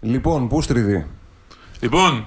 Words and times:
Λοιπόν, 0.00 0.48
Πούστριδη. 0.48 1.06
Λοιπόν, 1.80 2.26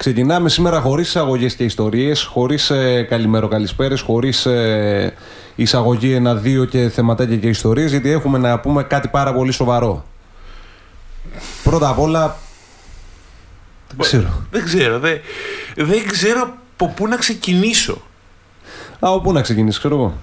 Ξεκινάμε 0.00 0.48
σήμερα 0.48 0.80
χωρίς 0.80 1.08
εισαγωγές 1.08 1.54
και 1.54 1.64
ιστορίες, 1.64 2.22
χωρίς 2.22 2.70
ε, 2.70 3.02
καλημέρο 3.02 3.48
καλησπέρε, 3.48 3.98
χωρίς 3.98 4.46
ε, 4.46 5.14
εισαγωγή 5.54 6.12
ένα-δύο 6.12 6.64
και 6.64 6.88
θεματάκια 6.88 7.36
και 7.36 7.48
ιστορίες, 7.48 7.90
γιατί 7.90 8.10
έχουμε 8.10 8.38
να 8.38 8.60
πούμε 8.60 8.82
κάτι 8.82 9.08
πάρα 9.08 9.34
πολύ 9.34 9.52
σοβαρό. 9.52 10.04
Πρώτα 11.62 11.88
απ' 11.88 11.98
όλα. 11.98 12.36
Δεν 13.88 13.98
ξέρω. 13.98 14.46
δεν 14.50 14.64
ξέρω. 14.64 14.98
Δεν, 14.98 15.20
δεν 15.76 16.08
ξέρω 16.08 16.54
από 16.72 16.92
πού 16.96 17.08
να 17.08 17.16
ξεκινήσω. 17.16 18.02
Α, 19.00 19.20
πού 19.20 19.32
να 19.32 19.40
ξεκινήσεις, 19.40 19.78
ξέρω 19.78 19.94
εγώ. 19.94 20.18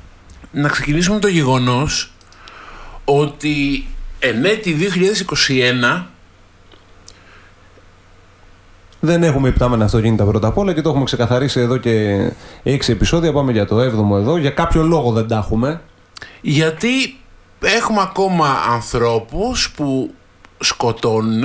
Να 0.52 0.68
ξεκινήσουμε 0.68 1.16
με 1.16 1.22
το 1.22 1.28
γεγονός 1.28 2.14
ότι 3.06 3.88
εν 4.20 4.46
έτη 4.46 4.78
2021 5.98 6.04
Δεν 9.00 9.24
έχουμε 9.24 9.48
υπτάμενα 9.48 9.86
αυτοκίνητα 9.86 10.24
πρώτα 10.24 10.48
απ' 10.48 10.58
όλα 10.58 10.74
και 10.74 10.82
το 10.82 10.90
έχουμε 10.90 11.04
ξεκαθαρίσει 11.06 11.60
εδώ 11.60 11.78
και 11.78 12.18
6 12.64 12.90
επεισόδια. 12.90 13.34
Πάμε 13.34 13.52
για 13.52 13.66
το 13.66 13.80
7ο 13.80 14.18
εδώ. 14.18 14.38
Για 14.38 14.50
κάποιο 14.50 14.84
λόγο 14.84 15.12
δεν 15.12 15.28
τα 15.28 15.38
έχουμε. 15.38 15.82
γιατί 16.42 17.18
έχουμε 17.62 18.02
ακόμα 18.02 18.48
ανθρώπους 18.70 19.72
που 19.72 20.14
σκοτώνουν 20.60 21.44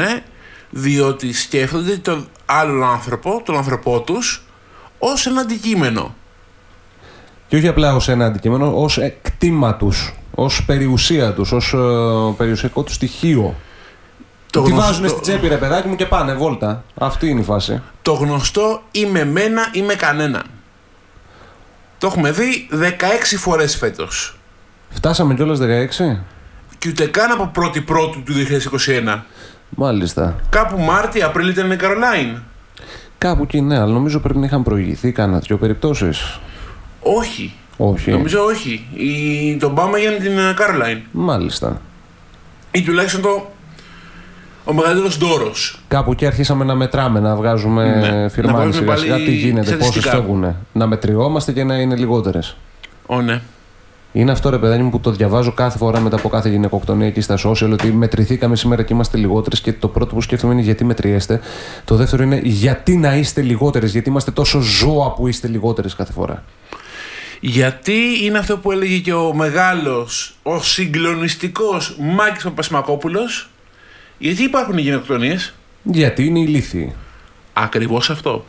διότι 0.71 1.33
σκέφτονται 1.33 1.97
τον 1.97 2.29
άλλον 2.47 2.83
άνθρωπο, 2.85 3.43
τον 3.45 3.57
άνθρωπό 3.57 4.01
τους, 4.01 4.45
ως 4.99 5.27
ένα 5.27 5.41
αντικείμενο. 5.41 6.15
Και 7.49 7.57
όχι 7.57 7.69
απλά 7.69 7.95
ως 7.95 8.09
ένα 8.09 8.25
αντικείμενο, 8.25 8.83
ως 8.83 8.99
κτήμα 9.23 9.75
τους, 9.75 10.15
ως 10.35 10.65
περιουσία 10.65 11.33
τους, 11.33 11.53
ως 11.53 11.73
ε, 11.73 11.79
περιουσιακό 12.37 12.83
του 12.83 12.93
στοιχείο. 12.93 13.55
Το 14.53 14.63
Τη 14.63 14.71
γνωστό- 14.71 14.87
βάζουν 14.91 15.09
στην 15.09 15.23
τσέπη, 15.23 15.49
ρε 15.49 15.57
παιδάκι 15.57 15.89
μου, 15.89 15.97
και 15.97 16.07
πάνε 16.07 16.35
βόλτα. 16.35 16.85
Αυτή 16.99 17.29
είναι 17.29 17.41
η 17.41 17.45
φάση. 17.45 17.83
Το 18.03 18.13
γνωστό 18.13 18.83
είμαι 18.91 19.25
μένα 19.25 19.69
ή 19.73 19.83
με 19.83 19.95
κανέναν. 19.95 20.43
Το 21.99 22.07
έχουμε 22.07 22.31
δει 22.31 22.69
16 22.71 23.37
φορές 23.37 23.77
φέτος. 23.77 24.39
Φτάσαμε 24.91 25.35
κιόλας 25.35 25.59
16. 25.59 26.23
Και 26.79 26.89
ούτε 26.89 27.07
καν 27.07 27.31
από 27.31 27.51
1η 27.51 27.85
Πρώτου 27.85 28.23
του 28.23 28.33
2021. 28.33 29.25
Μάλιστα. 29.69 30.37
Κάπου 30.51 30.79
Μάρτι, 30.81 31.23
Απρίλη 31.23 31.51
ήταν 31.51 31.71
η 31.71 31.77
Καρολάιν. 31.77 32.43
Κάπου 33.19 33.43
εκεί 33.43 33.61
ναι, 33.61 33.79
αλλά 33.79 33.93
νομίζω 33.93 34.19
πρέπει 34.21 34.39
να 34.39 34.47
είχαν 34.47 34.63
προηγηθεί 34.63 35.13
κάνα 35.13 35.39
δυο 35.39 35.57
περιπτώσεις. 35.57 36.41
Όχι. 37.01 37.55
Όχι. 37.77 38.11
Νομίζω 38.11 38.45
όχι. 38.45 38.87
Η... 38.95 39.57
Τον 39.57 39.75
πάμε 39.75 39.99
για 39.99 40.13
την 40.13 40.39
ε, 40.39 40.53
Καρολάιν. 40.57 41.01
Μάλιστα. 41.11 41.81
Ή 42.71 42.83
τουλάχιστον 42.83 43.21
το... 43.23 43.51
ο 44.65 44.73
μεγαλύτερος 44.73 45.17
δώρο. 45.19 45.53
Κάπου 45.89 46.13
εκεί 46.13 46.27
αρχίσαμε 46.27 46.65
να 46.65 46.75
μετράμε, 46.75 47.21
να 47.21 47.37
βγάζουμε 47.37 47.85
Ναι. 47.85 48.09
ναι. 48.09 48.23
Να 48.23 48.29
φιρμάνι 48.29 48.57
βάζουμε 48.57 48.75
σιγά 48.75 48.97
σιγά 48.97 49.13
πάλι 49.13 49.25
τι 49.25 49.33
γίνεται, 49.33 49.71
πόσες 49.71 49.85
στατιστικά. 49.85 50.11
φεύγουν. 50.11 50.57
Να 50.73 50.87
μετριόμαστε 50.87 51.53
και 51.53 51.65
να 51.65 51.77
είναι 51.77 51.97
λιγότερες. 51.97 52.57
Ω, 53.07 53.21
ναι. 53.21 53.41
Είναι 54.15 54.33
αυτό 54.33 54.51
ρε 54.51 54.59
παιδάκι 54.59 54.83
μου 54.83 54.91
που 54.91 55.01
το 55.01 55.11
διαβάζω 55.11 55.53
κάθε 55.53 55.79
φορά 55.79 56.01
μετά 56.01 56.17
από 56.17 56.29
κάθε 56.29 56.49
γυναικοκτονία 56.49 57.07
εκεί 57.07 57.21
στα 57.21 57.39
social 57.45 57.71
ότι 57.73 57.93
μετρηθήκαμε 57.93 58.57
σήμερα 58.57 58.83
και 58.83 58.93
είμαστε 58.93 59.17
λιγότερες. 59.17 59.61
Και 59.61 59.73
το 59.73 59.89
πρώτο 59.89 60.15
που 60.15 60.21
σκέφτομαι 60.21 60.53
είναι 60.53 60.63
γιατί 60.63 60.85
μετριέστε. 60.85 61.41
Το 61.85 61.95
δεύτερο 61.95 62.23
είναι 62.23 62.41
γιατί 62.43 62.97
να 62.97 63.17
είστε 63.17 63.43
λιγότερες, 63.43 63.93
γιατί 63.93 64.09
είμαστε 64.09 64.31
τόσο 64.31 64.61
ζώα 64.61 65.13
που 65.13 65.29
είστε 65.29 65.49
λιγότερες 65.49 65.95
κάθε 65.95 66.13
φορά. 66.13 66.43
Γιατί 67.41 68.25
είναι 68.25 68.39
αυτό 68.39 68.59
που 68.59 68.73
έλεγε 68.73 68.99
και 68.99 69.13
ο 69.13 69.35
μεγάλος, 69.35 70.35
ο 70.43 70.63
συγκλονιστικός 70.63 71.97
Μάκης 71.99 72.43
Παπασημακόπουλος; 72.43 73.51
Γιατί 74.23 74.43
υπάρχουν 74.43 74.79
οι 74.79 74.81
γενοκτονίες. 74.81 75.55
Γιατί 75.83 76.25
είναι 76.27 76.39
ηλίθιοι. 76.39 76.93
Ακριβώς 77.53 78.11
αυτό. 78.11 78.45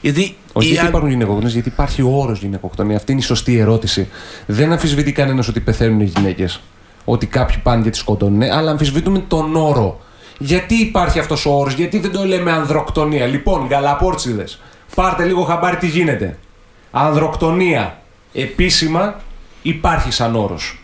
Γιατί 0.00 0.36
Όχι 0.52 0.66
η 0.66 0.70
γιατί 0.70 0.86
α- 0.86 0.88
υπάρχουν 0.88 1.10
γυναικοκτονίες, 1.10 1.52
γιατί 1.52 1.68
υπάρχει 1.68 2.02
ο 2.02 2.08
όρος 2.10 2.38
γυναικοκτονία. 2.38 2.96
Αυτή 2.96 3.12
είναι 3.12 3.20
η 3.20 3.24
σωστή 3.24 3.58
ερώτηση. 3.58 4.08
Δεν 4.46 4.72
αμφισβητεί 4.72 5.12
κανένας 5.12 5.48
ότι 5.48 5.60
πεθαίνουν 5.60 6.00
οι 6.00 6.04
γυναίκες. 6.04 6.60
Ότι 7.04 7.26
κάποιοι 7.26 7.56
πάνε 7.62 7.82
και 7.82 7.90
τις 7.90 7.98
σκοτώνουν, 8.00 8.38
ναι, 8.38 8.50
αλλά 8.52 8.70
αμφισβητούμε 8.70 9.18
τον 9.28 9.56
όρο. 9.56 10.00
Γιατί 10.38 10.74
υπάρχει 10.74 11.18
αυτός 11.18 11.46
ο 11.46 11.50
όρος, 11.50 11.72
γιατί 11.74 11.98
δεν 11.98 12.10
το 12.12 12.24
λέμε 12.24 12.50
ανδροκτονία; 12.52 13.26
Λοιπόν, 13.26 13.66
γαλαπόρτσιδε, 13.66 14.44
πάρτε 14.94 15.24
λίγο 15.24 15.42
χαμπάρι 15.42 15.76
τι 15.76 15.86
γίνεται. 15.86 16.38
Ανδροκτονία 16.90 18.00
επίσημα 18.32 19.20
υπάρχει 19.62 20.12
σαν 20.12 20.36
όρος. 20.36 20.79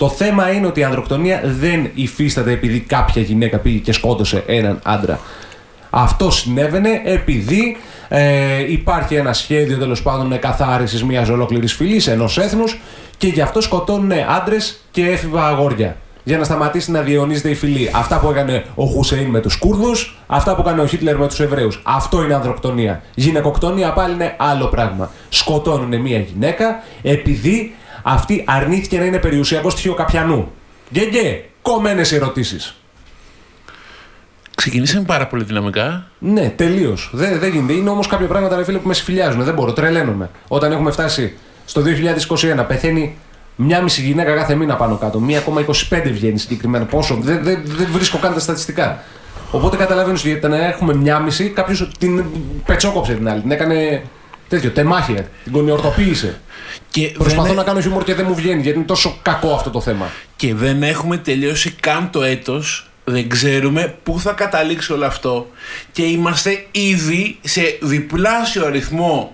Το 0.00 0.08
θέμα 0.08 0.50
είναι 0.50 0.66
ότι 0.66 0.80
η 0.80 0.84
ανδροκτονία 0.84 1.42
δεν 1.44 1.90
υφίσταται 1.94 2.52
επειδή 2.52 2.80
κάποια 2.80 3.22
γυναίκα 3.22 3.58
πήγε 3.58 3.78
και 3.78 3.92
σκότωσε 3.92 4.42
έναν 4.46 4.80
άντρα. 4.82 5.20
Αυτό 5.90 6.30
συνέβαινε 6.30 7.00
επειδή 7.04 7.76
ε, 8.08 8.72
υπάρχει 8.72 9.14
ένα 9.14 9.32
σχέδιο 9.32 9.78
τέλος 9.78 10.02
πάντων 10.02 10.38
καθάρισης 10.38 11.04
μιας 11.04 11.28
ολόκληρης 11.28 11.74
φυλής, 11.74 12.06
ενός 12.06 12.38
έθνους 12.38 12.80
και 13.16 13.26
γι' 13.26 13.40
αυτό 13.40 13.60
σκοτώνουν 13.60 14.12
άντρες 14.40 14.80
και 14.90 15.06
έφηβα 15.06 15.46
αγόρια. 15.46 15.96
Για 16.24 16.38
να 16.38 16.44
σταματήσει 16.44 16.90
να 16.90 17.00
διαιωνίζεται 17.00 17.50
η 17.50 17.54
φυλή. 17.54 17.90
Αυτά 17.94 18.18
που 18.18 18.30
έκανε 18.30 18.64
ο 18.74 18.84
Χουσέιν 18.84 19.28
με 19.28 19.40
τους 19.40 19.56
Κούρδους, 19.56 20.18
αυτά 20.26 20.54
που 20.54 20.60
έκανε 20.60 20.80
ο 20.80 20.86
Χίτλερ 20.86 21.18
με 21.18 21.26
τους 21.28 21.40
Εβραίους. 21.40 21.82
Αυτό 21.84 22.22
είναι 22.22 22.34
ανδροκτονία. 22.34 23.02
Γυναικοκτονία 23.14 23.92
πάλι 23.92 24.14
είναι 24.14 24.34
άλλο 24.38 24.66
πράγμα. 24.66 25.10
Σκοτώνουν 25.28 26.00
μια 26.00 26.18
γυναίκα 26.18 26.82
επειδή 27.02 27.74
αυτή 28.02 28.44
αρνήθηκε 28.46 28.98
να 28.98 29.04
είναι 29.04 29.18
περιουσιακός 29.18 29.72
στοιχείο 29.72 29.94
καπιανού. 29.94 30.52
Γκέγκε, 30.92 31.44
κομμένες 31.62 32.12
ερωτήσεις. 32.12 32.74
ξεκινήσαμε 34.54 35.04
πάρα 35.04 35.26
πολύ 35.26 35.44
δυναμικά. 35.44 36.06
Ναι, 36.18 36.48
τελείως. 36.48 37.10
Δεν, 37.12 37.38
δεν 37.38 37.50
γίνεται. 37.52 37.72
Είναι 37.72 37.90
όμως 37.90 38.06
κάποια 38.06 38.26
πράγματα 38.26 38.56
ρε 38.56 38.64
φίλε, 38.64 38.78
που 38.78 38.88
με 38.88 38.94
συμφιλιάζουν. 38.94 39.42
Δεν 39.44 39.54
μπορώ, 39.54 39.72
τρελαίνομαι. 39.72 40.30
Όταν 40.48 40.72
έχουμε 40.72 40.90
φτάσει 40.90 41.36
στο 41.64 41.82
2021, 42.60 42.64
πεθαίνει 42.68 43.16
μια 43.56 43.82
μισή 43.82 44.02
γυναίκα 44.02 44.34
κάθε 44.34 44.54
μήνα 44.54 44.76
πάνω 44.76 44.96
κάτω. 44.96 45.22
1,25 45.90 46.02
βγαίνει 46.04 46.38
συγκεκριμένα. 46.38 46.84
Πόσο, 46.84 47.18
δεν, 47.20 47.42
δεν, 47.42 47.62
δεν 47.64 47.88
βρίσκω 47.92 48.18
καν 48.18 48.34
τα 48.34 48.40
στατιστικά. 48.40 49.02
Οπότε 49.50 49.76
καταλαβαίνω 49.76 50.16
ότι 50.18 50.38
για 50.38 50.48
να 50.48 50.66
έχουμε 50.66 50.94
μια 50.94 51.18
μισή, 51.18 51.48
κάποιος 51.48 51.90
την 51.98 52.24
πετσόκοψε 52.66 53.14
την 53.14 53.28
άλλη. 53.28 53.40
Την 53.40 53.50
έκανε 53.50 54.02
τέτοιο, 54.50 54.70
τεμάχια. 54.70 55.28
Την 55.44 55.52
κονιορτοποίησε. 55.52 56.40
Και 56.90 57.06
Προσπαθώ 57.18 57.42
δεν, 57.46 57.54
να 57.56 57.62
κάνω 57.62 57.80
χιούμορ 57.80 58.04
και 58.04 58.14
δεν 58.14 58.24
μου 58.28 58.34
βγαίνει 58.34 58.62
γιατί 58.62 58.76
είναι 58.78 58.86
τόσο 58.86 59.18
κακό 59.22 59.52
αυτό 59.54 59.70
το 59.70 59.80
θέμα. 59.80 60.10
και 60.36 60.54
δεν 60.54 60.82
έχουμε 60.82 61.16
τελειώσει 61.16 61.70
καν 61.80 62.10
το 62.10 62.22
έτος. 62.22 62.84
Δεν 63.04 63.28
ξέρουμε 63.28 63.94
πού 64.02 64.20
θα 64.20 64.32
καταλήξει 64.32 64.92
όλο 64.92 65.06
αυτό. 65.06 65.50
Και 65.92 66.02
είμαστε 66.02 66.66
ήδη 66.70 67.38
σε 67.42 67.78
διπλάσιο 67.82 68.66
αριθμό 68.66 69.32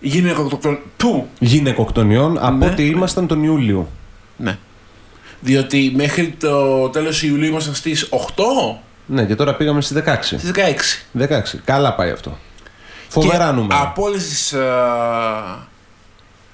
γυναικοκτονιών. 0.00 0.80
Του. 0.96 1.28
Γυναικοκτονιών 1.38 2.38
από 2.40 2.56
Ναι. 2.56 2.66
ό,τι 2.66 2.86
ήμασταν 2.86 3.26
τον 3.26 3.42
Ιούλιο. 3.42 3.88
Ναι. 4.36 4.58
Διότι 5.40 5.92
μέχρι 5.96 6.34
το 6.40 6.88
τέλος 6.88 7.22
Ιουλίου 7.22 7.48
ήμασταν 7.48 7.74
στις 7.74 8.08
8, 8.10 8.80
Ναι, 9.06 9.24
και 9.24 9.34
τώρα 9.34 9.54
πήγαμε 9.54 9.80
στις 9.80 9.96
16. 9.96 10.38
στις 10.38 10.50
16. 10.50 11.06
16. 11.12 11.58
Καλά 11.64 11.94
πάει 11.94 12.10
αυτό. 12.10 12.38
Φοβερά 13.20 13.46
Και 13.46 13.52
νούμερα. 13.52 13.80
Από 13.80 14.02
όλες 14.02 14.28
τις 14.28 14.54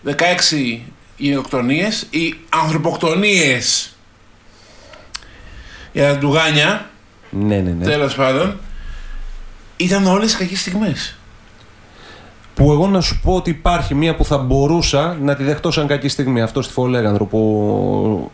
16 0.05 0.81
γενοκτονίες, 1.17 2.07
οι 2.11 2.35
ανθρωποκτονίες 2.49 3.95
για 5.93 6.07
τα 6.13 6.19
ντουγάνια, 6.19 6.91
Ναι, 7.31 7.57
ναι, 7.57 7.71
ναι. 7.71 7.85
τέλος 7.85 8.15
πάντων, 8.15 8.59
ήταν 9.77 10.07
όλες 10.07 10.37
κακές 10.37 10.61
στιγμές. 10.61 11.15
Που 12.55 12.73
εγώ 12.73 12.87
να 12.87 13.01
σου 13.01 13.21
πω 13.23 13.35
ότι 13.35 13.51
υπάρχει 13.51 13.95
μία 13.95 14.17
που 14.17 14.25
θα 14.25 14.39
μπορούσα 14.39 15.17
να 15.21 15.35
τη 15.37 15.43
δεχτώ 15.43 15.71
σαν 15.71 15.87
κακή 15.87 16.09
στιγμή. 16.09 16.43
Αυτό 16.43 16.63
στη 16.63 16.73
Φολέγανδρο 16.73 17.25
που 17.25 18.31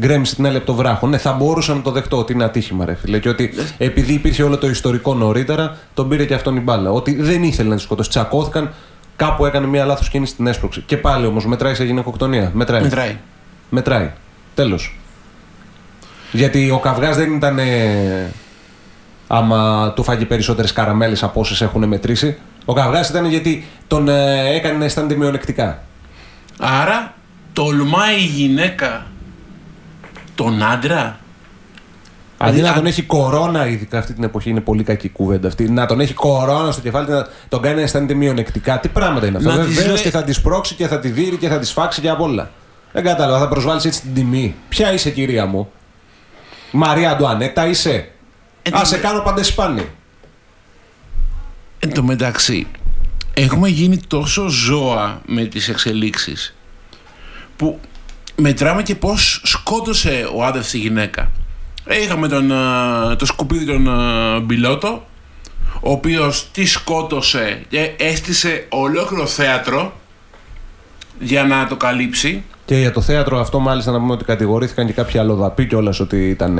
γκρέμισε 0.00 0.34
την 0.34 0.46
άλλη 0.46 0.56
από 0.56 0.66
το 0.66 0.74
βράχο. 0.74 1.06
Ναι, 1.06 1.18
θα 1.18 1.32
μπορούσα 1.32 1.74
να 1.74 1.82
το 1.82 1.90
δεχτώ 1.90 2.18
ότι 2.18 2.32
είναι 2.32 2.44
ατύχημα, 2.44 2.84
ρε 2.84 2.94
φίλε. 2.94 3.18
Και 3.18 3.28
ότι 3.28 3.54
επειδή 3.78 4.12
υπήρχε 4.12 4.42
όλο 4.42 4.58
το 4.58 4.68
ιστορικό 4.68 5.14
νωρίτερα, 5.14 5.76
τον 5.94 6.08
πήρε 6.08 6.24
και 6.24 6.34
αυτόν 6.34 6.56
η 6.56 6.60
μπάλα. 6.60 6.90
Ότι 6.90 7.22
δεν 7.22 7.42
ήθελε 7.42 7.68
να 7.68 7.76
τη 7.76 7.82
σκοτώσει. 7.82 8.08
Τσακώθηκαν, 8.08 8.72
κάπου 9.16 9.46
έκανε 9.46 9.66
μία 9.66 9.84
λάθος 9.84 10.08
κίνηση 10.08 10.32
στην 10.32 10.46
έσπρωξη. 10.46 10.82
Και 10.86 10.96
πάλι 10.96 11.26
όμως 11.26 11.46
μετράει 11.46 11.74
σε 11.74 11.84
γυναικοκτονία. 11.84 12.50
Μετράει. 12.54 12.82
Μετράει. 12.82 13.16
Μετράει. 13.68 14.10
Τέλος. 14.54 14.98
Γιατί 16.32 16.70
ο 16.70 16.78
καυγάς 16.78 17.16
δεν 17.16 17.34
ήταν. 17.34 17.58
ε, 17.58 18.32
άμα 19.26 19.92
του 19.94 20.02
φάγει 20.02 20.24
περισσότερες 20.24 20.72
καραμέλες 20.72 21.22
από 21.22 21.40
όσες 21.40 21.60
έχουν 21.60 21.88
μετρήσει. 21.88 22.38
Ο 22.64 22.72
καυγάς 22.72 23.08
ήταν 23.08 23.24
γιατί 23.24 23.66
τον 23.86 24.08
ε, 24.08 24.54
έκανε 24.54 24.78
να 24.78 24.84
αισθάνεται 24.84 25.14
μειονεκτικά. 25.14 25.82
Άρα 26.58 27.14
τολμάει 27.52 28.14
η 28.16 28.24
γυναίκα 28.24 29.06
τον 30.34 30.62
άντρα; 30.62 31.18
Αντί 32.38 32.50
Δηλαδή, 32.52 32.68
να 32.68 32.74
τον 32.76 32.84
αν- 32.84 32.90
έχει 32.90 33.02
κορώνα, 33.02 33.66
ειδικά 33.66 33.98
αυτή 33.98 34.12
την 34.12 34.24
εποχή 34.24 34.50
είναι 34.50 34.60
πολύ 34.60 34.82
κακή 34.82 35.08
κουβέντα 35.08 35.48
αυτή, 35.48 35.70
να 35.70 35.86
τον 35.86 36.00
έχει 36.00 36.14
κορώνα 36.14 36.70
στο 36.72 36.80
κεφάλι 36.80 37.06
και 37.06 37.12
να 37.12 37.26
τον 37.48 37.62
κάνει 37.62 37.74
να 37.76 37.82
αισθάνεται 37.82 38.14
μειονεκτικά. 38.14 38.80
Τι 38.80 38.88
πράγματα 38.88 39.26
είναι 39.26 39.36
αυτά. 39.36 39.56
Να 39.56 39.64
της 39.64 39.74
Βεβαίως 39.74 39.94
λέει- 39.94 40.02
και 40.02 40.10
θα 40.10 40.22
της 40.24 40.36
σπρώξει 40.36 40.74
και 40.74 40.86
θα 40.88 40.98
τη 40.98 41.08
δείρει 41.08 41.36
και 41.36 41.48
θα 41.48 41.58
της 41.58 41.68
σφάξει 41.68 42.00
και 42.00 42.08
απ' 42.08 42.20
όλα. 42.20 42.50
Δεν 42.92 43.04
κατάλαβα, 43.04 43.38
θα 43.38 43.48
προσβάλλεις 43.48 43.84
έτσι 43.84 44.00
την 44.00 44.14
τιμή. 44.14 44.54
Ποια 44.68 44.92
είσαι, 44.92 45.10
κυρία 45.10 45.46
μου; 45.46 45.70
Μαρία 46.70 47.10
Αντουανέτα 47.10 47.66
είσαι; 47.66 48.08
Εν 48.62 48.74
Α, 48.76 48.78
τω 48.78 48.84
σε 48.86 48.94
με- 48.96 49.02
κάνω 49.02 49.20
παντεσπάνι. 49.20 49.86
Εν 51.78 51.94
τω 51.94 52.02
μεταξύ, 52.02 52.66
έχουμε 53.34 53.68
γίνει 53.68 53.96
τόσο 54.06 54.48
ζώα 54.48 55.20
με 55.26 55.44
τις 55.44 55.68
εξελίξεις 55.68 56.54
που 57.56 57.80
μετράμε 58.36 58.82
και 58.82 58.94
πώς 58.94 59.40
σκότωσε 59.66 60.28
ο 60.34 60.44
άντρας 60.44 60.68
τη 60.70 60.78
γυναίκα. 60.78 61.30
Ε, 61.84 62.02
Είχαμε 62.02 62.28
τον, 62.28 62.52
α, 62.52 63.16
το 63.16 63.26
σκουπίδι 63.26 63.64
τον 63.64 63.88
α, 63.88 64.40
Μπιλότο, 64.40 65.06
ο 65.80 65.90
οποίος 65.90 66.48
τη 66.52 66.66
σκότωσε 66.66 67.62
και 67.68 67.92
έστησε 67.96 68.66
ολόκληρο 68.68 69.26
θέατρο 69.26 69.92
για 71.18 71.44
να 71.44 71.66
το 71.66 71.76
καλύψει. 71.76 72.44
Και 72.64 72.76
για 72.76 72.92
το 72.92 73.00
θέατρο 73.00 73.40
αυτό, 73.40 73.58
μάλιστα, 73.58 73.92
να 73.92 73.98
πούμε 73.98 74.12
ότι 74.12 74.24
κατηγορήθηκαν 74.24 74.86
και 74.86 74.92
κάποιοι 74.92 75.20
αλλοδαποί 75.20 75.66
κιόλας 75.66 76.00
ότι 76.00 76.28
ήταν. 76.28 76.58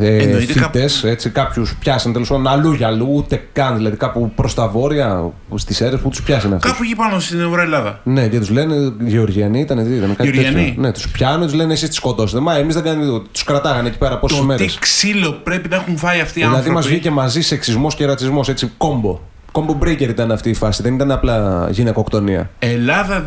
Ε, 0.00 0.06
ε, 0.16 0.22
Εννοείται 0.22 0.52
φοιτές, 0.52 1.04
έτσι, 1.04 1.30
κάποιους 1.30 1.74
πιάσαν 1.80 2.12
τέλος 2.12 2.28
πάντων 2.28 2.46
αλλού 2.46 2.72
για 2.72 2.86
αλλού, 2.86 3.08
ούτε 3.14 3.42
καν 3.52 3.76
δηλαδή 3.76 3.96
κάπου 3.96 4.32
προς 4.34 4.54
τα 4.54 4.68
βόρεια, 4.68 5.32
στις 5.54 5.80
αίρες 5.80 6.00
που 6.00 6.08
τους 6.08 6.22
πιάσανε 6.22 6.54
αυτούς. 6.54 6.70
Κάπου 6.70 6.82
εκεί 6.82 6.94
πάνω 6.94 7.20
στην 7.20 7.40
Ευρώ 7.40 7.60
Ελλάδα. 7.62 8.00
Ναι, 8.04 8.28
και 8.28 8.38
τους 8.38 8.50
λένε 8.50 8.92
Γεωργιανοί 9.00 9.60
ήταν, 9.60 9.84
τι 9.84 9.94
ήταν 9.94 10.16
κάτι 10.16 10.30
Γεωργιανοί. 10.30 10.64
τέτοιο. 10.66 10.82
Ναι, 10.82 10.92
τους 10.92 11.08
πιάνουν, 11.10 11.46
τους 11.46 11.54
λένε 11.54 11.72
εσείς 11.72 11.88
τις 11.88 11.96
σκοτώσετε. 11.96 12.40
Μα 12.40 12.56
εμείς 12.56 12.74
δεν 12.74 12.82
κάνουμε 12.84 13.04
τίποτα. 13.04 13.26
Τους 13.32 13.44
κρατάγανε 13.44 13.88
εκεί 13.88 13.98
πέρα 13.98 14.18
πόσες 14.18 14.38
Το 14.38 14.44
μέρες. 14.44 14.72
τι 14.72 14.78
ξύλο 14.78 15.32
πρέπει 15.32 15.68
να 15.68 15.76
έχουν 15.76 15.96
φάει 15.96 16.20
αυτοί 16.20 16.38
οι 16.38 16.42
Δηλαδή 16.42 16.56
άνθρωποι. 16.58 16.76
μας 16.78 16.86
βγήκε 16.86 17.10
μαζί 17.10 17.40
σεξισμός 17.40 17.94
και 17.94 18.06
ρατσισμός, 18.06 18.48
έτσι 18.48 18.72
κόμπο. 18.76 19.20
Κόμπο 19.52 19.78
breaker 19.82 20.08
ήταν 20.08 20.32
αυτή 20.32 20.50
η 20.50 20.54
φάση, 20.54 20.82
δεν 20.82 20.94
ήταν 20.94 21.10
απλά 21.10 21.68
γυναικοκτονία. 21.70 22.50
Ελλάδα 22.58 23.24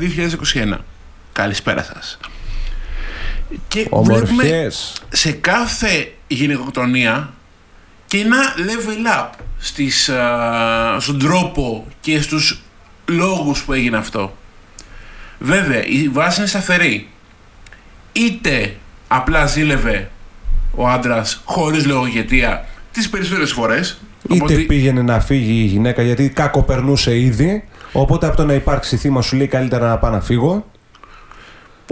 2021. 0.73 0.77
Καλησπέρα 1.31 1.83
σας. 1.83 2.17
Και 3.67 3.87
βλέπουμε 3.91 4.13
Ομορφιέ. 4.13 4.67
σε 5.09 5.31
κάθε 5.31 6.11
γυναικοκτονία 6.27 7.33
και 8.07 8.17
ένα 8.17 8.37
level 8.57 9.19
up 9.19 9.29
στις, 9.59 10.09
α, 10.09 10.99
στον 10.99 11.19
τρόπο 11.19 11.87
και 12.01 12.21
στους 12.21 12.61
λόγους 13.05 13.63
που 13.63 13.73
έγινε 13.73 13.97
αυτό. 13.97 14.35
Βέβαια, 15.39 15.85
η 15.85 16.07
βάση 16.09 16.39
είναι 16.39 16.49
σταθερή. 16.49 17.09
Είτε 18.11 18.75
απλά 19.07 19.45
ζήλευε 19.45 20.09
ο 20.75 20.87
άντρας 20.87 21.41
χωρίς 21.45 21.85
λογοκαιτία 21.85 22.65
τις 22.91 23.09
περισσότερες 23.09 23.51
φορές. 23.51 24.01
Είτε 24.29 24.43
οπότε- 24.43 24.59
πήγαινε 24.65 25.01
να 25.01 25.19
φύγει 25.19 25.61
η 25.61 25.65
γυναίκα 25.65 26.01
γιατί 26.01 26.29
κάκο 26.29 26.63
περνούσε 26.63 27.19
ήδη. 27.19 27.63
Οπότε 27.91 28.25
από 28.27 28.35
το 28.35 28.45
να 28.45 28.53
υπάρξει 28.53 28.97
θύμα 28.97 29.21
σου 29.21 29.35
λέει 29.35 29.47
καλύτερα 29.47 29.87
να 29.87 29.97
πάω 29.97 30.11
να 30.11 30.21
φύγω. 30.21 30.70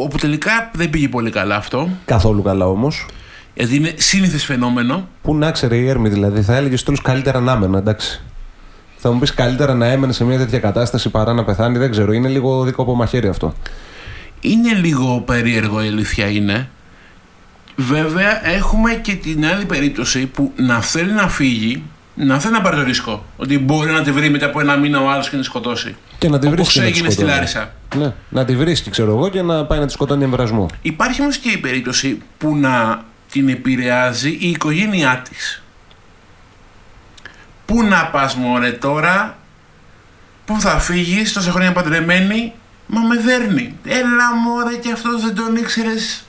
Όπου 0.04 0.18
τελικά 0.18 0.72
δεν 0.74 0.90
πήγε 0.90 1.08
πολύ 1.08 1.32
καλά 1.32 1.56
αυτό, 1.56 1.90
Καθόλου 2.06 2.42
καλά 2.42 2.66
όμως. 2.68 3.06
γιατί 3.54 3.76
είναι 3.76 3.94
σύνηθες 3.98 4.46
φαινόμενο. 4.46 5.08
Πού 5.22 5.36
να 5.36 5.52
ξέρει 5.52 5.78
η 5.80 5.88
Έρμη 5.88 6.10
δηλαδή, 6.10 6.42
θα 6.42 6.56
έλεγε 6.56 6.78
τέλο 6.78 6.98
καλύτερα 7.04 7.40
να 7.40 7.52
έμενα, 7.52 7.78
εντάξει. 7.78 8.22
Θα 8.98 9.12
μου 9.12 9.20
πεις 9.20 9.34
καλύτερα 9.34 9.74
να 9.74 9.86
έμενε 9.86 10.14
σε 10.14 10.24
μια 10.24 10.38
τέτοια 10.38 10.60
κατάσταση 10.60 11.10
παρά 11.10 11.34
να 11.34 11.44
πεθάνει, 11.44 11.78
δεν 11.78 11.92
ξέρω. 11.92 12.12
Είναι 12.12 12.28
λίγο 12.28 12.64
δικό 12.64 12.82
από 12.82 12.96
μαχαίρι 12.96 13.28
αυτό. 13.28 13.54
Είναι 14.42 14.74
λίγο 14.74 15.20
περίεργο 15.26 15.84
η 15.84 15.88
αλήθεια 15.88 16.30
είναι. 16.30 16.70
Βέβαια 17.76 18.48
έχουμε 18.50 18.94
και 18.94 19.14
την 19.16 19.46
άλλη 19.46 19.66
περίπτωση 19.66 20.26
που 20.26 20.52
να 20.56 20.82
θέλει 20.82 21.12
να 21.12 21.28
φύγει, 21.28 21.84
να 22.16 22.40
θέλει 22.40 22.54
να 22.54 22.62
πάρει 22.62 22.76
το 22.76 22.84
ρίσκο. 22.84 23.26
Ότι 23.38 23.60
μπορεί 23.60 23.92
να 23.92 24.02
τη 24.02 24.12
βρει 24.12 24.30
μετά 24.30 24.46
από 24.46 24.60
ένα 24.60 24.76
μήνα 24.78 25.02
ο 25.02 25.10
άλλος 25.10 25.30
και 25.30 25.36
να 25.36 25.42
τη 25.42 25.48
σκοτώσει. 25.48 25.96
Και 26.20 26.30
να 26.30 26.40
τη 26.40 26.48
Όπως 26.48 26.56
βρίσκει. 26.58 26.80
να 26.80 26.84
τη 26.86 26.90
έγινε 26.92 27.10
στη 27.10 27.14
σκοτώνει. 27.22 27.36
Λάρισα; 27.38 27.72
Ναι, 27.96 28.14
να 28.30 28.46
τη 28.46 28.56
βρίσκει, 28.56 28.90
ξέρω 28.90 29.12
εγώ, 29.12 29.30
και 29.30 29.42
να 29.42 29.66
πάει 29.66 29.80
να 29.80 29.86
της 29.86 29.94
σκοτώνει 29.94 30.24
εμβρασμό. 30.24 30.66
Υπάρχει 30.82 31.22
όμως 31.22 31.38
και 31.38 31.50
η 31.50 31.58
περίπτωση 31.58 32.22
που 32.38 32.56
να 32.56 33.04
την 33.32 33.50
επηρεάζει 33.50 34.30
η 34.40 34.50
οικογένειά 34.50 35.24
της. 35.30 35.64
Πού 37.66 37.84
να 37.84 38.06
πας 38.06 38.36
μωρέ 38.36 38.72
τώρα, 38.72 39.38
πού 40.46 40.60
θα 40.62 40.80
φύγεις 40.80 41.34
τόσα 41.34 41.52
χρόνια 41.52 41.72
παντρεμένη, 41.72 42.54
μα 42.88 43.02
με 43.02 43.16
δέρνει. 43.16 43.76
Έλα 43.86 44.36
μωρέ 44.46 44.76
και 44.76 44.92
αυτός 44.92 45.22
δεν 45.22 45.36
τον 45.36 45.56
ήξερες. 45.56 46.24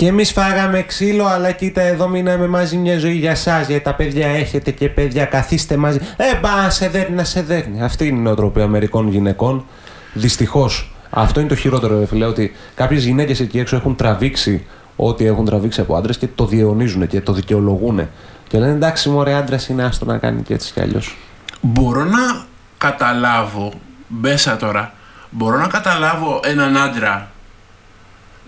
Και 0.00 0.06
εμείς 0.06 0.32
φάγαμε 0.32 0.82
ξύλο, 0.82 1.26
αλλά 1.26 1.52
κοίτα 1.52 1.80
εδώ 1.80 2.08
μείναμε 2.08 2.46
μαζί 2.46 2.76
μια 2.76 2.98
ζωή 2.98 3.12
για 3.12 3.30
εσάς. 3.30 3.66
Γιατί 3.66 3.84
τα 3.84 3.94
παιδιά 3.94 4.26
έχετε 4.26 4.70
και 4.70 4.88
παιδιά, 4.88 5.24
καθίστε 5.24 5.76
μαζί. 5.76 5.98
Ε, 6.16 6.36
μπα, 6.40 6.70
σε 6.70 6.88
δέρνει, 6.88 7.14
να 7.16 7.24
σε 7.24 7.42
δέρνει. 7.42 7.82
Αυτή 7.82 8.06
είναι 8.06 8.18
η 8.18 8.22
νοοτροπία 8.22 8.66
μερικών 8.66 9.08
γυναικών. 9.08 9.64
Δυστυχώς. 10.12 10.92
Αυτό 11.10 11.40
είναι 11.40 11.48
το 11.48 11.54
χειρότερο, 11.54 11.98
ρε 11.98 12.06
φίλε, 12.06 12.24
ότι 12.24 12.52
κάποιες 12.74 13.04
γυναίκες 13.04 13.40
εκεί 13.40 13.58
έξω 13.58 13.76
έχουν 13.76 13.96
τραβήξει 13.96 14.66
ό,τι 14.96 15.26
έχουν 15.26 15.44
τραβήξει 15.44 15.80
από 15.80 15.96
άντρες 15.96 16.18
και 16.18 16.26
το 16.34 16.46
διαιωνίζουν 16.46 17.06
και 17.06 17.20
το 17.20 17.32
δικαιολογούν. 17.32 18.08
Και 18.48 18.58
λένε 18.58 18.72
εντάξει, 18.72 19.08
μωρέ, 19.08 19.34
άντρας 19.34 19.68
είναι 19.68 19.84
άστο 19.84 20.04
να 20.04 20.18
κάνει 20.18 20.42
και 20.42 20.54
έτσι 20.54 20.72
κι 20.72 20.80
αλλιώς. 20.80 21.16
Μπορώ 21.60 22.04
να 22.04 22.44
καταλάβω, 22.78 23.72
μπέσα 24.08 24.56
τώρα, 24.56 24.92
μπορώ 25.30 25.58
να 25.58 25.66
καταλάβω 25.66 26.40
έναν 26.44 26.76
άντρα 26.76 27.30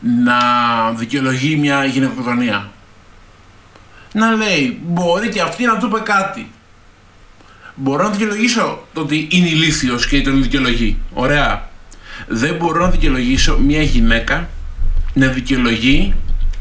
να 0.02 0.36
δικαιολογεί 0.96 1.56
μια 1.56 1.84
γυναικοκτονία. 1.84 2.70
Να 4.12 4.30
λέει, 4.30 4.80
μπορεί 4.86 5.28
και 5.28 5.40
αυτή 5.40 5.64
να 5.64 5.78
του 5.78 5.86
είπε 5.86 6.00
κάτι. 6.00 6.50
Μπορώ 7.74 8.02
να 8.02 8.10
δικαιολογήσω 8.10 8.82
το 8.92 9.00
ότι 9.00 9.28
είναι 9.30 9.48
ηλίθιος 9.48 10.06
και 10.06 10.22
τον 10.22 10.42
δικαιολογεί. 10.42 10.98
Ωραία. 11.12 11.68
Δεν 12.28 12.54
μπορώ 12.54 12.84
να 12.84 12.90
δικαιολογήσω 12.90 13.58
μια 13.58 13.82
γυναίκα 13.82 14.48
να 15.14 15.26
δικαιολογεί 15.26 16.14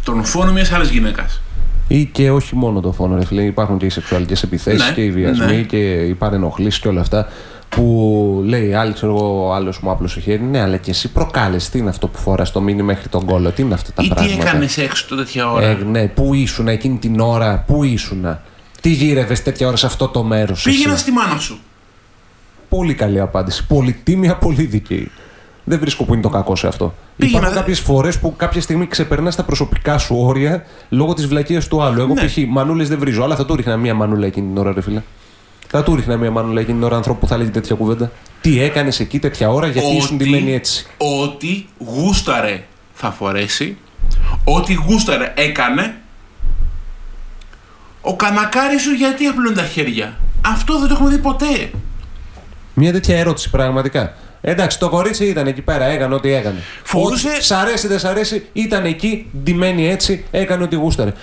τον 0.03 0.25
φόνο 0.25 0.51
μιας 0.51 0.71
άλλης 0.71 0.89
γυναίκας. 0.89 1.41
Ή 1.87 2.05
και 2.05 2.31
όχι 2.31 2.55
μόνο 2.55 2.79
το 2.79 2.91
φόνο, 2.91 3.15
ρε 3.15 3.25
φίλε. 3.25 3.41
Υπάρχουν 3.43 3.77
και 3.77 3.85
οι 3.85 3.89
σεξουαλικές 3.89 4.43
επιθέσεις 4.43 4.87
Ναι, 4.87 4.93
και 4.93 5.03
οι 5.03 5.11
βιασμοί 5.11 5.55
ναι. 5.55 5.61
και 5.61 5.77
οι 5.77 6.13
παρενοχλήσεις 6.13 6.79
και 6.79 6.87
όλα 6.87 7.01
αυτά. 7.01 7.27
Που 7.75 8.41
λέει 8.45 8.73
άλλη, 8.73 8.93
ξέρω 8.93 9.15
εγώ, 9.15 9.47
ο 9.47 9.53
άλλος 9.53 9.79
μου 9.79 9.91
άπλωσε 9.91 10.19
χέρι. 10.19 10.41
Ναι, 10.43 10.61
αλλά 10.61 10.77
και 10.77 10.89
εσύ 10.91 11.11
προκάλεσε. 11.11 11.71
Τι 11.71 11.77
είναι 11.79 11.89
αυτό 11.89 12.07
που 12.07 12.17
φοράς 12.17 12.51
το 12.51 12.61
μήνυμα 12.61 12.85
μέχρι 12.85 13.09
τον 13.09 13.25
κόλλο, 13.25 13.51
τι 13.51 13.61
είναι 13.61 13.73
αυτά 13.73 13.91
τα 13.95 14.03
Ή 14.03 14.07
τι 14.07 14.13
πράγματα; 14.13 14.47
έκανες 14.49 14.77
έξω 14.77 15.05
το 15.09 15.15
τέτοια 15.15 15.51
ώρα; 15.51 15.65
Ε, 15.65 15.77
ναι, 15.91 16.07
πού 16.07 16.33
ήσουν 16.33 16.67
εκείνη 16.67 16.97
την 16.97 17.19
ώρα, 17.19 17.63
πού 17.67 17.83
ήσουν. 17.83 18.37
Τι 18.81 18.89
γύρευες 18.89 19.43
τέτοια 19.43 19.67
ώρα 19.67 19.75
σε 19.75 19.85
αυτό 19.85 20.07
το 20.07 20.23
μέρος. 20.23 20.63
Πήγαινα 20.63 20.95
στη 20.95 21.11
μάνα 21.11 21.37
σου. 21.39 21.59
Πολύ 22.69 22.93
καλή 22.93 23.19
απάντηση. 23.19 23.65
Πολύ 23.67 23.93
τίμια, 24.03 24.35
πολύ 24.37 24.63
δίκαιη. 24.63 25.11
Δεν 25.63 25.79
βρίσκω 25.79 26.03
που 26.03 26.13
είναι 26.13 26.21
το 26.21 26.29
κακό 26.29 26.55
σε 26.55 26.67
αυτό. 26.67 26.93
Πήγαινα, 27.17 27.37
Υπάρχουν 27.37 27.53
δε- 27.53 27.59
κάποιες 27.59 27.79
φορές 27.79 28.19
που 28.19 28.35
κάποια 28.35 28.61
στιγμή 28.61 28.87
ξεπερνάς 28.87 29.35
τα 29.35 29.43
προσωπικά 29.43 29.97
σου 29.97 30.15
όρια 30.19 30.65
λόγω 30.89 31.13
της 31.13 31.27
βλακείας 31.27 31.67
του 31.67 31.81
άλλου. 31.81 32.01
Εγώ 32.01 32.13
Ναι. 32.13 32.25
π.χ. 32.27 32.37
μανούλες 32.47 32.87
δεν 32.89 32.99
βρίζω, 32.99 33.23
αλλά 33.23 33.35
θα 33.35 33.45
του 33.45 33.55
ρίχνα 33.55 33.77
μία 33.77 33.93
μανούλα 33.93 34.25
εκείνη 34.25 34.47
την 34.47 34.57
ώρα, 34.57 34.73
ρε 34.73 34.81
φίλε. 34.81 35.01
Θα 35.73 35.83
του 35.83 35.95
ρίχνα 35.95 36.17
μία 36.17 36.31
μανούλα 36.31 36.61
εκείνη 36.61 36.77
την 36.77 36.85
ώρα 36.85 36.95
ανθρώπου 36.95 37.19
που 37.19 37.27
θα 37.27 37.37
λέγει 37.37 37.49
τέτοια 37.49 37.75
κουβέντα. 37.75 38.11
Τι 38.41 38.61
έκανες 38.61 38.99
εκεί 38.99 39.19
τέτοια 39.19 39.49
ώρα, 39.49 39.67
γιατί 39.67 39.95
ήσουν 39.95 40.17
ντυμένη 40.17 40.53
έτσι; 40.53 40.85
Ό,τι 40.97 41.65
γούσταρε 41.77 42.63
θα 42.93 43.11
φορέσει, 43.11 43.77
ό,τι 44.43 44.73
γούσταρε 44.73 45.33
έκανε. 45.35 45.95
Ο 48.01 48.15
κανακάρι 48.15 48.79
σου 48.79 48.91
γιατί 48.91 49.25
απλώνει 49.25 49.55
τα 49.55 49.63
χέρια; 49.63 50.17
Αυτό 50.45 50.79
δεν 50.79 50.87
το 50.87 50.93
έχουμε 50.93 51.09
δει 51.09 51.17
ποτέ. 51.17 51.71
Μια 52.73 52.91
τέτοια 52.91 53.17
ερώτηση 53.17 53.49
πραγματικά. 53.49 54.13
Εντάξει, 54.41 54.79
το 54.79 54.89
κορίτσι 54.89 55.25
ήταν 55.25 55.47
εκεί 55.47 55.61
πέρα, 55.61 55.85
έκανε 55.85 56.15
ό,τι 56.15 56.33
έκανε. 56.33 56.59
Φορούσε- 56.83 57.29
Ό,τι 57.35 57.43
Σ' 57.43 57.51
αρέσει, 57.51 57.87
δεν 57.87 57.99
σ' 57.99 58.05
αρέσει, 58.05 58.45
ήταν 58.53 58.85
εκεί, 58.85 59.29
ντυμένη 59.43 59.89
έτσι, 59.89 60.25
έκανε 60.31 60.63
ό,τι 60.63 60.75
γούσταρε. 60.75 61.13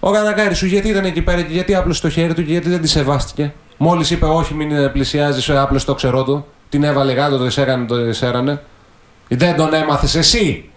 Ο 0.00 0.10
Κανακάρη 0.10 0.54
σου 0.54 0.66
γιατί 0.66 0.88
ήταν 0.88 1.04
εκεί 1.04 1.20
πέρα 1.22 1.42
και 1.42 1.52
γιατί 1.52 1.74
άπλωσε 1.74 2.00
το 2.00 2.08
χέρι 2.10 2.34
του 2.34 2.44
και 2.44 2.52
γιατί 2.52 2.68
δεν 2.68 2.80
τη 2.80 2.88
σεβάστηκε; 2.88 3.52
Μόλις 3.78 4.10
είπε, 4.10 4.24
Όχι, 4.24 4.54
μην 4.54 4.92
πλησιάζεις, 4.92 5.50
άπλωσε 5.50 5.86
το 5.86 5.94
ξερό 5.94 6.24
του. 6.24 6.46
Την 6.68 6.84
έβαλε 6.84 7.12
γάτο, 7.12 7.36
το 7.38 7.44
της 7.44 7.56
έκανε, 7.56 7.86
το 7.86 8.04
της 8.04 8.22
έρανε. 8.22 8.62
Δεν 9.28 9.56
τον 9.56 9.74
έμαθες 9.74 10.14
εσύ. 10.14 10.70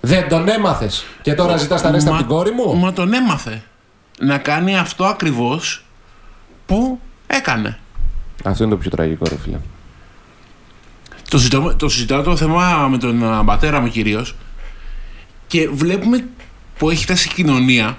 Δεν 0.00 0.28
τον 0.28 0.48
έμαθες. 0.48 1.04
Και 1.22 1.34
τώρα 1.34 1.56
ζητάς 1.56 1.82
τα 1.82 1.90
ρέστα 1.90 2.10
από 2.10 2.18
την 2.18 2.26
κόρη 2.26 2.50
μου. 2.50 2.76
Μα 2.76 2.92
τον 2.92 3.14
έμαθε. 3.14 3.62
Να 4.18 4.38
κάνει 4.38 4.78
αυτό 4.78 5.04
ακριβώς 5.04 5.84
που 6.66 7.00
έκανε. 7.26 7.78
Αυτό 8.44 8.64
είναι 8.64 8.72
το 8.72 8.78
πιο 8.78 8.90
τραγικό, 8.90 9.24
ρε 9.28 9.36
φίλε. 9.36 9.58
Το 11.30 11.38
συζητάω, 11.38 11.76
το 11.76 11.88
συζητάω 11.88 12.22
το 12.22 12.36
θέμα 12.36 12.88
με 12.88 12.98
τον 12.98 13.24
α, 13.24 13.44
πατέρα 13.44 13.80
μου 13.80 13.88
κυρίως 13.88 14.34
και 15.46 15.68
βλέπουμε 15.68 16.24
που 16.78 16.90
έχει 16.90 17.02
φτάσει 17.02 17.28
η 17.30 17.34
κοινωνία 17.34 17.98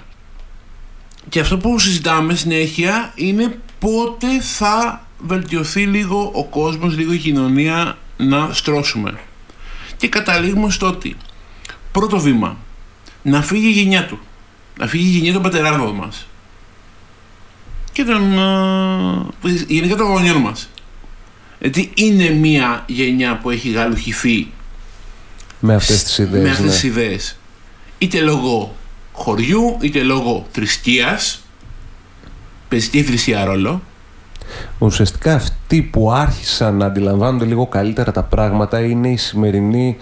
και 1.28 1.40
αυτό 1.40 1.58
που 1.58 1.78
συζητάμε 1.78 2.34
συνέχεια 2.34 3.12
είναι 3.14 3.58
πότε 3.78 4.40
θα 4.40 5.06
βελτιωθεί 5.18 5.86
λίγο 5.86 6.30
ο 6.34 6.44
κόσμος, 6.44 6.96
λίγο 6.96 7.12
η 7.12 7.18
κοινωνία 7.18 7.98
να 8.16 8.48
στρώσουμε. 8.52 9.18
Και 9.96 10.08
καταλήγουμε 10.08 10.70
στο 10.70 10.86
ότι 10.86 11.16
πρώτο 11.92 12.18
βήμα 12.18 12.56
να 13.22 13.42
φύγει 13.42 13.66
η 13.66 13.70
γενιά 13.70 14.06
του, 14.06 14.18
να 14.78 14.86
φύγει 14.86 15.06
η 15.06 15.10
γενιά 15.10 15.32
των 15.32 15.42
πατεράδων 15.42 15.94
μας 15.94 16.26
και 17.92 18.04
των, 18.04 18.38
α, 18.38 19.32
γενικά 19.66 19.96
των 19.96 20.06
γονιών 20.06 20.36
μας. 20.36 20.68
Γιατί 21.60 21.90
είναι 21.94 22.30
μια 22.30 22.84
γενιά 22.86 23.38
που 23.38 23.50
έχει 23.50 23.70
γαλουχηθεί 23.70 24.52
Με 25.60 25.74
αυτές 25.74 26.02
τις 26.04 26.18
ιδέες. 26.18 26.42
με 26.42 26.50
αυτές 26.50 26.70
τις 26.70 26.82
ιδέες. 26.82 27.36
Είτε 27.98 28.20
λόγω 28.20 28.76
χωριού, 29.16 29.76
είτε 29.80 30.02
λόγω 30.02 30.46
θρησκείας, 30.50 31.40
Παίζει 32.68 32.88
και 32.88 32.98
η 32.98 33.02
θρησκεία 33.02 33.44
ρόλο. 33.44 33.82
Ουσιαστικά 34.78 35.34
αυτοί 35.34 35.82
που 35.82 36.12
άρχισαν 36.12 36.76
να 36.76 36.86
αντιλαμβάνονται 36.86 37.44
λίγο 37.44 37.66
καλύτερα 37.66 38.12
τα 38.12 38.22
πράγματα 38.22 38.80
είναι 38.80 39.08
οι 39.08 39.16
σημερινοί 39.16 39.96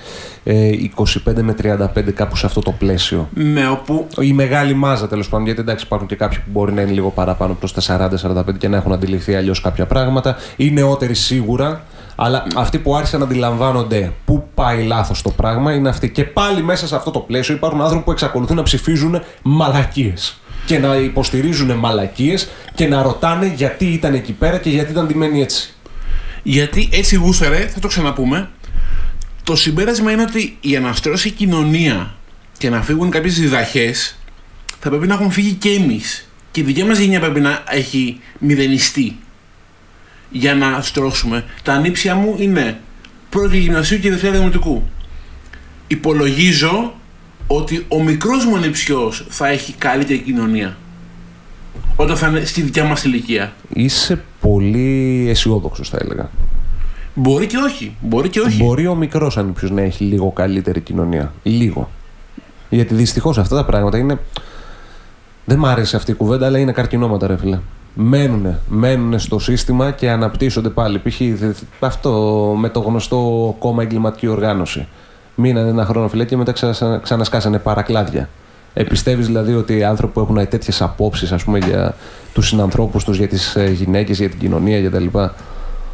ε, 0.45 0.71
25 0.97 1.43
με 1.43 1.55
35 1.63 2.13
κάπου 2.15 2.37
σε 2.37 2.47
αυτό 2.47 2.61
το 2.61 2.73
πλαίσιο. 2.73 3.29
Ναι, 3.35 3.69
όπου 3.69 4.07
Η 4.21 4.33
μεγάλη 4.33 4.75
μάζα 4.75 5.09
τέλος 5.09 5.29
πάντων, 5.29 5.47
γιατί 5.47 5.61
εντάξει 5.61 5.85
υπάρχουν 5.85 6.09
και 6.09 6.17
κάποιοι 6.17 6.39
που 6.39 6.51
μπορεί 6.51 6.73
να 6.73 6.81
είναι 6.81 6.91
λίγο 6.91 7.11
παραπάνω 7.11 7.55
προς 7.55 7.73
τα 7.73 8.11
40-45 8.23 8.43
και 8.59 8.69
να 8.69 8.77
έχουν 8.77 8.93
αντιληφθεί 8.93 9.35
αλλιώς 9.35 9.61
κάποια 9.61 9.87
πράγματα. 9.87 10.37
Οι 10.57 10.71
νεότεροι 10.71 11.15
σίγουρα, 11.15 11.85
αλλά 12.15 12.47
αυτοί 12.57 12.79
που 12.79 12.97
άρχισαν 12.97 13.21
να 13.21 13.27
αντιλαμβάνονται 13.27 14.13
πού 14.25 14.49
πάει 14.55 14.83
λάθος 14.83 15.23
το 15.23 15.31
πράγμα 15.31 15.73
είναι 15.73 15.89
αυτοί. 15.89 16.11
Και 16.11 16.25
πάλι 16.25 16.63
μέσα 16.63 16.87
σε 16.87 16.97
αυτό 16.97 17.11
το 17.11 17.19
πλαίσιο 17.19 17.55
υπάρχουν 17.55 17.81
άνθρωποι 17.81 18.05
που 18.05 18.11
εξακολουθούν 18.11 18.57
να 18.57 18.63
ψηφίζουν 18.63 19.23
μαλακίες. 19.43 20.39
Και 20.67 20.79
να 20.79 20.97
υποστηρίζουν 20.97 21.73
μαλακίες 21.73 22.49
και 22.75 22.87
να 22.87 23.03
ρωτάνε 23.03 23.53
γιατί 23.57 23.85
ήταν 23.85 24.15
εκεί 24.15 24.33
πέρα 24.33 24.59
και 24.59 24.71
γιατί 24.71 24.91
ήταν 24.91 25.07
ντυμένοι 25.07 25.43
έτσι. 25.43 25.75
Γιατί 26.43 26.89
έτσι 26.93 27.17
γούστερε, 27.17 27.57
θα 27.57 27.81
το 27.81 27.89
ξαναπούμε. 27.89 28.49
Το 29.43 29.57
συμπέρασμα 29.57 30.11
είναι 30.11 30.23
ότι 30.23 30.59
για 30.61 30.81
να 30.81 30.93
στρώσει 30.93 31.29
η 31.29 31.31
κοινωνία 31.31 32.15
και 32.59 32.71
να 32.71 32.83
φύγουν 32.83 33.11
κάποιες 33.11 33.39
διδαχές, 33.41 34.19
θα 34.81 34.89
πρέπει 34.89 35.07
να 35.07 35.15
έχουν 35.15 35.31
φύγει 35.31 35.53
και 35.53 35.71
εμείς. 35.71 36.29
Και 36.51 36.61
η 36.61 36.65
δικιά 36.65 36.87
μας 36.87 36.99
γενιά 36.99 37.21
πρέπει 37.21 37.41
να 37.41 37.63
έχει 37.71 38.21
μηδενιστεί. 38.39 39.17
Για 40.37 40.55
να 40.55 40.83
στρώσουμε. 40.83 41.45
Τα 41.63 41.73
ανήψια 41.73 42.15
μου 42.15 42.35
είναι 42.39 42.81
πρώτη 43.31 43.59
γυμνασίου 43.59 43.99
και 43.99 44.11
δευτέρα 44.11 44.39
δημοτικού. 44.39 44.83
Υπολογίζω 45.87 46.95
ότι 47.47 47.85
ο 47.89 48.03
μικρός 48.03 48.45
μου 48.45 48.57
ανιψιός 48.57 49.27
θα 49.29 49.49
έχει 49.49 49.73
καλύτερη 49.73 50.19
κοινωνία. 50.19 50.77
Όταν 51.97 52.17
θα 52.17 52.29
είναι 52.29 52.45
στη 52.45 52.63
δικιά 52.63 52.85
μας 52.85 53.05
ηλικία. 53.05 53.53
Είσαι 53.69 54.23
πολύ 54.41 55.27
αισιόδοξος, 55.29 55.89
θα 55.89 55.99
έλεγα. 56.01 56.31
Μπορεί 57.15 57.47
και 57.47 57.57
όχι. 57.57 57.97
Μπορεί 58.01 58.29
και 58.29 58.41
όχι. 58.41 58.63
Μπορεί 58.63 58.87
ο 58.87 58.95
μικρός 58.95 59.37
ανήψιος 59.37 59.71
να 59.71 59.83
έχει 59.83 60.05
λίγο 60.05 60.31
καλύτερη 60.31 60.81
κοινωνία. 60.81 61.33
Λίγο. 61.43 61.91
Γιατί 62.71 62.95
δυστυχώς 62.95 63.39
αυτά 63.39 63.57
τα 63.57 63.65
πράγματα 63.65 63.99
είναι. 63.99 64.19
Δεν 65.45 65.59
μ' 65.59 65.67
άρεσε 65.67 65.97
αυτή 65.97 66.11
η 66.11 66.15
κουβέντα, 66.15 66.47
αλλά 66.47 66.59
είναι 66.59 66.73
καρκινόματα, 66.73 67.27
ρε 67.27 67.37
φίλε. 67.37 67.59
Μένουνε, 67.95 68.59
μένουνε 68.69 69.19
στο 69.19 69.39
σύστημα 69.39 69.91
και 69.91 70.11
αναπτύσσονται 70.11 70.69
πάλι. 70.69 70.99
Π.χ. 70.99 71.17
δε- 71.39 71.53
αυτό 71.81 72.11
με 72.59 72.69
το 72.69 72.81
γνωστό 72.81 73.55
κόμμα 73.59 73.83
εγκληματική 73.83 74.27
οργάνωση. 74.27 74.87
Μείνανε 75.35 75.69
ένα 75.69 75.85
χρόνο 75.85 76.09
φίλε 76.09 76.25
και 76.25 76.37
μετά 76.37 76.53
ξανα, 76.53 76.99
ξανασκάσανε 77.03 77.59
παρακλάδια. 77.59 78.29
Επιστεύεις 78.75 79.27
δηλαδή 79.27 79.55
ότι 79.55 79.77
οι 79.77 79.85
άνθρωποι 79.85 80.13
που 80.13 80.21
έχουν 80.21 80.49
τέτοιες 80.49 80.83
απόψεις, 80.83 81.33
ας 81.33 81.45
πούμε, 81.45 81.59
για 81.59 81.95
τους 82.33 82.49
συνανθρώπους 82.49 83.05
τους, 83.05 83.17
για 83.19 83.29
τις 83.29 83.57
γυναίκες, 83.73 84.19
για 84.19 84.29
την 84.29 84.39
κοινωνία 84.39 84.89
κτλ. 84.89 85.07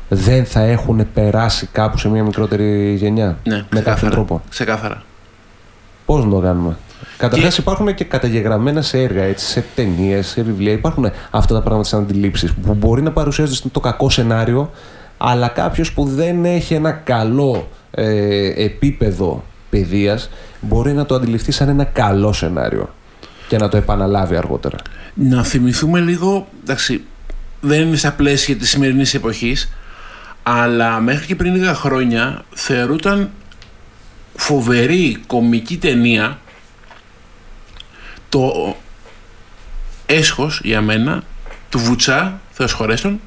Δεν 0.09 0.45
θα 0.45 0.61
έχουν 0.61 1.07
περάσει 1.15 1.67
κάπου 1.73 1.99
σε 1.99 2.09
μια 2.09 2.23
μικρότερη 2.25 2.95
γενιά. 2.95 3.37
Ναι, 3.45 3.55
με 3.57 3.65
ξεκάθαρα. 3.71 3.95
κάποιο 3.95 4.11
τρόπο; 4.11 4.43
Ξεκάθαρα. 4.51 5.03
Πώς 6.07 6.25
να 6.25 6.31
το 6.31 6.39
κάνουμε; 6.39 6.77
Καταρχάς 7.17 7.55
Και- 7.55 7.61
υπάρχουν 7.61 7.95
και 7.95 8.05
καταγεγραμμένα 8.05 8.83
σε 8.83 9.03
έργα, 9.03 9.23
έτσι, 9.23 9.47
σε 9.47 9.65
ταινίες, 9.75 10.27
σε 10.27 10.43
βιβλία. 10.43 10.73
Υπάρχουν 10.73 11.11
αυτά 11.31 11.55
τα 11.55 11.61
πράγματα 11.61 11.89
σαν 11.89 12.01
αντιλήψεις 12.01 12.53
που 12.53 12.75
μπορεί 12.75 13.03
να 13.03 13.13
παρουσιάζονται 13.13 13.57
στο 13.57 13.69
το 13.69 13.81
κακό 13.81 14.11
σενάριο, 14.11 14.71
αλλά 15.19 15.49
κάποιος 15.49 15.93
που 15.93 16.05
δεν 16.05 16.45
έχει 16.45 16.75
ένα 16.75 16.91
καλό 16.91 17.69
ε, 17.91 18.65
επίπεδο 18.65 19.45
παιδείας 19.71 20.31
μπορεί 20.61 20.93
να 20.93 21.07
το 21.07 21.15
αντιληφθεί 21.15 21.53
σαν 21.53 21.69
ένα 21.69 21.85
καλό 21.85 22.33
σενάριο 22.33 22.95
και 23.49 23.57
να 23.57 23.69
το 23.69 23.77
επαναλάβει 23.77 24.37
αργότερα. 24.37 24.77
Να 25.15 25.45
θυμηθούμε 25.45 26.01
λίγο, 26.01 26.49
εντάξει, 26.63 27.05
δεν 27.61 27.81
είναι 27.81 27.97
στα 27.97 28.13
πλαίσια 28.13 28.57
της 28.57 28.71
σημερινής 28.71 29.15
εποχής, 29.15 29.73
αλλά 30.43 31.01
μέχρι 31.01 31.27
και 31.27 31.35
πριν 31.35 31.55
λίγα 31.55 31.75
χρόνια 31.75 32.45
θεωρούταν 32.55 33.31
φοβερή 34.37 35.19
κομική 35.27 35.77
ταινία 35.77 36.39
το 38.31 38.77
έσχος 40.07 40.61
για 40.65 40.81
μένα 40.81 41.23
του 41.69 41.79
Βουτσά, 41.79 42.41
Θεός 42.51 42.73
χωρέστον, 42.73 43.21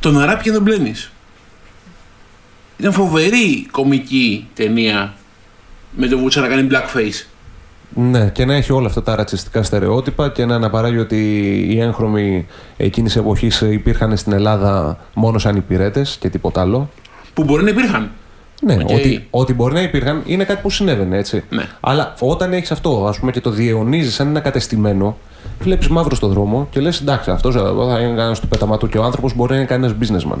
τον 0.00 0.20
Αράπη 0.20 0.42
και 0.42 0.52
τον 0.52 0.62
Μπλένης. 0.62 1.12
Ήταν 2.76 2.92
φοβερή 2.92 3.66
κομική 3.70 4.48
ταινία 4.54 5.14
με 5.96 6.06
τον 6.06 6.18
Βουτσά 6.18 6.40
να 6.40 6.48
κάνει 6.48 6.68
blackface. 6.70 7.26
Ναι, 7.94 8.28
και 8.28 8.44
να 8.44 8.54
έχει 8.54 8.72
όλα 8.72 8.86
αυτά 8.86 9.02
τα 9.02 9.16
ρατσιστικά 9.16 9.62
στερεότυπα 9.62 10.28
και 10.30 10.44
να 10.44 10.54
αναπαράγει 10.54 10.98
ότι 10.98 11.16
οι 11.70 11.80
έγχρωμοι 11.80 12.46
εκείνης 12.76 13.16
εποχής 13.16 13.60
υπήρχαν 13.60 14.16
στην 14.16 14.32
Ελλάδα 14.32 14.98
μόνο 15.14 15.38
σαν 15.38 15.56
υπηρέτες 15.56 16.16
και 16.20 16.28
τίποτα 16.28 16.60
άλλο. 16.60 16.90
Που 17.34 17.44
μπορεί 17.44 17.62
να 17.64 17.70
υπήρχαν. 17.70 18.10
Ναι, 18.60 18.74
Οκ. 18.74 18.90
ότι, 18.90 19.26
ότι 19.30 19.54
μπορεί 19.54 19.74
να 19.74 19.82
υπήρχαν 19.82 20.22
είναι 20.26 20.44
κάτι 20.44 20.62
που 20.62 20.70
συνέβαινε 20.70 21.16
έτσι. 21.16 21.44
Ναι. 21.48 21.66
Αλλά 21.80 22.14
όταν 22.20 22.52
έχεις 22.52 22.70
αυτό, 22.70 23.06
ας 23.08 23.18
πούμε, 23.18 23.30
και 23.30 23.40
το 23.40 23.50
διαιωνίζεις 23.50 24.14
σαν 24.14 24.28
ένα 24.28 24.40
κατεστημένο, 24.40 25.16
βλέπεις 25.60 25.88
μαύρος 25.88 26.18
στο 26.18 26.28
δρόμο 26.28 26.66
και 26.70 26.80
λες: 26.80 27.00
Εντάξει, 27.00 27.30
αυτός 27.30 27.54
θα 27.54 27.98
είναι 28.00 28.16
κανένας 28.16 28.40
του 28.40 28.48
πεταματού 28.48 28.88
και 28.88 28.98
ο 28.98 29.04
άνθρωπος 29.04 29.34
μπορεί 29.34 29.50
να 29.50 29.56
είναι 29.56 29.66
κανένας 29.66 29.94
businessman. 30.00 30.38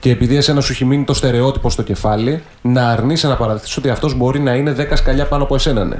Και 0.00 0.10
επειδή 0.10 0.36
εσένα 0.36 0.60
σου 0.60 0.72
έχει 0.72 0.84
μείνει 0.84 1.04
το 1.04 1.14
στερεότυπο 1.14 1.70
στο 1.70 1.82
κεφάλι, 1.82 2.42
να 2.62 2.90
αρνείσαι 2.90 3.28
να 3.28 3.36
παραδεχθείς 3.36 3.78
ότι 3.78 3.88
αυτός 3.88 4.14
μπορεί 4.14 4.40
να 4.40 4.54
είναι 4.54 4.74
10 4.78 4.86
σκαλιά 4.94 5.26
πάνω 5.26 5.42
από 5.42 5.54
εσένα, 5.54 5.84
ναι. 5.84 5.96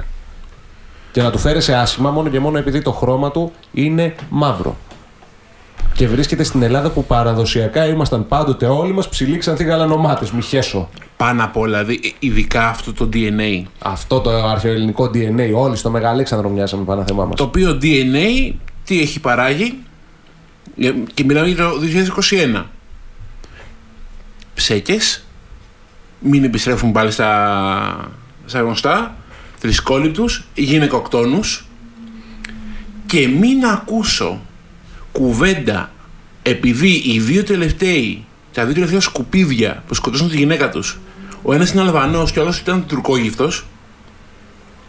Και 1.11 1.21
να 1.21 1.31
του 1.31 1.37
φέρεσαι 1.37 1.75
άσχημα 1.75 2.11
μόνο 2.11 2.29
και 2.29 2.39
μόνο 2.39 2.57
επειδή 2.57 2.81
το 2.81 2.91
χρώμα 2.91 3.31
του 3.31 3.51
είναι 3.71 4.15
μαύρο. 4.29 4.75
Και 5.93 6.07
βρίσκεται 6.07 6.43
στην 6.43 6.61
Ελλάδα 6.61 6.89
που 6.89 7.05
παραδοσιακά 7.05 7.85
ήμασταν 7.85 8.27
πάντοτε 8.27 8.65
όλοι 8.65 8.93
μας 8.93 9.09
ψηλοί 9.09 9.37
ξανθοί 9.37 9.63
γαλανομάτες. 9.63 10.31
Μη 10.31 10.41
χέσω. 10.41 10.89
Πάνω 11.17 11.43
απ' 11.43 11.57
όλα, 11.57 11.83
δη- 11.83 12.15
ειδικά 12.19 12.67
αυτό 12.67 12.93
το 12.93 13.09
DNA. 13.13 13.63
Αυτό 13.79 14.19
το 14.19 14.29
αρχαιοελληνικό 14.29 15.05
DNA, 15.13 15.51
όλοι 15.55 15.75
στο 15.75 15.89
Μεγαλέξανδρο 15.89 16.49
μοιάζαμε 16.49 16.83
πάνω 16.83 17.03
θεμά 17.07 17.25
μας. 17.25 17.35
Το 17.35 17.43
οποίο 17.43 17.77
DNA 17.81 18.53
τι 18.85 19.01
έχει 19.01 19.19
παράγει; 19.19 19.77
Ε, 20.79 20.91
και 21.13 21.23
μιλάμε 21.23 21.47
για 21.47 21.55
το 21.69 21.79
2021. 21.79 22.65
Ψέκες, 24.53 25.23
μην 26.19 26.43
επιστρέφουν 26.43 26.91
πάλι 26.91 27.11
στα, 27.11 28.11
στα 28.45 28.59
γνωστά, 28.59 29.15
θρησκόληπτους, 29.57 30.45
γυναικοκτόνους 30.53 31.65
και 33.05 33.27
μην 33.27 33.65
ακούσω 33.65 34.41
κουβέντα 35.11 35.91
επειδή 36.41 37.01
οι 37.05 37.19
δύο 37.19 37.43
τελευταίοι, 37.43 38.25
τα 38.53 38.65
δύο 38.65 38.73
τελευταία 38.73 38.99
σκουπίδια 38.99 39.83
που 39.87 39.93
σκοτώσαν 39.93 40.29
τη 40.29 40.37
γυναίκα 40.37 40.69
τους, 40.69 40.99
ο 41.41 41.53
ένας 41.53 41.71
είναι 41.71 41.81
Αλβανός 41.81 42.31
και 42.31 42.39
ο 42.39 42.41
άλλος 42.41 42.59
ήταν 42.59 42.85
τουρκόγυφτος, 42.87 43.65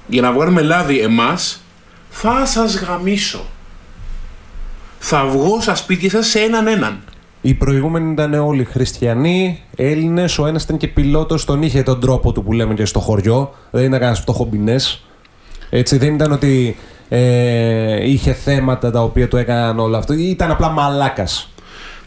για 0.07 0.23
να 0.23 0.33
βγάλουμε 0.33 0.63
λάδι 0.63 1.01
εμάς, 1.01 1.63
θα 2.11 2.47
σας 2.47 2.79
γαμίσω. 2.79 3.47
Θα 4.99 5.27
βγω 5.27 5.61
στα 5.61 5.75
σπίτια 5.75 6.11
σας 6.11 6.27
σε 6.27 6.39
έναν 6.39 6.67
έναν. 6.67 7.03
Οι 7.41 7.55
προηγούμενοι 7.55 8.13
ήταν 8.13 8.35
όλοι 8.35 8.65
χριστιανοί, 8.65 9.63
Έλληνες. 9.77 10.39
Ο 10.39 10.47
ένας 10.47 10.63
ήταν 10.63 10.77
και 10.77 10.89
πιλότος, 10.89 11.45
τον 11.45 11.63
είχε 11.63 11.83
τον 11.83 12.01
τρόπο 12.01 12.33
του 12.33 12.43
που 12.43 12.53
λέμε 12.53 12.75
και 12.75 12.85
στο 12.85 13.01
χωριό. 13.01 13.55
Δεν 13.71 13.85
ήταν 13.85 13.99
κανένας 13.99 14.21
φτωχομπινές. 14.21 15.05
Έτσι, 15.71 15.97
δεν 15.99 16.15
ήταν 16.15 16.33
ότι 16.33 16.77
ε, 17.15 18.11
είχε 18.11 18.33
θέματα 18.33 18.91
τα 18.91 19.03
οποία 19.03 19.29
του 19.29 19.37
έκαναν 19.37 19.79
όλο 19.79 19.97
αυτό. 19.97 20.13
Ήταν 20.13 20.51
απλά 20.51 20.69
μαλάκας. 20.69 21.53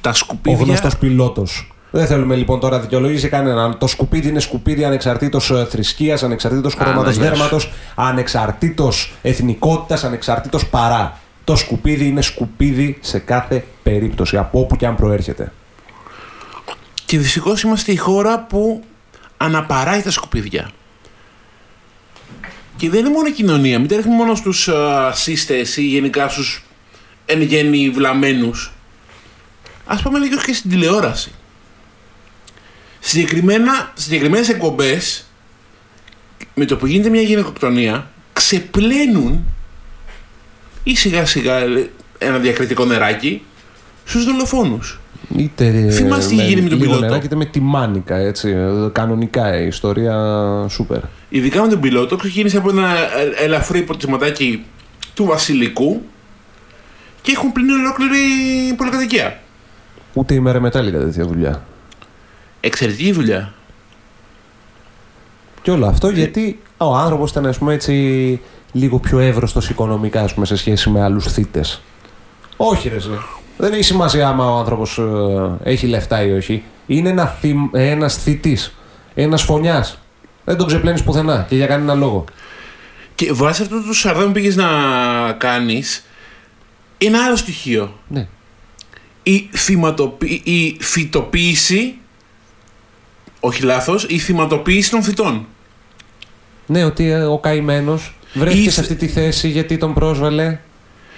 Τα 0.01 0.09
Ο 0.09 0.13
σκουπίδια... 0.13 0.63
γνωστός 0.65 0.97
πιλότος. 0.97 1.73
Δεν 1.91 2.05
θέλουμε 2.07 2.35
λοιπόν 2.35 2.59
τώρα 2.59 2.79
δικαιολογήσει 2.79 3.29
κανέναν. 3.29 3.77
Το 3.77 3.87
σκουπίδι 3.87 4.27
είναι 4.27 4.39
σκουπίδι 4.39 4.83
ανεξαρτήτως 4.85 5.51
θρησκείας, 5.69 6.23
ανεξαρτήτως 6.23 6.73
χρώματος 6.73 7.03
Αναγκαίος. 7.03 7.29
δέρματος, 7.29 7.71
ανεξαρτήτως 7.95 9.13
εθνικότητας, 9.21 10.03
ανεξαρτήτως 10.03 10.67
παρά. 10.67 11.19
Το 11.43 11.55
σκουπίδι 11.55 12.07
είναι 12.07 12.21
σκουπίδι 12.21 12.97
σε 13.01 13.19
κάθε 13.19 13.65
περίπτωση, 13.83 14.37
από 14.37 14.59
όπου 14.59 14.75
και 14.75 14.85
αν 14.85 14.95
προέρχεται. 14.95 15.51
Και 17.05 17.17
δυστυχώς 17.17 17.61
είμαστε 17.61 17.91
η 17.91 17.95
χώρα 17.95 18.45
που 18.49 18.83
αναπαράει 19.37 20.01
τα 20.01 20.11
σκουπίδια. 20.11 20.69
Και 22.77 22.89
δεν 22.89 22.99
είναι 22.99 23.09
μόνο 23.09 23.27
η 23.27 23.31
κοινωνία. 23.31 23.79
Μην 23.79 23.87
τα 23.87 23.95
ρίχνουμε 23.95 24.17
μόνο 24.17 24.35
στους 24.35 24.67
α, 24.67 25.11
σύστες 25.13 25.77
ή 25.77 25.81
γενικά 25.81 26.29
στους 26.29 26.63
εν 27.25 27.41
γέννη 27.41 27.89
βλαμμένους. 27.89 28.73
Ας 29.85 30.01
πάμε 30.01 30.19
λίγο 30.19 30.37
και 30.41 30.53
στην 30.53 30.69
τηλεόραση. 30.69 31.31
Συγκεκριμένα, 32.99 33.91
συγκεκριμένες 33.93 34.49
εκπομπές 34.49 35.25
με 36.53 36.65
το 36.65 36.77
που 36.77 36.85
γίνεται 36.85 37.09
μια 37.09 37.21
γυναικοκτονία 37.21 38.09
ξεπλένουν 38.33 39.45
ή 40.83 40.95
σιγά 40.95 41.25
σιγά 41.25 41.57
ε, 41.57 41.89
ένα 42.17 42.37
διακριτικό 42.37 42.85
νεράκι 42.85 43.41
στους 44.05 44.25
δολοφόνους. 44.25 44.99
Είτε 45.37 45.89
Θυμάστε 45.91 46.35
τι 46.35 46.45
γίνει 46.45 46.61
με 46.61 46.69
τον 46.69 46.77
λίγο 46.77 46.89
πιλότο; 46.91 47.05
νεράκι, 47.05 47.25
είτε 47.25 47.35
με 47.35 47.45
τη 47.45 47.59
μάνικα, 47.59 48.15
έτσι. 48.15 48.49
ε, 48.49 48.89
Κανονικά 48.91 49.61
η 49.61 49.67
ιστορία 49.67 50.15
σούπερ. 50.69 50.99
Ειδικά 51.35 51.61
με 51.61 51.67
τον 51.67 51.79
πιλότο, 51.79 52.15
ξεκίνησε 52.15 52.57
από 52.57 52.69
ένα 52.69 52.89
ε, 52.89 53.43
ελαφρύ 53.43 53.79
υποτισματάκι 53.79 54.65
του 55.13 55.25
Βασιλικού 55.25 56.01
και 57.21 57.31
έχουν 57.31 57.51
πλύνει 57.51 57.71
ολόκληρη 57.71 58.19
πολυκατοικία. 58.77 59.39
Ούτε 60.13 60.33
η 60.33 60.39
μέρα 60.39 60.59
μετά 60.59 60.81
λίγα 60.81 60.99
τέτοια 60.99 61.25
δουλειά. 61.25 61.65
Εξαιρετική 62.59 63.11
δουλειά. 63.11 63.53
Και 65.61 65.71
όλο 65.71 65.85
αυτό 65.85 66.09
γιατί 66.09 66.59
ο 66.77 66.95
άνθρωπος 66.95 67.31
ήταν, 67.31 67.45
ας 67.45 67.57
πούμε, 67.57 67.73
έτσι 67.73 68.41
λίγο 68.71 68.99
πιο 68.99 69.19
εύρωστος 69.19 69.69
οικονομικά, 69.69 70.21
ας 70.21 70.33
πούμε, 70.33 70.45
σε 70.45 70.55
σχέση 70.55 70.89
με 70.89 71.03
άλλους 71.03 71.25
θήτες. 71.25 71.81
Όχι, 72.57 72.89
ρε. 72.89 72.99
ζε. 72.99 73.09
Δεν 73.57 73.73
έχει 73.73 73.83
σημασία 73.83 74.27
άμα 74.27 74.53
ο 74.53 74.57
άνθρωπος 74.57 74.99
έχει 75.63 75.87
λεφτά 75.87 76.23
ή 76.23 76.31
όχι. 76.31 76.63
Είναι 76.87 77.09
ένα 77.09 77.25
θη, 77.25 77.69
ένας 77.71 78.17
θητής, 78.17 78.75
ένας 79.13 79.43
φωνιάς. 79.43 79.99
Δεν 80.45 80.57
τον 80.57 80.67
ξεπλένεις 80.67 81.03
πουθενά 81.03 81.45
και 81.49 81.55
για 81.55 81.67
κανένα 81.67 81.93
λόγο. 81.93 82.25
Και 83.15 83.31
βάσει 83.33 83.61
αυτό 83.61 83.81
το 83.81 83.93
σαρδάμ 83.93 84.25
που 84.25 84.31
πήγες 84.31 84.55
να 84.55 84.67
κάνεις, 85.37 86.05
είναι 86.97 87.17
άλλο 87.17 87.35
στοιχείο. 87.35 87.99
Ναι. 88.07 88.27
Η, 89.23 89.49
θυματοποι... 89.53 90.41
η 90.43 90.77
φυτοποίηση. 90.79 91.97
Όχι 93.39 93.61
λάθος, 93.63 94.05
η 94.09 94.17
θυματοποίηση 94.17 94.89
των 94.89 95.03
φυτών. 95.03 95.47
Ναι, 96.65 96.83
ότι 96.85 97.09
ε, 97.09 97.23
ο 97.23 97.37
καημένος 97.39 98.15
βρέθηκε 98.33 98.59
Ήθε- 98.61 98.73
σε 98.73 98.79
αυτή 98.81 98.95
τη 98.95 99.07
θέση 99.07 99.47
γιατί 99.49 99.77
τον 99.77 99.93
πρόσβαλε. 99.93 100.59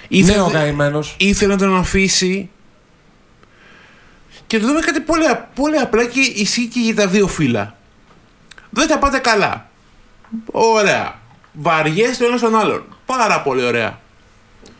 Ήθελε, 0.08 0.36
Ναι, 0.36 0.42
ο 0.42 0.50
καημένος. 0.50 1.14
ήθελε 1.18 1.52
να 1.52 1.58
τον 1.58 1.76
αφήσει. 1.76 2.50
Και 4.46 4.58
το 4.58 4.66
δούμε 4.66 4.80
κάτι 4.80 5.00
πολύ, 5.00 5.26
α- 5.26 5.48
πολύ 5.54 5.76
απλά 5.76 6.04
και 6.04 6.20
ισχύει 6.20 6.66
και 6.66 6.80
για 6.80 6.94
τα 6.94 7.06
δύο 7.08 7.26
φύλλα. 7.26 7.77
Δεν 8.70 8.88
τα 8.88 8.98
πάτε 8.98 9.18
καλά. 9.18 9.68
Ωραία. 10.50 11.18
Βαριέστε 11.52 12.24
ο 12.24 12.28
ένας 12.28 12.40
τον 12.40 12.56
άλλον. 12.56 12.84
Πάρα 13.06 13.42
πολύ 13.42 13.64
ωραία. 13.64 13.98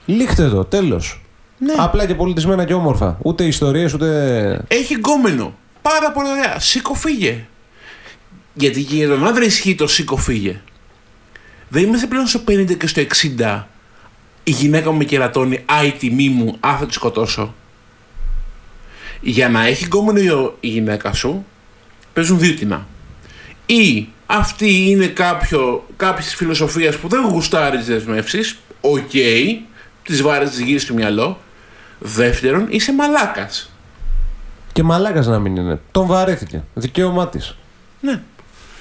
Λίχτε 0.07 0.49
το, 0.49 0.65
τέλος. 0.65 1.21
Ναι. 1.59 1.73
Απλά 1.79 2.07
και 2.07 2.15
πολιτισμένα 2.15 2.65
και 2.65 2.75
όμορφα. 2.75 3.19
Ούτε 3.23 3.45
ιστορίες, 3.45 3.95
ούτε. 3.95 4.65
Έχει 4.69 4.95
γκόμενο. 4.95 5.55
Πάρα 5.83 6.11
πολύ 6.13 6.29
ωραία. 6.31 6.59
Σήκω 6.59 6.95
φύγε. 6.95 7.47
Γιατί 8.55 8.83
και 8.83 8.95
για 8.95 9.09
τον 9.09 9.27
άντρα 9.27 9.45
ισχύει 9.45 9.75
το 9.75 9.87
σήκω 9.87 10.17
φύγε. 10.17 10.61
Δεν 11.69 11.83
είμαστε 11.83 12.07
πλέον 12.07 12.27
στο 12.27 12.41
50 12.49 12.77
και 12.79 12.87
στο 12.87 13.03
60. 13.39 13.63
Η 14.45 14.51
γυναίκα 14.51 14.91
μου 14.91 14.97
με 14.99 15.05
κερατώνει, 15.05 15.57
α 15.57 15.85
η 15.85 15.93
τιμή 15.93 16.29
μου, 16.29 16.57
α 16.61 16.77
θα 16.79 16.87
τη 16.87 16.93
σκοτώσω. 16.93 17.55
Για 19.21 19.49
να 19.49 19.67
έχει 19.67 19.85
γκόμενο 19.85 20.19
η- 20.21 20.53
η 20.61 20.69
γυναίκα 20.69 21.13
σου, 21.13 21.45
παίζουν 22.13 22.39
δύο 22.39 22.55
τινά. 22.55 22.87
Ή 23.71 24.09
αυτή 24.27 24.91
είναι 24.91 25.07
κάποιο, 25.07 25.87
κάποιες 25.97 26.35
φιλοσοφίας 26.35 26.97
που 26.97 27.09
δεν 27.09 27.25
γουστάρεις 27.25 27.79
τις 27.79 27.89
δεσμεύσεις, 27.89 28.59
οκ, 28.81 29.11
τις 30.03 30.23
βάρεσε 30.23 30.51
της 30.51 30.61
γυναίκας 30.61 30.83
στο 30.83 30.95
μυαλό. 30.95 31.39
Δεύτερον, 31.99 32.67
είσαι 32.69 32.93
μαλάκας. 32.95 33.71
Και 34.73 34.83
μαλάκας 34.83 35.27
να 35.27 35.39
μην 35.39 35.57
είναι. 35.57 35.81
Τον 35.91 36.07
βαρέθηκε. 36.07 36.65
Δικαίωμά 36.75 37.29
της. 37.29 37.57
Ναι. 38.01 38.21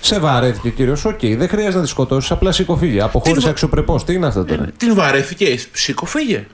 Σε 0.02 0.20
βαρέθηκε, 0.20 0.70
κύριος. 0.70 1.06
Οκ, 1.06 1.20
δεν 1.22 1.48
χρειάζεται 1.50 1.76
να 1.78 1.84
τη 1.84 1.90
σκοτώσεις. 1.90 2.32
Απλά 2.32 2.52
σήκω 2.52 2.72
φύγε. 2.72 3.02
Αποχώρησε 3.02 3.46
βα- 3.46 3.50
αξιοπρεπώς. 3.52 4.04
Τι 4.04 4.14
είναι 4.14 4.28
αυτό 4.28 4.46
τώρα; 4.46 4.66
Την 4.78 4.96
βαρέθηκε, 4.96 5.60
σήκω 5.74 6.06
φύγε. 6.06 6.48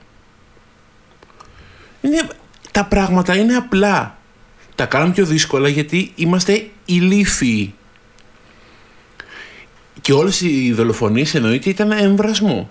Είναι, 2.00 2.26
τα 2.70 2.84
πράγματα 2.84 3.36
είναι 3.36 3.54
απλά. 3.54 4.16
Τα 4.74 4.86
κάνουμε 4.86 5.12
πιο 5.12 5.24
δύσκολα 5.24 5.68
γιατί 5.68 6.12
είμαστε 6.14 6.66
ηλίθιοι. 6.84 7.74
Και 10.04 10.12
όλες 10.12 10.40
οι 10.40 10.72
δολοφονίες 10.72 11.34
εννοείται 11.34 11.70
ήταν 11.70 11.90
εν 11.90 12.07
βρασμώ. 12.07 12.68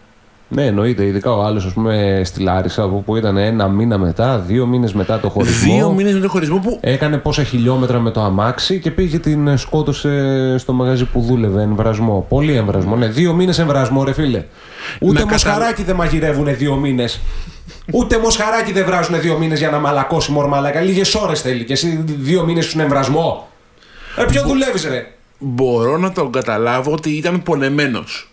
Ναι, 0.47 0.65
εννοείται. 0.65 1.05
Ειδικά 1.05 1.31
ο 1.31 1.43
άλλος, 1.43 1.65
ας 1.65 1.73
πούμε, 1.73 2.21
στη 2.25 2.41
Λάρισα, 2.41 2.87
που, 2.87 3.03
που 3.03 3.15
ήταν 3.15 3.37
ένα 3.37 3.67
μήνα 3.67 3.97
μετά, 3.97 4.39
δύο 4.39 4.65
μήνες 4.65 4.93
μετά 4.93 5.19
το 5.19 5.29
χωρισμό. 5.29 5.73
Δύο 5.73 5.91
μήνες 5.91 6.13
με 6.13 6.19
το 6.19 6.29
χωρισμό 6.29 6.57
που 6.57 6.77
Έκανε 6.81 7.17
πόσα 7.17 7.43
χιλιόμετρα 7.43 7.99
με 7.99 8.11
το 8.11 8.21
αμάξι 8.21 8.79
και 8.79 8.91
πήγε 8.91 9.19
την 9.19 9.47
ε, 9.47 9.57
σκότωσε 9.57 10.55
στο 10.57 10.73
μαγαζί 10.73 11.05
που 11.05 11.21
δούλευε. 11.21 11.61
Εμβρασμό. 11.61 12.25
Πολύ 12.29 12.55
εμβρασμό. 12.55 12.95
Ναι, 12.95 13.07
δύο 13.07 13.33
μήνες 13.33 13.59
εμβρασμό, 13.59 14.03
ρε 14.03 14.13
φίλε. 14.13 14.43
Ούτε 14.99 15.19
κατα- 15.19 15.31
μοσχαράκι 15.31 15.83
δεν 15.83 15.95
μαγειρεύουν 15.95 16.57
δύο 16.57 16.75
μήνες. 16.75 17.19
Ούτε 17.93 18.19
μοσχαράκι 18.19 18.71
δεν 18.71 18.85
βράζουν 18.85 19.21
δύο 19.21 19.37
μήνες 19.37 19.59
για 19.59 19.69
να 19.69 19.79
μαλακώσει 19.79 20.31
μορμαλάκα. 20.31 20.81
Λίγες 20.81 21.15
ώρες 21.15 21.41
θέλει. 21.41 21.63
Και 21.63 21.73
εσύ 21.73 22.03
δύο 22.05 22.43
μήνες 22.43 22.65
στον 22.65 22.81
εμβρασμό. 22.81 23.47
Ε, 24.17 24.23
ποιο 24.23 24.43
δουλεύεις, 24.47 24.85
ρε; 24.85 25.07
Μπορώ 25.43 25.97
να 25.97 26.11
τον 26.11 26.31
καταλάβω 26.31 26.91
ότι 26.91 27.09
ήταν 27.09 27.43
πονεμένος. 27.43 28.31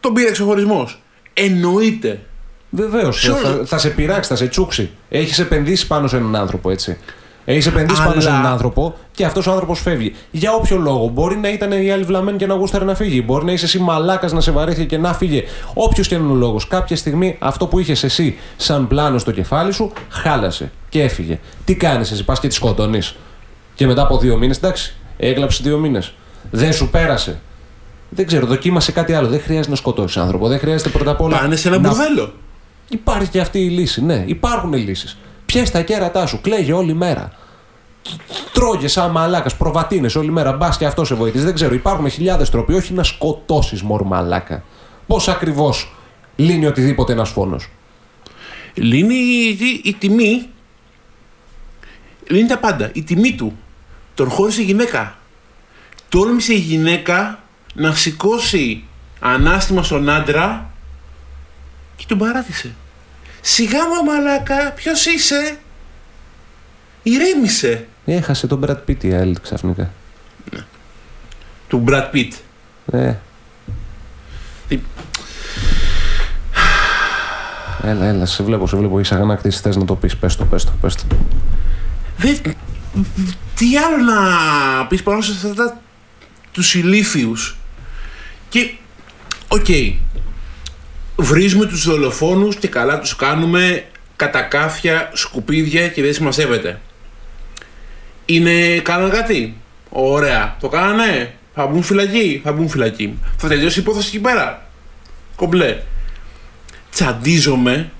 Τον 0.00 0.12
πήρε 0.12 0.30
ξεχωρισμός. 0.30 1.00
Εννοείται. 1.34 2.20
Βεβαίως. 2.70 3.20
Σε 3.20 3.30
όλο- 3.30 3.40
Θα, 3.40 3.64
θα 3.66 3.78
σε 3.78 3.88
πειράξει, 3.88 4.28
θα 4.30 4.36
σε 4.36 4.46
τσούξει. 4.48 4.90
Έχεις 5.08 5.38
επενδύσει 5.38 5.86
πάνω 5.86 6.06
σε 6.08 6.16
έναν 6.16 6.36
άνθρωπο, 6.36 6.70
έτσι. 6.70 6.96
Έχεις 7.44 7.66
επενδύσει 7.66 8.02
πάνω 8.04 8.20
σε 8.20 8.28
Αλλά- 8.28 8.38
έναν 8.38 8.52
άνθρωπο 8.52 8.94
και 9.12 9.24
αυτός 9.24 9.46
ο 9.46 9.50
άνθρωπος 9.52 9.80
φεύγει. 9.80 10.14
Για 10.30 10.52
όποιο 10.52 10.76
λόγο. 10.76 11.08
Μπορεί 11.08 11.36
να 11.36 11.48
ήταν 11.50 11.72
η 11.72 11.90
άλλη 11.90 12.02
βλαμμένη 12.04 12.38
και 12.38 12.46
να 12.46 12.54
γούσταρε 12.54 12.84
να 12.84 12.94
φύγει. 12.94 13.22
Μπορεί 13.26 13.44
να 13.44 13.52
είσαι 13.52 13.64
εσύ 13.64 13.78
μαλάκας 13.78 14.32
να 14.32 14.40
σε 14.40 14.50
βαρέθηκε 14.50 14.84
και 14.86 14.98
να 14.98 15.14
φύγει. 15.14 15.44
Όποιος 15.74 16.08
και 16.08 16.14
είναι 16.14 16.32
ο 16.32 16.34
λόγος. 16.34 16.66
Κάποια 16.68 16.96
στιγμή 16.96 17.36
αυτό 17.38 17.66
που 17.66 17.78
είχες 17.78 18.02
εσύ 18.04 18.38
σαν 18.56 18.88
πλάνο 18.88 19.18
στο 19.18 19.30
κεφάλι 19.30 19.72
σου 19.72 19.92
χάλασε 20.08 20.70
και 20.88 21.02
έφυγε. 21.02 21.38
Τι 21.64 21.74
κάνεις 21.74 22.10
εσύ, 22.10 22.24
πας 22.24 22.40
και 22.40 22.48
τη 22.48 22.54
σκοτώνεις. 22.54 23.16
Και 23.74 23.86
μετά 23.86 24.02
από 24.02 24.18
δύο 24.18 24.36
μήνες, 24.36 24.56
εντάξει, 24.56 24.94
έγλαψε 25.20 25.62
δύο 25.62 25.78
μήνες. 25.78 26.12
Δεν 26.50 26.72
σου 26.72 26.88
πέρασε. 26.88 27.40
Δεν 28.08 28.26
ξέρω, 28.26 28.46
δοκίμασε 28.46 28.92
κάτι 28.92 29.12
άλλο. 29.12 29.28
Δεν 29.28 29.40
χρειάζεται 29.40 29.70
να 29.70 29.76
σκοτώσεις 29.76 30.16
άνθρωπο. 30.16 30.48
Δεν 30.48 30.58
χρειάζεται 30.58 30.88
πρώτα 30.90 31.10
απ' 31.10 31.20
όλα. 31.20 31.38
Πάνε 31.38 31.56
σε 31.56 31.68
ένα 31.68 31.78
να 31.78 31.88
μπουρδέλο. 31.88 32.32
Υπάρχει 32.88 33.28
και 33.28 33.40
αυτή 33.40 33.58
η 33.64 33.68
λύση, 33.68 34.04
ναι. 34.04 34.24
Υπάρχουν 34.26 34.72
λύσεις. 34.72 35.18
Πιες 35.46 35.70
τα 35.70 35.82
κέρατά 35.82 36.26
σου, 36.26 36.40
κλαίγε 36.40 36.72
όλη 36.72 36.94
μέρα. 36.94 37.32
Τρώγε 38.52 38.88
σαν 38.88 39.10
μαλάκας, 39.10 39.56
προβατίνες 39.56 40.14
όλη 40.14 40.30
μέρα. 40.30 40.52
Μπας 40.52 40.76
και 40.76 40.86
αυτό 40.86 41.04
σε 41.04 41.14
βοηθήσει. 41.14 41.44
Δεν 41.44 41.54
ξέρω, 41.54 41.74
υπάρχουν 41.74 42.10
χιλιάδες 42.10 42.50
τρόποι, 42.50 42.74
όχι 42.74 42.92
να 42.92 43.02
σκοτώσεις 43.02 43.82
μωρ 43.82 44.02
μαλάκα. 44.02 44.62
Πώς 45.06 45.28
ακριβώς 45.28 45.92
λύνει 46.36 46.66
οτιδήποτε 46.66 47.12
ένας 47.12 47.28
φόνος; 47.30 47.68
Λύνει 48.74 49.14
η, 49.14 49.48
η- 49.48 49.80
η 49.84 49.94
τιμή. 49.94 50.48
Λύνει 52.28 52.48
τα 52.48 52.58
πάντα. 52.58 52.90
Η 52.92 53.02
τιμή 53.02 53.34
του. 53.34 53.56
Τον 54.20 54.30
χώρισε 54.30 54.60
η 54.60 54.64
γυναίκα. 54.64 55.18
Τόλμησε 56.08 56.52
η 56.52 56.58
γυναίκα 56.58 57.42
να 57.74 57.94
σηκώσει 57.94 58.84
ανάστημα 59.20 59.82
στον 59.82 60.08
άντρα 60.08 60.70
και 61.96 62.04
τον 62.08 62.18
παράτησε. 62.18 62.74
Σιγά 63.40 63.78
μου 63.78 64.04
μαλάκα, 64.04 64.72
ποιος 64.72 65.06
είσαι; 65.06 65.58
Ηρέμησε. 67.02 67.86
Έχασε 68.04 68.46
τον 68.46 68.64
Brad 68.66 68.76
Pitt 68.88 69.04
η 69.04 69.12
άλλη 69.14 69.36
ξαφνικά. 69.42 69.90
Του 71.68 71.84
Brad 71.88 72.10
Pitt. 72.14 72.30
Ε. 72.92 73.14
Τι- 74.68 74.80
Έλα, 77.82 78.04
έλα, 78.06 78.26
σε 78.26 78.42
βλέπω, 78.42 78.66
σε 78.66 78.76
βλέπω. 78.76 79.00
Είσαι 79.00 79.14
αγανάκτηση, 79.14 79.60
θες 79.60 79.76
να 79.76 79.84
το 79.84 79.94
πεις. 79.96 80.16
Πες 80.16 80.36
το, 80.36 80.44
πες 80.44 80.64
το, 80.64 80.72
πες 80.80 80.94
το. 80.94 81.04
Δεν... 82.16 82.36
Τι 83.54 83.76
άλλο 83.76 83.96
να 83.96 84.86
πεις 84.86 85.02
πάνω 85.02 85.20
σε 85.20 85.32
αυτά 85.32 85.54
τα... 85.54 85.80
τους 86.52 86.74
ηλίθιους. 86.74 87.56
Και, 88.48 88.74
οκ, 89.48 89.66
βρίζουμε 91.16 91.66
τους 91.66 91.84
δολοφόνους 91.84 92.56
και 92.56 92.68
καλά 92.68 92.98
τους 93.00 93.16
κάνουμε 93.16 93.84
κατακάθια, 94.16 95.10
σκουπίδια 95.12 95.88
και 95.88 96.02
δεν 96.02 96.14
συμμαζεύεται. 96.14 96.80
Είναι, 98.26 98.78
κάνανε 98.78 99.10
κάτι; 99.10 99.56
Ωραία. 99.88 100.56
Το 100.60 100.68
κάνανε; 100.68 101.34
Θα 101.54 101.66
μπουν 101.66 101.82
φυλακή; 101.82 102.40
Θα 102.44 102.52
μπουν 102.52 102.68
φυλακή. 102.68 103.18
Θα 103.36 103.48
τελειώσει 103.48 103.78
η 103.78 103.82
υπόθεση 103.82 104.08
εκεί 104.08 104.18
πέρα. 104.18 104.66
Κομπλέ. 105.36 105.82
Τσαντίζομαι 106.90 107.90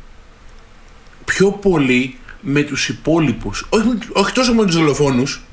πιο 1.24 1.50
πολύ 1.53 2.18
με 2.40 2.62
τους 2.62 2.88
υπόλοιπους. 2.88 3.66
Όχι, 3.70 3.87
με- 3.87 3.98
όχι 4.12 4.33
τόσο 4.33 4.55
με 4.55 4.64
τους 4.64 4.74
δολοφόνους, 4.76 5.44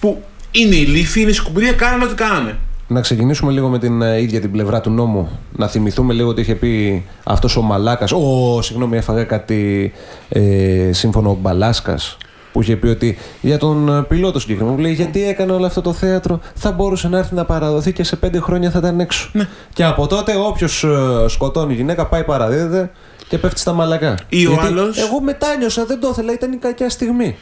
που 0.00 0.22
είναι 0.50 0.74
ηλίθιοι, 0.74 1.22
είναι 1.24 1.32
σκουπίδια, 1.32 1.72
κάνανε 1.72 2.04
ό,τι 2.04 2.14
κάνανε. 2.14 2.58
Να 2.86 3.00
ξεκινήσουμε 3.00 3.52
λίγο 3.52 3.68
με 3.68 3.78
την 3.78 4.02
ε, 4.02 4.20
ίδια 4.20 4.40
την 4.40 4.50
πλευρά 4.50 4.80
του 4.80 4.90
νόμου. 4.90 5.38
Να 5.56 5.68
θυμηθούμε 5.68 6.12
λίγο 6.14 6.28
ότι 6.28 6.40
είχε 6.40 6.54
πει 6.54 7.04
αυτός 7.24 7.56
ο 7.56 7.62
Μαλάκας. 7.62 8.12
Ω, 8.12 8.62
συγγνώμη, 8.62 8.96
έφαγα 8.96 9.24
κάτι 9.24 9.92
ε, 10.28 10.90
σύμφωνο 10.92 11.38
Μπαλάσκας. 11.40 12.16
Που 12.52 12.62
είχε 12.62 12.76
πει 12.76 12.86
ότι 12.86 13.18
για 13.40 13.58
τον 13.58 13.88
ε, 13.88 14.02
πιλότο 14.02 14.40
συγκεκριμένο 14.40 14.74
μου 14.76 14.80
λέει 14.82 14.92
γιατί 14.92 15.28
έκανε 15.28 15.52
όλο 15.52 15.66
αυτό 15.66 15.80
το 15.80 15.92
θέατρο, 15.92 16.40
θα 16.54 16.72
μπορούσε 16.72 17.08
να 17.08 17.18
έρθει 17.18 17.34
να 17.34 17.44
παραδοθεί 17.44 17.92
και 17.92 18.04
σε 18.04 18.16
πέντε 18.16 18.40
χρόνια 18.40 18.70
θα 18.70 18.78
ήταν 18.78 19.00
έξω. 19.00 19.30
Ναι. 19.32 19.48
Και 19.72 19.84
από 19.84 20.06
τότε 20.06 20.32
όποιος 20.36 20.84
σκοτώνει 21.26 21.74
γυναίκα 21.74 22.06
πάει 22.06 22.24
παραδίδεται 22.24 22.90
και 23.30 23.38
πέφτει 23.38 23.60
στα 23.60 23.72
μαλακά. 23.72 24.14
Ή 24.28 24.46
ο 24.46 24.50
Γιατί 24.50 24.66
άλλος- 24.66 24.98
Εγώ 24.98 25.20
μετάνιωσα, 25.20 25.84
δεν 25.84 26.00
το 26.00 26.08
ήθελα, 26.12 26.32
ήταν 26.32 26.52
η 26.52 26.56
κακιά 26.56 26.88
στιγμή. 26.90 27.36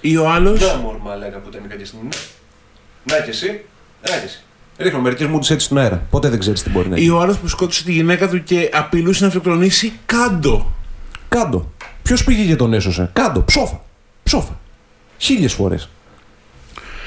Ή 0.00 0.16
ο 0.16 0.28
άλλος, 0.30 0.60
μωρ 0.82 0.96
μαλάκα 1.02 1.38
που 1.38 1.48
ήταν 1.50 1.64
η 1.64 1.68
κακιά 1.68 1.86
στιγμή. 1.86 2.08
Να 3.04 3.16
και 3.20 3.30
εσύ, 3.30 3.64
να 4.10 4.16
και 4.16 4.24
εσύ. 4.24 4.40
Ρίχνω 4.78 5.00
μερικές 5.00 5.26
μου 5.26 5.36
έτσι 5.36 5.58
στον 5.58 5.78
αέρα. 5.78 6.02
Ποτέ 6.10 6.28
δεν 6.28 6.38
ξέρεις 6.38 6.62
τι 6.62 6.70
μπορεί 6.70 6.88
να 6.88 6.96
ή 6.96 7.00
γίνει. 7.00 7.12
ο 7.12 7.20
άλλος 7.20 7.38
που 7.38 7.48
σκότωσε 7.48 7.84
τη 7.84 7.92
γυναίκα 7.92 8.28
του 8.28 8.42
και 8.42 8.70
απειλούσε 8.72 9.22
να 9.22 9.28
αυτοκτονήσει, 9.28 9.92
κάντο. 10.06 10.72
Κάντο. 11.28 11.70
Ποιος 12.02 12.24
πήγε 12.24 12.44
και 12.44 12.56
τον 12.56 12.72
έσωσε; 12.72 13.10
Κάντο. 13.12 13.42
Ψόφα. 13.42 13.80
Ψόφα. 14.22 14.58
Χίλιες 15.18 15.52
φορές. 15.52 15.88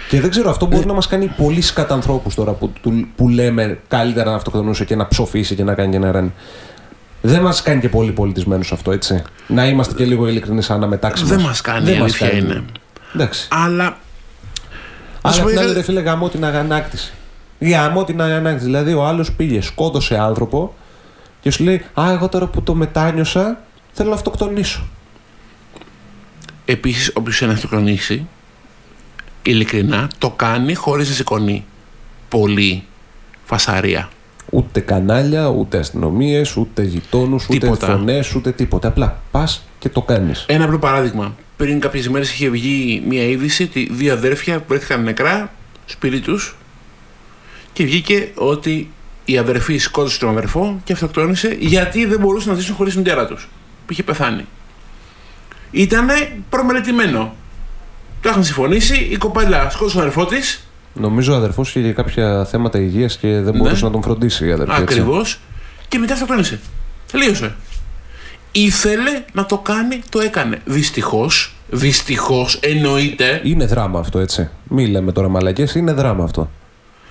Και 0.10 0.22
δεν 0.22 0.30
ξέρω, 0.30 0.50
αυτό 0.50 0.66
μπορεί 0.66 0.86
να 0.86 0.94
μας 0.94 1.08
κάνει 1.08 1.28
πολύ 1.38 1.62
σκατανθρώπου 1.62 2.30
τώρα 2.36 2.52
που, 2.52 2.72
του- 2.82 3.08
που 3.16 3.30
λέμε 3.30 3.80
καλύτερα 3.88 4.30
να 4.30 4.36
αυτοκτονούσε 4.36 4.86
και 4.86 4.96
να 4.96 5.08
ψοφήσει 5.08 5.56
και 5.56 5.64
να 5.64 5.74
κάνει 5.74 5.92
και 5.92 6.00
να 6.00 6.12
ράνει. 6.12 6.34
Δεν 7.28 7.42
μας 7.42 7.62
κάνει 7.62 7.82
και 7.82 7.90
πολύ 7.90 8.12
πολιτισμένους 8.12 8.72
αυτό, 8.72 8.92
έτσι. 8.92 9.22
Να 9.48 9.68
είμαστε 9.68 9.94
και 9.94 10.06
λίγο 10.06 10.28
ειλικρινεί 10.28 10.62
αναμετάξιμοι. 10.68 11.30
Δεν 11.30 11.40
μας 11.40 11.62
κάνει, 11.62 11.92
η 11.92 11.96
αλήθεια 11.96 12.34
είναι. 12.34 12.64
Εντάξει. 13.16 13.48
Αλλά. 13.52 13.84
Αλλά 13.84 13.98
Ας 15.22 15.38
απ' 15.38 15.44
πω, 15.44 15.50
την 15.50 15.58
άλλη, 15.60 15.68
είχα- 15.68 15.78
ρε 15.78 15.84
φίλε, 15.84 16.00
γαμώ 16.02 16.30
την 16.30 16.46
αγανάκτηση. 16.46 17.14
Γαμώ 17.60 18.04
την 18.04 18.22
αγανάκτηση. 18.22 18.66
Δηλαδή, 18.66 18.94
ο 18.94 19.06
άλλος 19.06 19.32
πήγε, 19.32 19.62
σκότωσε 19.62 20.18
άνθρωπο 20.18 20.76
και 21.42 21.52
σου 21.52 21.64
λέει 21.64 21.86
Α, 21.94 22.12
εγώ 22.12 22.30
τώρα 22.30 22.48
που 22.48 22.62
το 22.64 22.74
μετάνιωσα, 22.76 23.60
θέλω 23.94 24.10
να 24.10 24.16
αυτοκτονήσω. 24.16 24.84
Επίσης, 26.66 27.12
όποιος 27.14 27.42
είναι 27.42 27.54
αυτοκτονήσει, 27.54 28.28
ειλικρινά 29.44 30.10
το 30.18 30.30
κάνει 30.30 30.74
χωρίς 30.74 31.10
να 31.10 31.16
σηκώνει 31.16 31.66
πολύ 32.30 32.84
φασαρία. 33.46 34.10
Ούτε 34.56 34.80
κανάλια, 34.80 35.48
ούτε 35.48 35.78
αστυνομίες, 35.78 36.56
ούτε 36.56 36.84
γειτόνους, 36.84 37.44
ούτε 37.44 37.58
Τίποτα. 37.58 37.88
φωνές, 37.88 38.36
ούτε 38.36 38.52
τίποτα. 38.52 38.88
Απλά 38.88 39.22
πας 39.32 39.64
και 39.80 39.90
το 39.90 40.02
κάνεις. 40.02 40.46
Ένα 40.48 40.64
απλό 40.66 40.80
παράδειγμα. 40.80 41.36
Πριν 41.58 41.80
κάποιες 41.80 42.06
ημέρε 42.06 42.24
είχε 42.24 42.50
βγει 42.50 43.04
μια 43.08 43.24
είδηση 43.24 43.64
ότι 43.64 43.90
δύο 43.92 44.14
αδέρφια 44.14 44.64
βρέθηκαν 44.68 45.04
νεκρά 45.04 45.52
στο 45.86 45.94
σπίτι 45.94 46.20
τους 46.20 46.56
και 47.74 47.84
βγήκε 47.84 48.32
ότι 48.36 48.92
η 49.26 49.38
αδερφή 49.38 49.78
σκότωσε 49.78 50.20
τον 50.20 50.30
αδερφό 50.30 50.82
και 50.84 50.94
αυτοκτόνησε 50.94 51.56
γιατί 51.60 52.06
δεν 52.06 52.20
μπορούσαν 52.20 52.54
να 52.54 52.60
ζήσουν 52.60 52.76
χωρίς 52.76 52.94
την 52.94 53.02
μητέρα 53.02 53.26
τους 53.28 53.50
που 53.86 53.92
είχε 53.94 54.04
πεθάνει. 54.04 54.46
Ήτανε 55.72 56.42
προμελετημένο. 56.50 57.36
Το 58.22 58.30
είχαν 58.30 58.44
συμφωνήσει, 58.44 58.96
η 59.12 59.18
κοπέλα 59.18 59.70
σκότωσε 59.70 59.96
τον 59.96 60.06
αδερφό 60.06 60.26
της, 60.26 60.68
Νομίζω 61.00 61.34
ο 61.34 61.36
αδερφός 61.36 61.76
είχε 61.76 61.92
κάποια 61.94 62.46
θέματα 62.46 62.80
υγείας 62.80 63.18
και 63.18 63.28
δεν 63.28 63.44
Ναι. 63.54 63.58
μπορούσε 63.60 63.86
να 63.86 63.92
τον 63.92 64.02
φροντίσει 64.02 64.48
η 64.48 64.52
αδερφή. 64.52 64.72
έτσι. 64.72 64.84
ακριβώς, 64.84 65.40
και 65.88 65.98
μετά 65.98 66.14
αυτοκτόνησε. 66.14 66.60
Τελείωσε. 67.12 67.56
Ήθελε 68.52 69.24
να 69.34 69.46
το 69.46 69.58
κάνει, 69.58 70.02
το 70.10 70.20
έκανε. 70.20 70.62
Δυστυχώς, 70.66 71.56
δυστυχώς 71.70 72.60
εννοείται. 72.62 73.42
Είναι 73.44 73.66
δράμα 73.66 74.00
αυτό, 74.00 74.20
έτσι. 74.20 74.50
Μη 74.70 74.88
λέμε 74.88 75.12
τώρα 75.12 75.28
μαλακές, 75.30 75.76
είναι 75.76 75.92
δράμα 75.94 76.24
αυτό. 76.24 76.50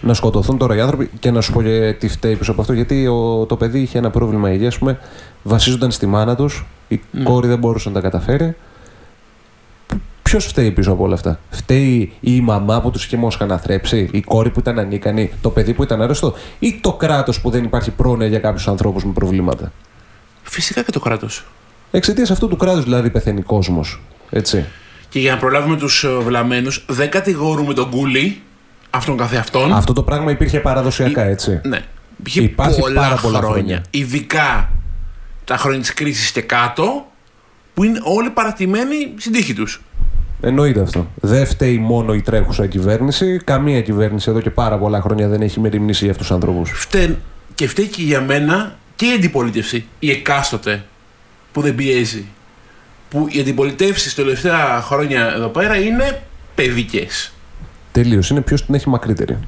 Να 0.01 0.15
σκοτωθούν 0.15 0.59
τώρα 0.59 0.77
οι 0.77 0.81
άνθρωποι 0.81 1.11
και 1.19 1.31
να 1.31 1.41
σου 1.41 1.53
πω 1.53 1.63
και 1.63 1.97
τι 1.99 2.09
φταίει 2.09 2.35
πίσω 2.37 2.51
από 2.51 2.61
αυτό. 2.61 2.73
Γιατί 2.73 3.07
ο, 3.07 3.47
το 3.49 3.57
παιδί 3.57 3.79
είχε 3.81 3.99
ένα 3.99 4.11
πρόβλημα 4.11 4.53
υγείας, 4.53 4.73
ας 4.73 4.79
πούμε, 4.79 4.99
βασίζονταν 5.43 5.91
στη 5.91 6.07
μάνα 6.07 6.37
τους, 6.37 6.67
η 6.89 7.01
Ναι. 7.11 7.23
κόρη 7.23 7.49
δεν 7.49 7.59
μπορούσε 7.59 7.89
να 7.89 7.95
τα 7.95 8.01
καταφέρει. 8.01 8.55
Ποιος 10.35 10.47
φταίει 10.47 10.71
πίσω 10.71 10.93
από 10.93 11.05
όλα 11.05 11.15
αυτά; 11.15 11.39
Φταίει 11.51 12.13
η 12.21 12.41
μαμά 12.41 12.81
που 12.81 12.91
τους 12.91 13.05
είχε 13.05 13.17
μοσχαναθρέψει, 13.17 14.09
η 14.13 14.21
κόρη 14.21 14.51
που 14.51 14.61
ήταν 14.61 14.79
ανίκανη, 14.79 15.33
το 15.41 15.51
παιδί 15.51 15.75
που 15.75 15.83
ήταν 15.83 16.03
άρρωστο, 16.03 16.35
ή 16.59 16.79
το 16.81 16.93
κράτος 16.93 17.41
που 17.41 17.51
δεν 17.51 17.65
υπάρχει 17.65 17.91
πρόνοια 17.91 18.27
για 18.27 18.39
κάποιους 18.39 18.69
ανθρώπους 18.69 19.05
με 19.05 19.13
προβλήματα; 19.13 19.73
Φυσικά 20.43 20.83
και 20.83 20.91
το 20.91 21.01
κράτος. 21.01 21.45
Εξαιτίας 21.91 22.31
αυτού 22.31 22.49
του 22.49 22.57
κράτους 22.57 22.85
δηλαδή 22.85 23.11
πεθαίνει 23.11 23.43
κόσμος. 23.43 24.01
Έτσι. 24.31 24.65
Και 25.09 25.19
για 25.19 25.33
να 25.33 25.39
προλάβουμε 25.39 25.77
τους 25.77 26.07
βλαμμένους, 26.23 26.85
δεν 26.89 27.11
κατηγορούμε 27.11 27.75
τον 27.75 27.91
κούλι, 27.91 28.41
αυτόν 28.91 29.17
καθεαυτόν. 29.17 29.73
Αυτό 29.73 29.93
το 29.93 30.03
πράγμα 30.03 30.31
υπήρχε 30.31 30.61
παραδοσιακά, 30.61 31.23
έτσι. 31.23 31.61
Ναι. 31.65 31.81
Είχε 32.27 32.43
Υπάρχει 32.43 32.81
πολλά, 32.81 33.01
πάρα 33.01 33.17
πολλά 33.17 33.39
χρόνια. 33.39 33.55
χρόνια. 33.55 33.83
Ειδικά 33.91 34.71
τα 35.45 35.57
χρόνια 35.57 35.81
της 35.81 35.95
κρίσης 35.95 36.31
και 36.31 36.41
κάτω, 36.41 37.07
που 37.75 37.85
είναι 37.85 38.01
όλοι 38.03 38.31
παρατημένοι 38.31 39.15
στην 39.17 39.33
τύχη 39.33 39.55
τους. 39.55 39.83
Εννοείται 40.47 40.81
αυτό. 40.81 41.07
Δεν 41.15 41.47
φταίει 41.47 41.79
μόνο 41.79 42.15
η 42.15 42.23
τρέχουσα 42.23 42.67
κυβέρνηση. 42.67 43.41
Καμία 43.45 43.83
κυβέρνηση 43.83 44.31
εδώ 44.31 44.41
και 44.41 44.51
πάρα 44.51 44.79
πολλά 44.79 45.01
χρόνια 45.01 45.29
δεν 45.29 45.43
έχει 45.43 45.61
μεριμνήσει 45.61 46.03
για 46.03 46.13
αυτούς 46.13 46.27
τους 46.27 46.37
ανθρώπους. 46.37 46.87
Και 47.55 47.69
φταίει 47.69 47.87
και 47.87 48.03
για 48.03 48.21
μένα 48.21 48.79
και 48.97 49.07
η 49.07 49.13
αντιπολίτευση, 49.13 49.87
η 49.99 50.11
εκάστοτε, 50.11 50.85
που 51.53 51.61
δεν 51.61 51.75
πιέζει. 51.75 52.25
Που 53.11 53.27
οι 53.31 53.41
αντιπολιτεύσεις 53.41 54.15
τα 54.15 54.23
τελευταία 54.23 54.81
χρόνια 54.81 55.33
εδώ 55.35 55.49
πέρα 55.49 55.77
είναι 55.77 56.23
παιδικές. 56.55 57.33
Τελείω. 57.93 58.23
Είναι 58.31 58.41
ποιος 58.41 58.65
την 58.65 58.75
έχει 58.75 58.89
μακρύτερη. 58.89 59.39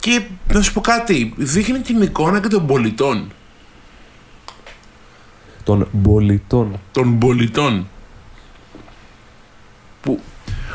Και 0.00 0.22
να 0.52 0.62
σου 0.62 0.72
πω 0.72 0.80
κάτι, 0.80 1.32
δείχνει 1.36 1.78
την 1.78 2.02
εικόνα 2.02 2.40
και 2.40 2.48
των 2.48 2.66
πολιτών. 2.66 3.30
Των 5.64 5.88
πολιτών. 6.02 6.80
Των 6.92 7.18
πολιτών. 7.18 7.86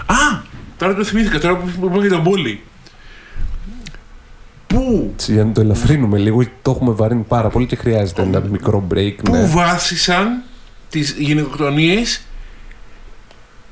Που... 0.08 0.14
Α! 0.14 0.42
Τώρα 0.78 0.96
το 0.96 1.04
θυμήθηκα, 1.04 1.40
τώρα 1.40 1.56
που 1.58 1.70
είπα 1.86 1.98
για 2.00 2.10
τον 2.10 2.24
πόλη. 2.24 2.64
Πού, 4.68 5.10
Έτσι, 5.14 5.34
για 5.34 5.44
να 5.46 5.52
το 5.52 5.62
ελαφρύνουμε 5.62 6.18
λίγο, 6.18 6.42
γιατί 6.42 6.56
το 6.62 6.72
έχουμε 6.72 6.92
βαρύνει 6.92 7.22
πάρα 7.28 7.50
πολύ 7.50 7.66
και 7.66 7.76
χρειάζεται 7.76 8.22
ένα 8.22 8.40
μικρό 8.40 8.88
break. 8.94 9.14
πού 9.24 9.32
Ναι. 9.32 9.46
βάσισαν 9.46 10.42
τις 10.90 11.16
γυναικοκτονίες 11.18 12.22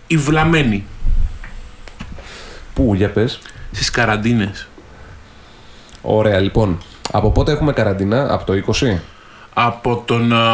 οι 0.07 0.17
βλαμμένοι; 0.17 0.83
Πού, 2.73 2.93
για 2.93 3.09
πες. 3.09 3.39
στις 3.71 3.89
καραντίνες. 3.89 4.67
Ωραία, 6.01 6.39
λοιπόν. 6.39 6.77
Από 7.11 7.31
πότε 7.31 7.51
έχουμε 7.51 7.73
καραντίνα, 7.73 8.33
από 8.33 8.45
το 8.45 8.53
20. 8.53 8.99
Από 9.53 10.03
τον 10.05 10.33
α, 10.33 10.45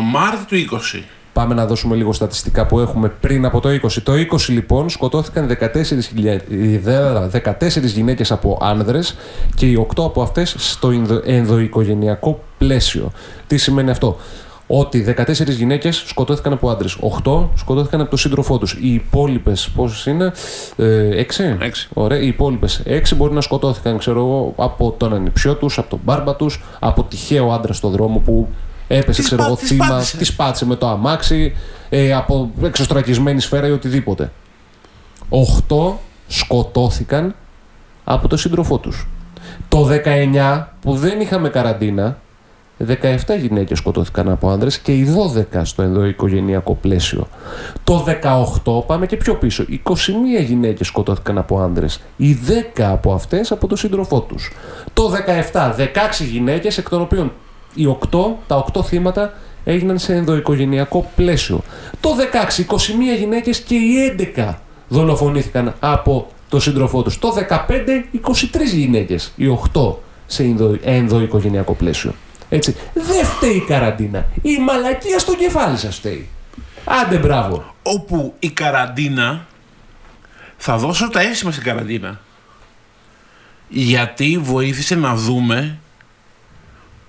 Μάρτιο 0.00 0.44
του 0.48 0.78
20. 0.94 1.02
Πάμε 1.32 1.54
να 1.54 1.66
δώσουμε 1.66 1.96
λίγο 1.96 2.12
στατιστικά 2.12 2.66
που 2.66 2.78
έχουμε 2.80 3.08
πριν 3.20 3.44
από 3.44 3.60
το 3.60 3.68
20. 3.68 4.02
Το 4.02 4.12
20 4.12 4.48
λοιπόν 4.48 4.88
σκοτώθηκαν 4.88 5.46
14, 5.46 6.06
χιλια- 6.08 6.32
ε, 6.32 7.28
14 7.28 7.86
γυναίκες 7.86 8.32
από 8.32 8.58
άνδρες 8.60 9.16
και 9.54 9.66
οι 9.66 9.74
8 9.74 10.04
από 10.04 10.22
αυτές 10.22 10.54
στο 10.58 10.90
ενδο- 10.90 11.22
ενδοοικογενειακό 11.24 12.40
πλαίσιο. 12.58 13.12
Τι 13.46 13.56
σημαίνει 13.56 13.90
αυτό; 13.90 14.16
Ότι 14.66 15.00
14 15.00 15.52
γυναίκες 15.52 16.02
σκοτώθηκαν 16.06 16.52
από 16.52 16.70
άντρες, 16.70 16.96
8 17.00 17.50
σκοτώθηκαν 17.54 18.00
από 18.00 18.10
τον 18.10 18.18
σύντροφό 18.18 18.58
τους. 18.58 18.72
Οι 18.72 18.92
υπόλοιπες 18.94 19.70
πόσες 19.74 20.06
είναι, 20.06 20.32
ε, 20.76 21.08
6. 21.20 21.56
Έξι. 21.60 21.88
Ωραία, 21.92 22.18
οι 22.18 22.26
υπόλοιπες 22.26 22.82
6 22.84 23.14
μπορεί 23.14 23.34
να 23.34 23.40
σκοτώθηκαν, 23.40 23.98
ξέρω 23.98 24.18
εγώ, 24.18 24.52
από 24.56 24.94
τον 24.98 25.14
ανιψιό 25.14 25.54
τους, 25.54 25.78
από 25.78 25.90
τον 25.90 25.98
μπάρμπα 26.04 26.36
τους, 26.36 26.62
από 26.80 27.02
τυχαίο 27.02 27.52
άντρα 27.52 27.72
στο 27.72 27.88
δρόμο 27.88 28.18
που 28.18 28.48
έπεσε, 28.88 29.18
Τις 29.20 29.24
ξέρω 29.24 29.40
πά- 29.40 29.46
εγώ, 29.50 29.56
τις 29.58 29.68
θύμα, 29.68 29.86
πάτησε. 29.88 30.16
της 30.16 30.34
πάτησε 30.34 30.66
με 30.66 30.74
το 30.76 30.88
αμάξι, 30.88 31.54
ε, 31.88 32.12
από 32.12 32.50
εξωστρακισμένη 32.62 33.40
σφαίρα 33.40 33.66
ή 33.66 33.70
οτιδήποτε. 33.70 34.32
8 35.28 35.98
σκοτώθηκαν 36.28 37.34
από 38.04 38.28
τον 38.28 38.38
σύντροφό 38.38 38.78
τους. 38.78 39.08
Το 39.68 39.84
19 39.84 40.68
που 40.80 40.94
δεν 40.96 41.20
είχαμε 41.20 41.48
καραντίνα, 41.48 42.18
17 42.78 43.34
γυναίκες 43.40 43.78
σκοτώθηκαν 43.78 44.28
από 44.30 44.50
άνδρες 44.50 44.78
και 44.78 44.92
οι 44.92 45.04
12 45.04 45.64
στο 45.64 45.82
ενδοοικογενειακό 45.82 46.74
πλαίσιο. 46.74 47.28
Το 47.84 47.98
18 47.98 48.82
πάμε 48.86 49.06
και 49.06 49.16
πιο 49.16 49.34
πίσω. 49.34 49.64
21 49.68 50.40
γυναίκες 50.42 50.86
σκοτώθηκαν 50.86 51.38
από 51.38 51.58
άνδρες. 51.60 52.00
Οι 52.16 52.32
10 52.32 52.82
από 52.90 53.12
αυτές 53.14 53.52
από 53.52 53.66
τον 53.66 53.76
σύντροφό 53.76 54.20
τους. 54.20 54.52
Το 54.92 55.08
17 55.08 55.72
16 55.72 56.24
γυναίκες 56.24 56.78
εκ 56.78 56.88
των 56.88 57.00
οποίων 57.00 57.32
οι 57.74 57.86
8, 57.86 58.18
τα 58.46 58.64
8 58.74 58.84
θύματα 58.84 59.32
έγιναν 59.64 59.98
σε 59.98 60.14
ενδοοικογενειακό 60.14 61.10
πλαίσιο. 61.16 61.60
Το 62.00 62.10
16 62.58 62.60
21 62.60 63.18
γυναίκες 63.18 63.60
και 63.60 63.74
οι 63.74 64.16
11 64.36 64.54
δολοφονήθηκαν 64.88 65.74
από 65.80 66.26
τον 66.48 66.60
σύντροφό 66.60 67.02
τους. 67.02 67.18
Το 67.18 67.32
15 67.32 68.04
23 68.12 68.74
γυναίκες, 68.74 69.32
οι 69.36 69.46
8 69.46 69.94
σε 70.26 70.42
ενδο, 70.42 70.78
ενδοοικογενειακό 70.82 71.72
πλαίσιο. 71.72 72.14
Έτσι. 72.48 72.76
Δεν 72.94 73.24
φταίει 73.24 73.56
η 73.56 73.60
καραντίνα. 73.60 74.26
Η 74.42 74.58
μαλακία 74.58 75.18
στο 75.18 75.34
κεφάλι 75.34 75.76
σας 75.76 75.96
φταίει. 75.96 76.28
Άντε 76.84 77.18
μπράβο. 77.18 77.74
Όπου 77.82 78.34
η 78.38 78.50
καραντίνα 78.50 79.46
θα 80.56 80.76
δώσω 80.76 81.08
τα 81.08 81.20
έσημα 81.20 81.50
στην 81.52 81.64
καραντίνα. 81.64 82.20
Γιατί 83.68 84.38
βοήθησε 84.42 84.94
να 84.94 85.14
δούμε 85.14 85.78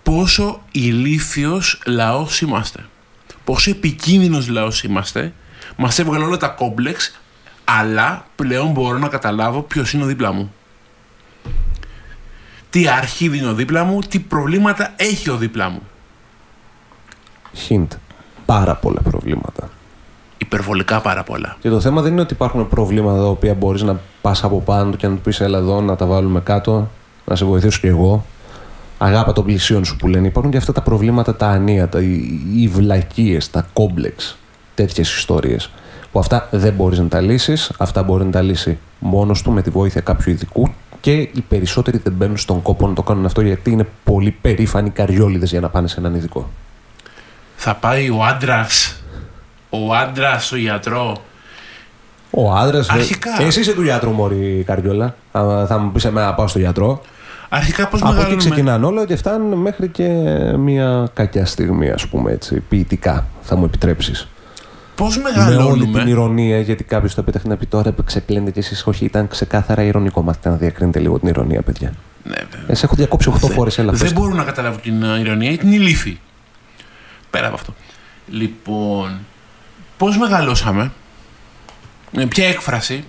πόσο 0.03 0.61
ηλίθιος 0.71 1.81
λαός 1.85 2.41
είμαστε. 2.41 2.85
Πόσο 3.43 3.69
επικίνδυνος 3.69 4.47
λαός 4.47 4.83
είμαστε. 4.83 5.33
Μας 5.75 5.99
έβγαλε 5.99 6.23
όλα 6.25 6.37
τα 6.37 6.47
κόμπλεξ, 6.47 7.19
αλλά 7.63 8.25
πλέον 8.35 8.71
μπορώ 8.71 8.97
να 8.97 9.07
καταλάβω 9.07 9.61
ποιος 9.61 9.93
είναι 9.93 10.03
ο 10.03 10.07
δίπλα 10.07 10.31
μου. 10.31 10.53
Τι 12.69 12.87
αρχίδι 12.87 13.37
είναι 13.37 13.47
ο 13.47 13.53
δίπλα 13.53 13.83
μου, 13.83 13.99
τι 13.99 14.19
προβλήματα 14.19 14.93
έχει 14.95 15.29
ο 15.29 15.37
δίπλα 15.37 15.69
μου. 15.69 15.81
Hint. 17.67 17.87
Πάρα 18.45 18.75
πολλά 18.75 19.01
προβλήματα. 19.01 19.69
Υπερβολικά 20.37 21.01
πάρα 21.01 21.23
πολλά. 21.23 21.57
Και 21.59 21.69
το 21.69 21.79
θέμα 21.79 22.01
δεν 22.01 22.11
είναι 22.11 22.21
ότι 22.21 22.33
υπάρχουν 22.33 22.67
προβλήματα 22.67 23.17
τα 23.17 23.27
οποία 23.27 23.53
μπορείς 23.53 23.81
να 23.81 23.99
πας 24.21 24.43
από 24.43 24.61
πάνω 24.61 24.91
του 24.91 24.97
και 24.97 25.07
να 25.07 25.15
του 25.15 25.21
πεις: 25.21 25.39
Έλα 25.39 25.57
εδώ, 25.57 25.81
να 25.81 25.95
τα 25.95 26.05
βάλουμε 26.05 26.41
κάτω, 26.41 26.89
να 27.25 27.35
σε 27.35 27.45
βοηθήσω 27.45 27.79
κι 27.79 27.87
εγώ. 27.87 28.25
Αγάπα 28.97 29.33
των 29.33 29.43
πλησίων 29.45 29.85
σου 29.85 29.95
που 29.95 30.07
λένε. 30.07 30.27
Υπάρχουν 30.27 30.51
και 30.51 30.57
αυτά 30.57 30.71
τα 30.71 30.81
προβλήματα 30.81 31.35
τα 31.35 31.47
ανίατα, 31.47 32.01
οι, 32.01 32.41
οι 32.55 32.67
βλακίες, 32.67 33.49
τα 33.49 33.67
κόμπλεξ, 33.73 34.37
τέτοιες 34.75 35.15
ιστορίες. 35.15 35.69
Που 36.11 36.19
αυτά 36.19 36.47
δεν 36.51 36.73
μπορείς 36.73 36.99
να 36.99 37.07
τα 37.07 37.21
λύσεις, 37.21 37.71
αυτά 37.77 38.03
μπορεί 38.03 38.25
να 38.25 38.31
τα 38.31 38.41
λύσει 38.41 38.77
μόνος 38.99 39.41
του 39.41 39.51
με 39.51 39.61
τη 39.61 39.69
βοήθεια 39.69 40.01
κάποιου 40.01 40.31
ειδικού 40.31 40.73
και 41.01 41.11
οι 41.11 41.43
περισσότεροι 41.47 41.97
δεν 42.03 42.13
μπαίνουν 42.13 42.37
στον 42.37 42.61
κόπο 42.61 42.87
να 42.87 42.93
το 42.93 43.01
κάνουν 43.03 43.25
αυτό 43.25 43.41
γιατί 43.41 43.71
είναι 43.71 43.87
πολύ 44.03 44.31
περήφανοι 44.41 44.89
καριόλιδες 44.89 45.49
για 45.49 45.59
να 45.59 45.69
πάνε 45.69 45.87
σε 45.87 45.99
έναν 45.99 46.15
ειδικό. 46.15 46.49
Θα 47.55 47.75
πάει 47.75 48.09
ο 48.09 48.23
άντρας, 48.23 49.03
ο 49.69 49.93
άντρας 49.93 50.45
στο 50.45 50.55
γιατρό. 50.55 51.17
Ο 52.29 52.53
άντρας. 52.53 52.89
Αρχικά. 52.89 53.41
Εσύ 53.41 53.59
είσαι 53.59 53.73
του 53.73 53.81
γιατρού, 53.83 54.11
Μωρή 54.11 54.63
Καριόλα. 54.65 55.15
Θα, 55.31 55.65
θα 55.67 55.77
μου 55.77 55.91
πεις 55.91 56.05
εμένα 56.05 56.25
να 56.25 56.33
πάω 56.33 56.47
στο 56.47 56.59
γιατρό. 56.59 57.01
Αρχικά 57.55 57.87
πώς 57.87 57.99
Από 58.01 58.09
εκεί 58.09 58.15
μεγαλώνουμε. 58.19 58.49
ξεκινάνε 58.49 58.85
όλα 58.85 59.05
και 59.05 59.15
φτάνουν 59.15 59.59
μέχρι 59.59 59.87
και 59.87 60.07
μια 60.57 61.09
κακιά 61.13 61.45
στιγμή, 61.45 61.89
ας 61.89 62.07
πούμε 62.07 62.31
έτσι. 62.31 62.59
Ποιητικά, 62.69 63.25
θα 63.41 63.55
μου 63.55 63.65
επιτρέψεις. 63.65 64.27
Πώς 64.95 65.17
Με 65.17 65.23
όλη 65.23 65.33
την 65.33 65.43
μεγαλώνουμε. 65.43 66.03
ηρωνία, 66.09 66.59
γιατί 66.59 66.83
κάποιος 66.83 67.15
το 67.15 67.23
πέταξε 67.23 67.47
να 67.47 67.57
πει 67.57 67.65
τώρα 67.65 67.91
που 67.91 68.03
ξεπλένετε 68.03 68.51
κι 68.51 68.59
εσείς. 68.59 68.85
Όχι, 68.87 69.05
ήταν 69.05 69.27
ξεκάθαρα 69.27 69.83
ηρωνικό. 69.83 70.21
Μάθετε 70.21 70.49
να 70.49 70.55
διακρίνετε 70.55 70.99
λίγο 70.99 71.19
την 71.19 71.27
ηρωνία, 71.27 71.61
παιδιά. 71.61 71.93
Ναι, 72.23 72.35
βέβαια. 72.51 72.65
Ε, 72.67 72.75
σε 72.75 72.85
έχω 72.85 72.95
διακόψει 72.95 73.31
8 73.43 73.47
φορές, 73.49 73.77
έλα. 73.77 73.91
πες 73.91 73.99
Δεν 73.99 74.13
το. 74.13 74.19
μπορούν 74.19 74.35
να 74.35 74.43
καταλάβουν 74.43 74.81
την 74.81 75.03
ε, 75.03 75.19
ηρωνία 75.19 75.51
ή 75.51 75.57
την 75.57 75.71
ηλίθη. 75.71 76.19
Πέρα 77.29 77.45
από 77.45 77.55
αυτό. 77.55 77.73
Λοιπόν, 78.29 79.19
πώς 79.97 80.17
μεγαλώσαμε, 80.17 80.91
με 82.11 82.25
ποια 82.25 82.47
έκφραση, 82.47 83.03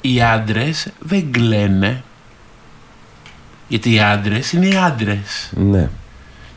οι 0.00 0.22
άντρες 0.22 0.88
δεν 0.98 1.32
κλαίνε, 1.32 2.02
γιατί 3.70 3.92
οι 3.92 4.00
άντρες 4.00 4.52
είναι 4.52 4.66
οι 4.66 4.76
άντρες. 4.76 5.50
Ναι. 5.50 5.90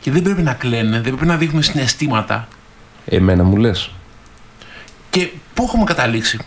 Και 0.00 0.10
δεν 0.10 0.22
πρέπει 0.22 0.42
να 0.42 0.52
κλαίνε, 0.52 1.00
δεν 1.00 1.02
πρέπει 1.02 1.26
να 1.26 1.36
δείχνουν 1.36 1.62
συναισθήματα. 1.62 2.48
Εμένα 3.04 3.44
μου 3.44 3.56
λες. 3.56 3.90
Και 5.10 5.28
πού 5.54 5.64
έχουμε 5.64 5.84
καταλήξει; 5.84 6.38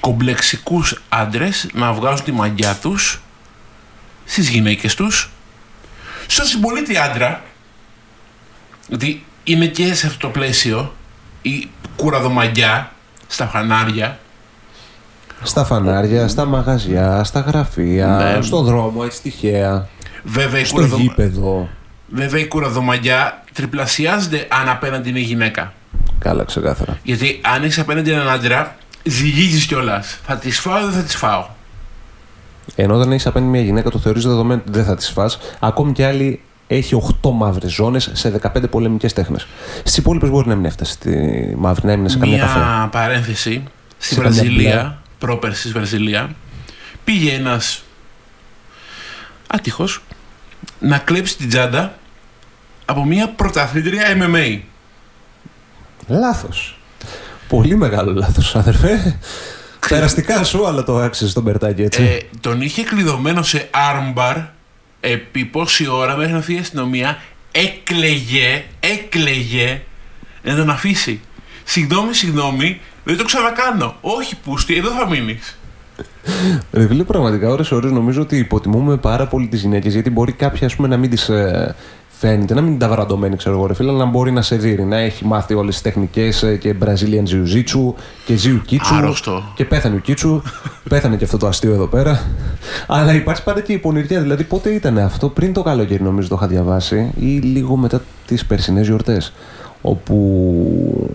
Κομπλεξικούς 0.00 1.02
άντρες 1.08 1.68
να 1.72 1.92
βγάζουν 1.92 2.24
τη 2.24 2.32
μαγιά 2.32 2.74
τους 2.74 3.20
στις 4.24 4.48
γυναίκες 4.48 4.94
τους, 4.94 5.30
στο 6.26 6.44
συμπολίτη 6.44 6.96
άντρα, 6.96 7.44
γιατί 8.88 9.24
είναι 9.44 9.66
και 9.66 9.94
σε 9.94 10.06
αυτό 10.06 10.18
το 10.18 10.28
πλαίσιο 10.28 10.96
η 11.42 11.68
κουραδομαγιά 11.96 12.92
στα 13.26 13.46
φανάρια, 13.46 14.18
Στα 15.42 15.64
φανάρια, 15.64 16.28
στα 16.28 16.44
μαγαζιά, 16.44 17.24
στα 17.24 17.40
γραφεία, 17.40 18.34
Ναι. 18.36 18.42
στον 18.42 18.64
δρόμο, 18.64 19.02
έτσι 19.04 19.22
τυχαία. 19.22 19.88
βέβαια 20.24 20.60
η, 20.60 20.64
Στο 20.64 20.74
κουραδο... 20.74 20.96
γήπεδο. 20.96 21.68
βέβαια 22.08 22.40
η 22.40 22.46
κουραδομαγιά 22.46 23.42
τριπλασιάζεται 23.52 24.46
αν 24.62 24.68
απέναντι 24.68 25.08
είναι 25.08 25.18
γυναίκα. 25.18 25.72
Καλά, 26.18 26.44
ξεκάθαρα. 26.44 26.98
Γιατί 27.02 27.40
αν 27.54 27.62
έχεις 27.62 27.78
απέναντι 27.78 28.10
έναν 28.10 28.28
άντρα, 28.28 28.76
ζυγίζει 29.02 29.66
κιόλας. 29.66 30.18
Θα 30.26 30.36
τη 30.36 30.50
φάω 30.50 30.78
ή 30.78 30.84
δεν 30.84 30.92
θα 30.92 31.02
τη 31.02 31.16
φάω; 31.16 31.46
Ενώ 32.74 32.94
όταν 32.94 33.12
έχεις 33.12 33.26
απέναντι 33.26 33.50
μια 33.50 33.60
γυναίκα, 33.60 33.90
το 33.90 33.98
θεωρείς 33.98 34.24
δεδομένο 34.24 34.60
ότι 34.68 34.78
δεν 34.78 34.84
θα 34.84 34.96
τη 34.96 35.04
φας. 35.12 35.38
Ακόμη 35.58 35.92
κι 35.92 36.02
άλλη 36.02 36.40
έχει 36.66 36.94
8 37.22 37.30
μαύρες 37.32 37.72
ζώνες 37.72 38.10
σε 38.12 38.28
15 38.30 38.68
πολεμικές 38.70 39.12
τέχνες. 39.12 39.46
Στις 39.78 39.96
υπόλοιπες 39.96 40.30
μπορεί 40.30 40.48
να 40.48 40.54
μην 40.54 40.64
έφτασε 40.64 40.92
στη 40.92 41.54
μαύρη, 41.58 41.86
να 41.86 41.92
έμεινε 41.92 42.08
σε 42.08 42.18
καμία 42.18 42.38
καφέ. 42.38 42.58
Μια 42.58 42.88
παρένθεση. 42.92 43.62
Στη 43.98 44.14
Σε 44.14 44.20
καμιά 44.20 44.42
μπλε. 44.42 44.50
Βραζιλία, 44.52 44.98
πρόπερση 45.18 45.60
στη 45.60 45.70
Βραζιλία, 45.70 46.36
πήγε 47.04 47.32
ένας 47.32 47.84
άτυχος 49.46 50.02
να 50.78 50.98
κλέψει 50.98 51.36
την 51.36 51.48
τσάντα 51.48 51.98
από 52.84 53.04
μια 53.04 53.28
πρωταθλήτρια 53.28 54.02
MMA. 54.20 54.60
Λάθος. 56.06 56.78
Πολύ 57.48 57.76
μεγάλο 57.76 58.12
λάθος, 58.12 58.56
αδερφέ. 58.56 59.18
Περαστικά 59.88 60.44
σου, 60.44 60.66
αλλά 60.66 60.82
το 60.82 60.98
άξιζες 60.98 61.30
στον 61.30 61.44
Περτάκη, 61.44 61.82
έτσι. 61.82 62.02
Ε, 62.02 62.18
τον 62.40 62.60
είχε 62.60 62.82
κλειδωμένο 62.82 63.42
σε 63.42 63.70
armbar 63.72 64.46
επί 65.00 65.44
πόση 65.44 65.86
ώρα 65.88 66.16
μέχρι 66.16 66.32
να 66.32 66.40
φύγει 66.40 66.58
η 66.58 66.60
αστυνομία. 66.60 67.18
Έκλεγε, 67.52 68.64
έκλεγε 68.80 69.82
να 70.42 70.56
τον 70.56 70.70
αφήσει. 70.70 71.20
Συγγνώμη, 71.64 72.14
συγγνώμη, 72.14 72.80
δεν 73.06 73.16
το 73.16 73.24
ξανακάνω. 73.24 73.94
Όχι, 74.00 74.36
πούστη, 74.36 74.76
εδώ 74.76 74.90
θα 74.90 75.08
μείνεις. 75.08 75.58
Ρε 76.72 76.86
φίλε, 76.86 77.02
πραγματικά 77.02 77.48
ώρες 77.48 77.70
ώρες 77.70 77.90
νομίζω 77.90 78.22
ότι 78.22 78.36
υποτιμούμε 78.36 78.96
πάρα 78.96 79.26
πολύ 79.26 79.46
τις 79.46 79.60
γυναίκες 79.60 79.92
γιατί 79.92 80.10
μπορεί 80.10 80.32
κάποια 80.32 80.66
ας 80.66 80.76
πούμε 80.76 80.88
να 80.88 80.96
μην 80.96 81.10
τις 81.10 81.28
ε, 81.28 81.74
φαίνεται, 82.08 82.54
να 82.54 82.60
μην 82.60 82.70
είναι 82.70 82.78
τα 82.78 82.88
βραντωμένη 82.88 83.36
ξέρω 83.36 83.56
εγώ 83.56 83.66
ρε 83.66 83.74
φίλε, 83.74 83.90
αλλά 83.90 84.04
να 84.04 84.10
μπορεί 84.10 84.30
να 84.30 84.42
σε 84.42 84.56
δει, 84.56 84.84
να 84.84 84.96
έχει 84.96 85.24
μάθει 85.24 85.54
όλες 85.54 85.74
τις 85.74 85.82
τεχνικές 85.82 86.42
ε, 86.42 86.56
και 86.56 86.74
Brazilian 86.84 87.28
Jiu-Jitsu 87.30 87.94
και 88.24 88.38
Jiu-Kitsu 88.44 88.96
Άρρωστο. 88.96 89.52
και 89.54 89.64
πέθανε 89.64 89.96
ο 89.96 89.98
Κίτσου, 89.98 90.42
πέθανε 90.90 91.16
και 91.16 91.24
αυτό 91.24 91.36
το 91.36 91.46
αστείο 91.46 91.72
εδώ 91.72 91.86
πέρα. 91.86 92.22
Αλλά 92.86 93.14
υπάρχει 93.14 93.42
πάντα 93.42 93.60
και 93.60 93.72
η 93.72 93.78
πονηριά, 93.78 94.20
δηλαδή 94.20 94.44
πότε 94.44 94.70
ήταν 94.70 94.98
αυτό, 94.98 95.28
πριν 95.28 95.52
το 95.52 95.62
καλοκαίρι 95.62 96.02
νομίζω 96.02 96.28
το 96.28 96.34
είχα 96.38 96.46
διαβάσει 96.46 97.12
ή 97.20 97.38
λίγο 97.38 97.76
μετά 97.76 98.02
τις 98.26 98.46
περσινές 98.46 98.86
γιορτές 98.86 99.32
όπου 99.82 101.10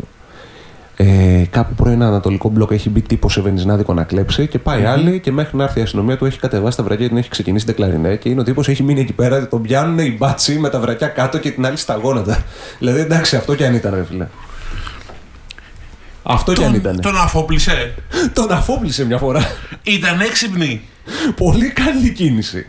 ε, 1.03 1.45
κάπου 1.49 1.73
πρώην 1.73 1.95
ένα 1.95 2.07
ανατολικό 2.07 2.49
μπλοκ 2.49 2.71
έχει 2.71 2.89
μπει 2.89 3.01
τύπος 3.01 3.33
σε 3.33 3.41
βενιζνάδικο 3.41 3.93
να 3.93 4.03
κλέψει 4.03 4.47
και 4.47 4.59
πάει 4.59 4.85
άλλη 4.85 5.19
και 5.19 5.31
μέχρι 5.31 5.57
να 5.57 5.63
έρθει 5.63 5.79
η 5.79 5.81
αστυνομία 5.81 6.17
του 6.17 6.25
έχει 6.25 6.39
κατεβάσει 6.39 6.77
τα 6.77 6.83
βρακιά 6.83 7.07
την 7.07 7.17
έχει 7.17 7.29
ξεκινήσει 7.29 7.65
την 7.65 7.75
κλαρινέ 7.75 8.15
και 8.15 8.29
είναι 8.29 8.39
ο 8.39 8.43
τύπος 8.43 8.67
έχει 8.67 8.83
μείνει 8.83 8.99
εκεί 8.99 9.13
πέρα, 9.13 9.47
τον 9.47 9.61
πιάνουν 9.61 9.99
οι 9.99 10.15
μπάτσι 10.17 10.59
με 10.59 10.69
τα 10.69 10.79
βρακιά 10.79 11.07
κάτω 11.07 11.37
και 11.37 11.51
την 11.51 11.65
άλλη 11.65 11.77
στα 11.77 11.95
γόνατα. 11.95 12.43
δηλαδή 12.79 12.99
εντάξει, 12.99 13.35
αυτό 13.35 13.55
κι 13.55 13.63
αν 13.63 13.73
ήταν, 13.73 13.93
ρε 13.95 14.03
φίλε. 14.03 14.27
Αυτό 16.23 16.53
κι 16.53 16.63
αν 16.63 16.73
ήταν. 16.73 16.99
Τον 17.01 17.17
αφόπλησε. 17.17 17.93
Τον 18.33 18.51
αφόπλησε 18.51 19.05
μια 19.05 19.17
φορά. 19.17 19.41
Ήταν 19.83 20.19
έξυπνη. 20.19 20.81
Πολύ 21.35 21.69
καλή 21.69 22.11
κίνηση. 22.13 22.65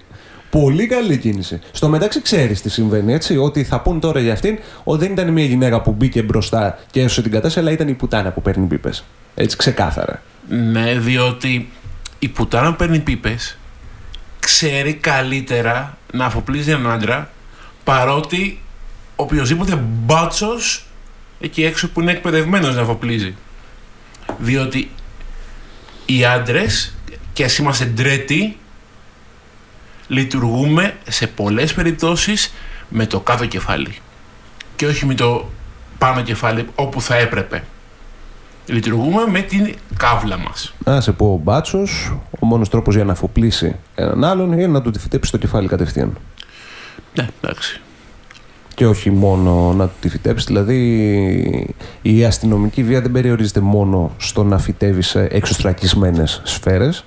Πολύ 0.60 0.86
καλή 0.86 1.18
κίνηση. 1.18 1.60
Στο 1.72 1.88
μεταξύ, 1.88 2.22
ξέρεις 2.22 2.62
τι 2.62 2.70
συμβαίνει, 2.70 3.12
έτσι. 3.12 3.36
Ότι 3.36 3.64
θα 3.64 3.80
πούν 3.80 4.00
τώρα 4.00 4.20
για 4.20 4.32
αυτήν 4.32 4.58
ότι 4.84 5.04
δεν 5.04 5.12
ήταν 5.12 5.32
μια 5.32 5.44
γυναίκα 5.44 5.80
που 5.80 5.92
μπήκε 5.92 6.22
μπροστά 6.22 6.78
και 6.90 7.00
έσωσε 7.00 7.22
την 7.22 7.30
κατάσταση, 7.30 7.58
αλλά 7.58 7.70
ήταν 7.70 7.88
η 7.88 7.94
πουτάνα 7.94 8.30
που 8.30 8.42
παίρνει 8.42 8.66
πίπες. 8.66 9.04
Έτσι, 9.34 9.56
ξεκάθαρα. 9.56 10.22
Ναι, 10.48 10.98
διότι 10.98 11.70
η 12.18 12.28
πουτάνα 12.28 12.70
που 12.70 12.76
παίρνει 12.76 12.98
πίπες 12.98 13.58
ξέρει 14.40 14.94
καλύτερα 14.94 15.98
να 16.12 16.24
αφοπλίζει 16.24 16.70
έναν 16.70 16.90
άντρα 16.90 17.30
παρότι 17.84 18.60
οποιοδήποτε 19.16 19.76
μπάτσος 19.76 20.86
εκεί 21.40 21.64
έξω 21.64 21.90
που 21.90 22.00
είναι 22.00 22.10
εκπαιδευμένος 22.10 22.74
να 22.74 22.82
αφοπλίζει. 22.82 23.34
Διότι 24.38 24.90
οι 26.06 26.24
άντρες, 26.24 26.94
και 27.32 27.44
ας 27.44 27.58
είμαστε 27.58 27.84
ντρέτοι, 27.84 28.56
λειτουργούμε 30.12 30.94
σε 31.08 31.26
πολλές 31.26 31.74
περιπτώσεις 31.74 32.52
με 32.88 33.06
το 33.06 33.20
κάτω 33.20 33.46
κεφάλι 33.46 33.94
και 34.76 34.86
όχι 34.86 35.06
με 35.06 35.14
το 35.14 35.48
πάνω 35.98 36.22
κεφάλι 36.22 36.66
όπου 36.74 37.00
θα 37.00 37.16
έπρεπε. 37.16 37.64
Λειτουργούμε 38.66 39.26
με 39.30 39.40
την 39.40 39.74
κάβλα 39.96 40.38
μας. 40.38 40.74
Να 40.84 41.00
σε 41.00 41.12
πω, 41.12 41.32
ο 41.32 41.40
μπάτσος, 41.42 42.14
ο 42.40 42.46
μόνος 42.46 42.68
τρόπος 42.68 42.94
για 42.94 43.04
να 43.04 43.12
αφοπλίσει 43.12 43.76
έναν 43.94 44.24
άλλον 44.24 44.52
είναι 44.52 44.66
να 44.66 44.82
του 44.82 44.90
τη 44.90 44.98
φυτέψει 44.98 45.30
το 45.30 45.38
κεφάλι 45.38 45.68
κατευθείαν. 45.68 46.18
Ναι, 47.14 47.28
εντάξει. 47.40 47.80
Και 48.74 48.86
όχι 48.86 49.10
μόνο 49.10 49.72
να 49.72 49.86
του 49.86 49.94
τη 50.00 50.08
φυτέψει. 50.08 50.46
Δηλαδή, 50.46 51.74
η 52.02 52.24
αστυνομική 52.24 52.82
βία 52.82 53.00
δεν 53.00 53.12
περιορίζεται 53.12 53.60
μόνο 53.60 54.10
στο 54.16 54.44
να 54.44 54.58
φυτεύει 54.58 55.02
σε 55.02 55.24
εξωστρακισμένες 55.30 56.40
σφαίρες. 56.44 57.04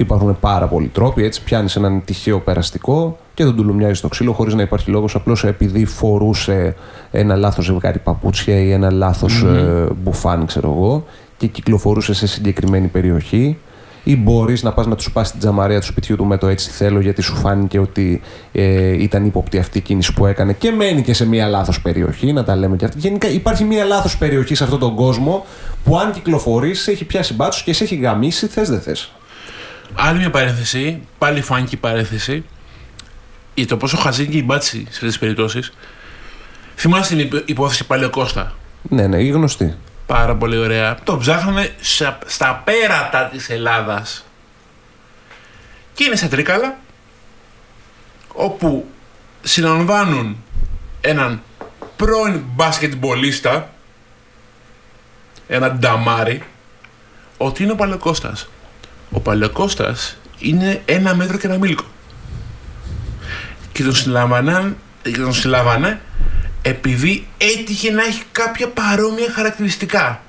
Υπάρχουν 0.00 0.36
πάρα 0.40 0.66
πολλοί 0.66 0.86
τρόποι. 0.86 1.24
Έτσι, 1.24 1.42
πιάνεις 1.42 1.76
έναν 1.76 2.02
τυχαίο 2.04 2.40
περαστικό 2.40 3.18
και 3.34 3.44
τον 3.44 3.56
τουλουμιάζεις 3.56 3.98
στο 3.98 4.08
ξύλο 4.08 4.32
χωρίς 4.32 4.54
να 4.54 4.62
υπάρχει 4.62 4.90
λόγος. 4.90 5.14
Απλώς 5.14 5.44
επειδή 5.44 5.84
φορούσε 5.84 6.74
ένα 7.10 7.36
λάθος 7.36 7.64
ζευγάρι 7.64 7.98
παπούτσια 7.98 8.60
ή 8.60 8.70
ένα 8.70 8.90
λάθος, 8.90 9.42
ε, 9.42 9.86
μπουφάν, 10.02 10.46
ξέρω 10.46 10.70
εγώ, 10.70 11.04
και 11.36 11.46
κυκλοφορούσε 11.46 12.14
σε 12.14 12.26
συγκεκριμένη 12.26 12.86
περιοχή. 12.86 13.58
Ή 14.04 14.16
μπορείς 14.16 14.62
να 14.62 14.72
πας 14.72 14.86
να 14.86 14.96
τους 14.96 15.12
πας 15.12 15.30
την 15.30 15.40
τζαμαρία 15.40 15.80
του 15.80 15.86
σπιτιού 15.86 16.16
του 16.16 16.24
με 16.24 16.36
το 16.36 16.46
έτσι 16.46 16.70
θέλω, 16.70 17.00
γιατί 17.00 17.22
σου 17.22 17.36
φάνηκε 17.36 17.78
ότι 17.78 18.20
ε, 18.52 19.02
ήταν 19.02 19.24
ύποπτη 19.24 19.58
αυτή 19.58 19.78
η 19.78 19.80
κίνηση 19.80 20.12
που 20.12 20.26
έκανε 20.26 20.52
και 20.52 20.70
μένει 20.70 21.02
και 21.02 21.14
σε 21.14 21.26
μία 21.26 21.46
λάθος 21.46 21.80
περιοχή. 21.80 22.32
Να 22.32 22.44
τα 22.44 22.56
λέμε 22.56 22.76
και 22.76 22.84
αυτά. 22.84 22.98
Γενικά 22.98 23.28
υπάρχει 23.28 23.64
μία 23.64 23.84
λάθος 23.84 24.18
περιοχή 24.18 24.54
σε 24.54 24.64
αυτόν 24.64 24.78
τον 24.78 24.94
κόσμο 24.94 25.44
που 25.84 25.98
αν 25.98 26.12
κυκλοφορείς, 26.12 26.88
έχει 26.88 27.04
πιάσει 27.04 27.34
μπάτσους 27.34 27.62
και 27.62 27.72
σε 27.72 27.84
έχει 27.84 27.94
γαμίσει, 27.94 28.46
θες 28.46 28.68
δεν 28.68 28.80
θες. 28.80 29.12
Άλλη 29.94 30.18
μια 30.18 30.30
παρένθεση, 30.30 31.00
πάλι 31.18 31.40
φάνηκε 31.40 31.76
παρένθεση, 31.76 32.44
για 33.54 33.66
το 33.66 33.76
πόσο 33.76 33.96
χαζή 33.96 34.22
είναι 34.22 34.32
και 34.32 34.38
η 34.38 34.42
μπάτση 34.46 34.76
σε 34.78 34.86
αυτές 34.90 35.08
τις 35.08 35.18
περιπτώσεις. 35.18 35.72
Θυμάστε 36.76 37.14
την 37.16 37.24
υπο- 37.24 37.42
υπόθεση 37.44 37.86
Παλαιοκώστα. 37.86 38.54
Ναι, 38.82 39.06
ναι, 39.06 39.22
η 39.22 39.28
γνωστή. 39.28 39.76
Πάρα 40.06 40.36
πολύ 40.36 40.56
ωραία. 40.58 40.98
Το 41.04 41.18
ψάχναμε 41.18 41.74
στα, 41.80 42.18
στα 42.26 42.62
πέρατα 42.64 43.24
της 43.32 43.48
Ελλάδας. 43.50 44.24
Και 45.94 46.04
είναι 46.04 46.16
στα 46.16 46.28
Τρίκαλα. 46.28 46.76
όπου 48.34 48.86
συλλαμβάνουν 49.42 50.36
έναν 51.00 51.42
πρώην 51.96 52.42
μπασκετμπολίστα, 52.54 53.70
έναν 55.48 55.78
νταμάρι, 55.78 56.42
ότι 57.36 57.62
είναι 57.62 57.72
ο 57.72 57.74
Παλαιοκώστας. 57.74 58.48
Ο 59.10 59.20
Παλαιοκώστας 59.20 60.16
είναι 60.38 60.82
ένα 60.84 61.14
μέτρο 61.14 61.36
και 61.36 61.46
ένα 61.46 61.58
μίλκο. 61.58 61.84
Και 63.72 63.82
τον 63.82 63.94
συλλαμβανάν, 63.94 64.76
και 65.02 65.10
τον 65.10 65.34
συλλαμβανέ 65.34 66.00
επειδή 66.62 67.26
έτυχε 67.38 67.90
να 67.90 68.02
έχει 68.02 68.22
κάποια 68.32 68.68
παρόμοια 68.68 69.32
χαρακτηριστικά. 69.32 70.22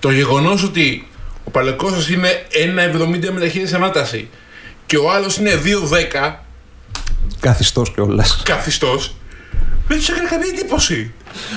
Το 0.00 0.10
γεγονός 0.10 0.62
ότι 0.62 1.08
ο 1.44 1.50
Παλαιοκώστας 1.50 2.08
είναι 2.08 2.46
1,70 2.50 3.30
με 3.32 3.40
ταχύτητα 3.40 3.76
ανάταση 3.76 4.28
και 4.86 4.96
ο 4.96 5.12
άλλος 5.12 5.36
είναι 5.36 5.60
2,10 5.64 6.44
Καθιστός 7.40 7.90
κιόλας. 7.92 8.42
καθιστός 8.44 9.14
δεν 9.88 9.98
τους 9.98 10.08
έκανε 10.08 10.28
καμία 10.28 10.48
εντύπωση. 10.48 11.12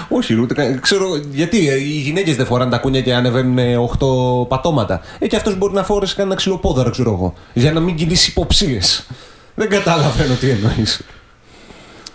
Όχι, 0.09 0.33
ούτε 0.39 0.53
καν- 0.53 0.79
ξέρω 0.79 1.19
γιατί. 1.31 1.69
ε, 1.69 1.73
Οι 1.75 1.99
γυναίκες 1.99 2.35
δεν 2.35 2.45
φοράνε 2.45 2.71
τα 2.71 2.77
κούνια 2.77 3.01
και 3.01 3.13
ανεβαίνουν 3.13 3.57
8 3.79 4.47
πατώματα. 4.47 5.01
Ε, 5.19 5.27
και 5.27 5.35
αυτός 5.35 5.57
μπορεί 5.57 5.73
να 5.73 5.83
φόρεσε 5.83 6.15
κανένα 6.15 6.35
ξυλοπόδαρο, 6.35 6.89
ξέρω 6.89 7.11
εγώ. 7.11 7.33
Για 7.53 7.71
να 7.71 7.79
μην 7.79 7.95
κινήσει 7.95 8.29
υποψίες. 8.29 9.07
Δεν 9.55 9.69
καταλαβαίνω 9.69 10.33
τι 10.33 10.49
εννοείς. 10.49 11.01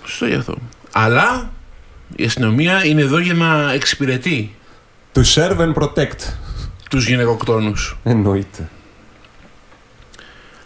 Σωστό 0.04 0.26
γι' 0.26 0.34
αυτό. 0.34 0.54
Αλλά 0.92 1.50
η 2.16 2.24
αστυνομία 2.24 2.84
είναι 2.84 3.00
εδώ 3.00 3.18
για 3.18 3.34
να 3.34 3.72
εξυπηρετεί 3.72 4.54
To 5.14 5.20
serve 5.34 5.58
and 5.58 5.74
protect. 5.74 6.32
τους 6.90 7.06
γυναικοκτόνους. 7.06 7.98
Εννοείται. 8.04 8.68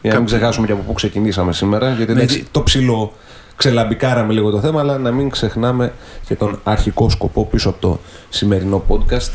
Για 0.03 0.13
να 0.13 0.19
μην 0.19 0.27
ξεχάσουμε 0.27 0.67
και 0.67 0.73
από 0.73 0.83
πού 0.83 0.93
ξεκινήσαμε 0.93 1.53
σήμερα, 1.53 1.93
γιατί 1.93 2.13
Ναι, 2.13 2.19
εντάξει, 2.23 2.39
τι- 2.39 2.47
το 2.51 2.63
ψηλό 2.63 3.13
ξελαμπικάραμε 3.57 4.33
λίγο 4.33 4.51
το 4.51 4.61
θέμα, 4.61 4.81
αλλά 4.81 4.99
να 4.99 5.11
μην 5.13 5.31
ξεχνάμε 5.31 5.93
και 6.27 6.35
τον 6.35 6.61
αρχικό 6.65 7.11
σκοπό 7.11 7.45
πίσω 7.47 7.69
από 7.69 7.81
το 7.81 8.01
σημερινό 8.29 8.85
podcast. 8.89 9.31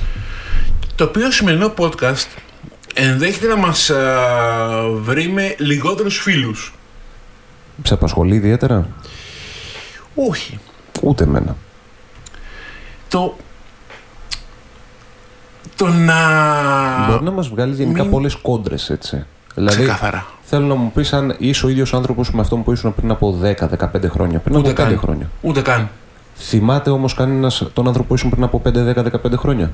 Το 0.96 1.04
οποίο 1.04 1.32
σημερινό 1.32 1.74
podcast 1.78 2.26
ενδέχεται 2.94 3.48
να 3.48 3.56
μας 3.56 3.90
α, 3.90 4.00
βρει 5.02 5.28
με 5.28 5.56
λιγότερους 5.60 6.18
φίλους. 6.18 6.74
Σε 7.84 7.94
απασχολεί 7.94 8.36
ιδιαίτερα; 8.36 8.88
Όχι. 10.16 10.60
Ούτε 11.02 11.24
εμένα. 11.24 11.56
Το... 13.08 13.36
Το 15.76 15.88
να... 15.88 16.16
Μπορεί 17.10 17.24
να 17.24 17.32
μας 17.32 17.48
βγάλει 17.50 17.74
γενικά 17.76 18.02
μην- 18.02 18.12
πολλές 18.12 18.36
κόντρες, 18.36 18.90
έτσι. 18.90 19.26
Δηλαδή, 19.56 19.78
Ξεκάθαρα. 19.78 20.26
Θέλω 20.50 20.66
να 20.66 20.76
μου 20.76 20.92
πεις 20.92 21.14
αν 21.14 21.36
είσαι 21.38 21.66
ο 21.66 21.70
ίδιος 21.70 21.94
άνθρωπος 21.94 22.32
με 22.34 22.42
αυτόν 22.42 22.64
που 22.64 22.72
ήσουν 22.72 22.96
πριν 22.96 23.12
από 23.12 23.40
10-15 23.44 24.10
χρόνια. 24.10 24.40
Πριν 24.40 24.56
Ούτε 24.58 24.70
από 24.70 24.82
5 24.82 24.86
καν. 24.90 25.00
χρόνια. 25.00 25.30
Ούτε 25.42 25.62
καν. 25.62 25.90
Θυμάται 26.36 26.90
όμως 26.90 27.14
κανένας 27.14 27.64
τον 27.74 27.88
άνθρωπο 27.88 28.08
που 28.08 28.14
ήσουν 28.16 28.30
πριν 28.30 28.44
από 28.44 28.62
5-10-15 28.66 29.38
χρόνια; 29.38 29.72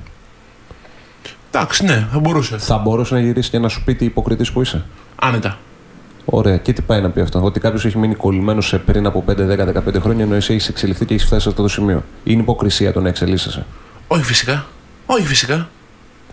Εντάξει, 1.51 1.85
ναι, 1.85 2.07
θα 2.11 2.19
μπορούσε. 2.19 2.57
Θα 2.57 2.77
μπορούσε 2.77 3.13
να 3.13 3.19
γυρίσει 3.19 3.49
και 3.49 3.59
να 3.59 3.67
σου 3.67 3.83
πει 3.83 3.95
τι 3.95 4.05
υποκριτής 4.05 4.51
που 4.51 4.61
είσαι; 4.61 4.83
Άνετα. 5.21 5.57
Ωραία. 6.25 6.57
Και 6.57 6.73
τι 6.73 6.81
πάει 6.81 7.01
να 7.01 7.09
πει 7.09 7.21
αυτό; 7.21 7.43
Ότι 7.43 7.59
κάποιος 7.59 7.85
έχει 7.85 7.97
μείνει 7.97 8.15
κολλημένος 8.15 8.67
σε 8.67 8.77
πριν 8.77 9.05
από 9.05 9.23
5-10-15 9.27 9.99
χρόνια 10.01 10.23
ενώ 10.23 10.35
εσύ 10.35 10.53
έχεις 10.53 10.67
εξελιχθεί 10.69 11.05
και 11.05 11.13
έχεις 11.13 11.25
φτάσει 11.25 11.41
σε 11.41 11.49
αυτό 11.49 11.61
το 11.61 11.67
σημείο; 11.67 12.03
Είναι 12.23 12.41
υποκρισία 12.41 12.93
το 12.93 13.01
να 13.01 13.07
εξελίσσεσαι. 13.07 13.65
Όχι 14.07 14.23
φυσικά. 14.23 14.65
Όχι 15.05 15.25
φυσικά. 15.27 15.67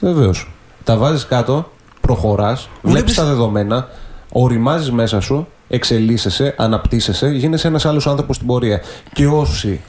Βεβαίως. 0.01 0.51
Τα 0.85 0.97
βάζεις 0.97 1.27
κάτω, 1.27 1.73
προχωράς, 2.01 2.69
βλέπει 2.83 2.97
Βλέπεις- 2.99 3.15
τα 3.15 3.25
δεδομένα, 3.25 3.89
οριμάζεις 4.33 4.91
μέσα 4.91 5.21
σου, 5.21 5.47
εξελίσσεσαι, 5.69 6.55
αναπτύσσεσαι, 6.59 7.29
γίνεσαι 7.29 7.69
ένας 7.69 7.85
άλλος 7.87 8.07
άνθρωπος 8.07 8.37
στην 8.37 8.49
πορεία. 8.49 8.81
Και 9.13 9.27
όσοι 9.27 9.81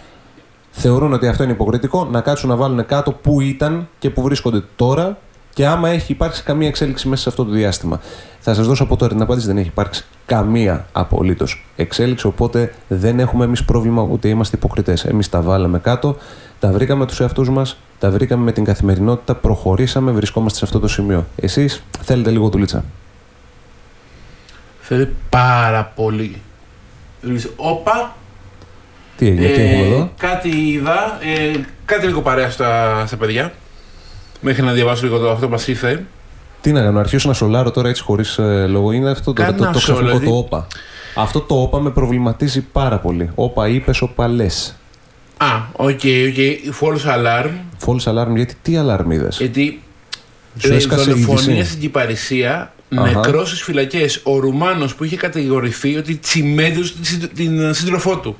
θεωρούν 0.71 1.13
ότι 1.13 1.27
αυτό 1.27 1.43
είναι 1.43 1.51
υποκριτικό, 1.51 2.07
να 2.11 2.21
κάτσουν 2.21 2.49
να 2.49 2.55
βάλουν 2.55 2.85
κάτω 2.85 3.11
πού 3.11 3.41
ήταν 3.41 3.87
και 3.99 4.09
πού 4.09 4.21
βρίσκονται 4.21 4.63
τώρα 4.75 5.17
και 5.53 5.67
άμα 5.67 5.89
έχει 5.89 6.11
υπάρξει 6.11 6.43
καμία 6.43 6.67
εξέλιξη 6.67 7.07
μέσα 7.07 7.21
σε 7.21 7.29
αυτό 7.29 7.45
το 7.45 7.51
διάστημα. 7.51 7.99
Θα 8.39 8.53
σας 8.53 8.67
δώσω 8.67 8.83
από 8.83 8.95
τώρα 8.95 9.13
την 9.13 9.21
απάντηση: 9.21 9.47
δεν 9.47 9.57
έχει 9.57 9.67
υπάρξει 9.67 10.05
καμία 10.25 10.87
απολύτως 10.91 11.65
εξέλιξη. 11.75 12.27
Οπότε 12.27 12.73
δεν 12.87 13.19
έχουμε 13.19 13.45
εμείς 13.45 13.63
πρόβλημα 13.63 14.01
ούτε 14.01 14.27
είμαστε 14.27 14.55
υποκριτές. 14.55 15.05
Εμείς 15.05 15.29
τα 15.29 15.41
βάλαμε 15.41 15.79
κάτω, 15.79 16.15
τα 16.59 16.71
βρήκαμε 16.71 17.05
τους 17.05 17.19
εαυτούς 17.19 17.49
μας, 17.49 17.77
τα 17.99 18.11
βρήκαμε 18.11 18.43
με 18.43 18.51
την 18.51 18.63
καθημερινότητα, 18.63 19.35
προχωρήσαμε, 19.35 20.11
βρισκόμαστε 20.11 20.57
σε 20.57 20.65
αυτό 20.65 20.79
το 20.79 20.87
σημείο. 20.87 21.25
Εσείς 21.35 21.83
θέλετε 22.01 22.29
λίγο 22.29 22.49
δουλίτσα. 22.49 22.83
Θέλει 24.93 25.09
πάρα 25.29 25.91
πολύ. 25.95 26.41
Δηλαδή, 27.21 27.49
Όπα, 27.55 28.15
Τι 29.17 29.27
έγινε, 29.27 29.47
τι 29.47 29.61
έχουμε 29.61 29.85
εδώ; 29.85 30.11
κάτι 30.17 30.49
είδα, 30.49 31.19
ε, 31.21 31.59
κάτι 31.85 32.05
λίγο 32.05 32.21
παρέα 32.21 32.49
στα, 32.49 33.03
στα 33.07 33.17
παιδιά. 33.17 33.53
Μέχρι 34.41 34.63
να 34.63 34.71
διαβάσω 34.71 35.03
λίγο 35.05 35.17
το 35.17 35.31
αυτό 35.31 35.45
που 35.45 35.51
μας 35.51 35.67
ήρθε. 35.67 36.05
Τι 36.61 36.71
να 36.71 36.81
κάνω, 36.81 36.99
αρχίσω 36.99 37.27
να 37.27 37.33
σολάρω 37.33 37.71
τώρα 37.71 37.89
έτσι 37.89 38.03
χωρίς 38.03 38.39
λόγο. 38.67 38.91
Είναι 38.91 39.09
αυτό 39.09 39.33
το, 39.33 39.41
Κάνε 39.41 39.51
το, 39.51 39.57
το, 39.57 39.63
ένα 39.63 39.73
το 39.73 39.79
ξαφνικό 39.79 40.09
σόλο, 40.09 40.29
το 40.29 40.37
όπα. 40.37 40.67
Αυτό 41.15 41.39
το 41.41 41.61
όπα 41.61 41.79
με 41.79 41.89
προβληματίζει 41.89 42.61
πάρα 42.61 42.99
πολύ. 42.99 43.29
Όπα 43.35 43.67
είπες, 43.67 44.01
όπα 44.01 44.27
λες. 44.27 44.75
Α, 45.37 45.47
OK, 45.71 45.89
OK, 45.89 46.39
false 46.81 47.15
alarm. 47.15 47.49
False 47.85 48.13
alarm, 48.13 48.35
γιατί 48.35 48.55
τι 48.61 48.73
alarm 48.85 49.05
είδες; 49.11 49.37
Γιατί 49.37 49.81
Σου 50.57 50.67
λέει, 50.67 50.77
έσκασε 50.77 51.11
δολοφονία 51.11 51.53
είδηση. 51.53 51.69
στην 51.69 51.81
Κυπαρισσία, 51.81 52.73
Αχα. 52.99 53.11
νεκρός 53.19 53.47
στις 53.47 53.61
φυλακές. 53.61 54.19
Ο 54.23 54.39
Ρουμάνος 54.39 54.95
που 54.95 55.03
είχε 55.03 55.15
κατηγορηθεί 55.15 55.97
ότι 55.97 56.15
τσιμέντωσε 56.15 56.93
την, 56.93 57.03
συντρο- 57.05 57.31
την 57.31 57.59
ε, 57.69 57.73
σύντροφό 57.73 58.17
του. 58.17 58.37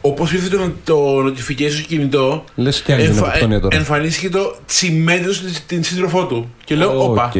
Όπως 0.00 0.32
ήρθε 0.32 0.48
το, 0.56 0.72
το 0.84 1.24
notification 1.26 1.70
στο 1.70 1.82
κινητό, 1.82 2.44
Λες 2.54 2.82
κι 2.82 2.92
άλλη 2.92 3.02
εμφα- 3.02 3.14
γενοκτονία 3.26 3.60
τώρα. 3.60 3.76
εμφανίστηκε 3.76 4.28
το 4.28 4.56
τσιμέντωσε 4.66 5.42
την, 5.44 5.54
την 5.66 5.84
σύντροφό 5.84 6.26
του. 6.26 6.54
Και 6.64 6.74
λέω, 6.74 7.04
όπα. 7.10 7.24
Οκ. 7.24 7.34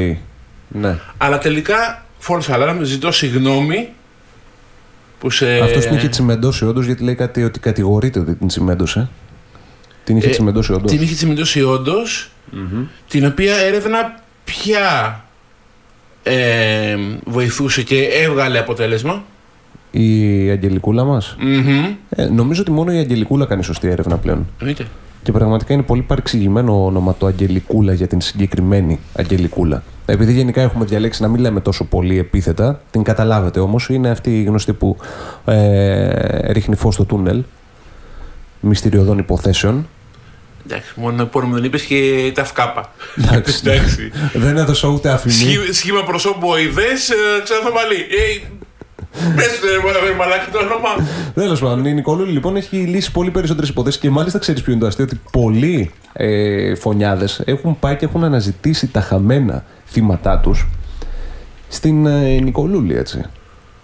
Ναι. 0.68 0.98
Αλλά 1.18 1.38
τελικά, 1.38 2.06
false 2.28 2.54
alarm, 2.54 2.78
ζητώ 2.82 3.12
συγγνώμη 3.12 3.88
που 5.18 5.30
σε... 5.30 5.58
Αυτός 5.60 5.84
την 5.86 5.96
είχε 5.96 6.08
τσιμεντώσει 6.08 6.64
όντως, 6.64 6.86
γιατί 6.86 7.02
λέει 7.04 7.14
κάτι 7.14 7.42
ότι 7.44 7.58
κατηγορείται 7.60 8.18
ότι 8.18 8.34
την 8.34 8.46
τσιμέντωσε. 8.48 9.08
Την 10.04 10.16
είχε 10.16 10.26
Ε, 10.26 10.30
τσιμεντώσει 10.30 10.72
όντως. 10.72 10.90
Την 10.90 11.02
είχε 11.02 11.14
τσιμεντώσει 11.14 11.62
όντως, 11.62 12.30
την 13.08 13.26
οποία 13.26 13.56
έρευνα 13.56 14.20
πια 14.44 15.24
ε, 16.22 16.96
βοηθούσε 17.24 17.82
και 17.82 18.02
έβγαλε 18.02 18.58
αποτέλεσμα. 18.58 19.22
Η 19.90 20.50
Αγγελικούλα 20.50 21.04
μας. 21.04 21.36
Μμμ. 21.40 21.84
Ε, 22.08 22.24
νομίζω 22.24 22.60
ότι 22.60 22.70
μόνο 22.70 22.92
η 22.92 22.98
Αγγελικούλα 22.98 23.46
κάνει 23.46 23.64
σωστή 23.64 23.88
έρευνα 23.88 24.16
πλέον. 24.16 24.46
Εννοείται. 24.58 24.86
Και 25.22 25.32
πραγματικά 25.32 25.72
είναι 25.72 25.82
πολύ 25.82 26.02
παρεξηγημένο 26.02 26.84
όνομα 26.84 27.14
το 27.18 27.26
Αγγελικούλα 27.26 27.92
για 27.92 28.06
την 28.06 28.20
συγκεκριμένη 28.20 28.98
Αγγελικούλα. 29.16 29.82
Επειδή 30.06 30.32
γενικά 30.32 30.60
έχουμε 30.60 30.84
διαλέξει 30.84 31.22
να 31.22 31.28
μην 31.28 31.40
λέμε 31.40 31.60
τόσο 31.60 31.84
πολύ 31.84 32.18
επίθετα, 32.18 32.80
την 32.90 33.02
καταλάβετε 33.02 33.60
όμως, 33.60 33.88
είναι 33.88 34.10
αυτή 34.10 34.40
η 34.40 34.42
γνωστή 34.42 34.72
που 34.72 34.96
ε, 35.44 36.52
ρίχνει 36.52 36.76
φως 36.76 36.94
στο 36.94 37.04
τούνελ 37.04 37.42
μυστηριωδών 38.60 39.18
υποθέσεων. 39.18 39.86
Εντάξει, 40.66 40.92
μόνο 40.96 41.22
επώνυμο 41.22 41.54
δεν 41.54 41.64
είπες 41.64 41.82
και 41.82 42.32
τα 42.34 42.44
φκάπα. 42.44 42.92
Εντάξει. 43.16 43.60
Εντάξει. 43.64 44.10
Δεν 44.32 44.56
έδωσα 44.56 44.88
ούτε 44.88 45.10
αφημί. 45.10 45.32
Σχήμα, 45.34 45.64
σχήμα 45.72 46.02
προσώπου 46.04 46.48
οειδέ, 46.48 46.82
ε, 46.82 47.42
ξανά 47.42 47.70
μαλλί. 47.74 47.96
Ε, 47.96 48.46
Πες 49.36 49.60
του 49.60 49.66
ρε 49.66 50.08
ρε 50.08 50.14
μαλάκα 50.14 50.46
το 50.52 50.58
όνομα. 50.58 51.08
Τέλος 51.34 51.60
πάντων, 51.60 51.84
η 51.84 51.94
Νικολούλη 51.94 52.32
λοιπόν 52.32 52.56
έχει 52.56 52.76
λύσει 52.76 53.12
πολύ 53.12 53.30
περισσότερες 53.30 53.68
υποθέσεις 53.68 54.00
και 54.00 54.10
μάλιστα 54.10 54.38
ξέρεις 54.38 54.62
ποιο 54.62 54.72
είναι 54.72 54.80
το 54.80 54.86
αστείο, 54.86 55.04
ότι 55.04 55.20
πολλοί 55.32 55.90
ε, 56.12 56.74
φωνιάδες 56.74 57.42
έχουν 57.44 57.78
πάει 57.78 57.96
και 57.96 58.04
έχουν 58.04 58.24
αναζητήσει 58.24 58.86
τα 58.86 59.00
χαμένα 59.00 59.64
θύματά 59.86 60.38
τους 60.38 60.68
στην 61.68 62.06
ε, 62.06 62.40
Νικολούλη, 62.40 62.96
έτσι. 62.96 63.22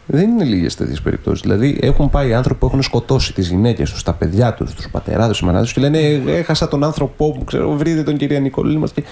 Δεν 0.07 0.31
είναι 0.31 0.45
λίγες 0.45 0.75
τέτοιες 0.75 1.01
περιπτώσεις. 1.01 1.41
Δηλαδή, 1.41 1.79
έχουν 1.81 2.11
πάει 2.11 2.35
άνθρωποι 2.35 2.61
που 2.61 2.67
έχουν 2.67 2.83
σκοτώσει 2.83 3.33
τις 3.33 3.49
γυναίκες 3.49 3.91
τους, 3.91 4.03
τα 4.03 4.13
παιδιά 4.13 4.55
τους, 4.55 4.75
τους 4.75 4.89
πατεράδες, 4.91 5.37
τους 5.37 5.47
μανάδε 5.47 5.67
και 5.73 5.81
λένε 5.81 5.99
«Ε, 5.99 6.21
Έχασα 6.37 6.69
τον 6.69 6.85
άνθρωπό 6.85 7.35
μου, 7.37 7.45
ξέρω, 7.45 7.73
βρείτε 7.77 8.03
τον 8.03 8.17
κυρία 8.17 8.41
Νικολούλη 8.41 8.79
μας. 8.79 8.93
Και 8.93 9.03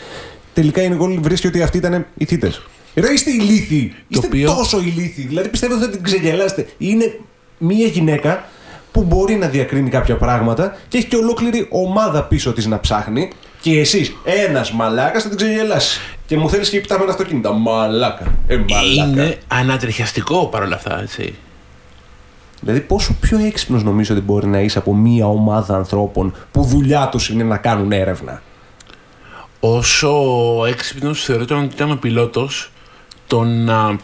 τελικά 0.53 0.83
η 0.83 0.89
Νικολούλη 0.89 1.19
βρίσκει 1.19 1.47
ότι 1.47 1.63
αυτοί 1.63 1.77
ήταν 1.77 2.07
οι 2.15 2.25
θήτες. 2.25 2.63
Ρε 2.95 3.09
είστε 3.13 3.31
ηλίθιοι! 3.31 3.95
Είστε 4.09 4.27
οποίο- 4.27 4.55
τόσο 4.55 4.79
ηλίθιοι. 4.81 5.27
Δηλαδή 5.27 5.49
πιστεύω 5.49 5.75
ότι 5.75 5.85
θα 5.85 5.91
την 5.91 6.03
ξεγελάσετε. 6.03 6.67
Είναι 6.79 7.19
μία 7.59 7.87
γυναίκα 7.87 8.45
που 8.93 9.03
μπορεί 9.05 9.35
να 9.35 9.49
διακρίνει 9.49 9.91
κάποια 9.91 10.17
πράγματα 10.17 10.77
και 10.89 10.99
έχει 10.99 11.07
και 11.07 11.17
ολόκληρη 11.17 11.67
ομάδα 11.71 12.25
πίσω 12.25 12.53
της 12.53 12.67
να 12.67 12.81
ψάχνει. 12.81 13.31
Και 13.65 13.81
εσύ, 13.81 14.17
ένας 14.25 14.73
μαλάκας, 14.73 15.23
θα 15.23 15.29
την 15.29 15.39
ξεγελάσει. 15.39 16.01
Και 16.27 16.37
μου 16.37 16.51
θέλεις 16.51 16.71
και 16.71 16.77
υπτάμενα 16.77 17.11
αυτοκίνητα. 17.11 17.53
Μαλάκα. 17.53 18.35
Ε, 18.47 18.57
μαλάκα. 18.57 19.23
Είναι 19.23 19.39
ανατριχιαστικό 19.49 20.47
παρόλα 20.47 20.75
αυτά, 20.75 21.01
έτσι. 21.01 21.35
Δηλαδή, 22.61 22.81
πόσο 22.81 23.17
πιο 23.21 23.39
έξυπνος 23.39 23.83
νομίζω 23.83 24.15
ότι 24.15 24.23
μπορεί 24.23 24.47
να 24.47 24.61
είσαι 24.61 24.79
από 24.79 24.95
μία 24.95 25.27
ομάδα 25.27 25.77
ανθρώπων 25.77 26.35
που 26.53 26.63
δουλειά 26.63 27.09
τους 27.09 27.29
είναι 27.29 27.45
να 27.45 27.57
κάνουν 27.57 27.93
έρευνα; 27.93 28.43
Όσο 29.61 30.13
έξυπνος 30.69 31.25
θεωρείται 31.25 31.55
ότι 31.55 31.75
ήταν 31.75 31.91
ο 31.91 31.97
πιλότος, 31.97 32.73
το 33.27 33.43
να 33.45 33.97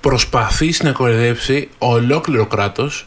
προσπαθήσει 0.00 0.84
να 0.84 0.92
κοροϊδέψει 0.92 1.68
ολόκληρο 1.78 2.46
κράτος, 2.46 3.06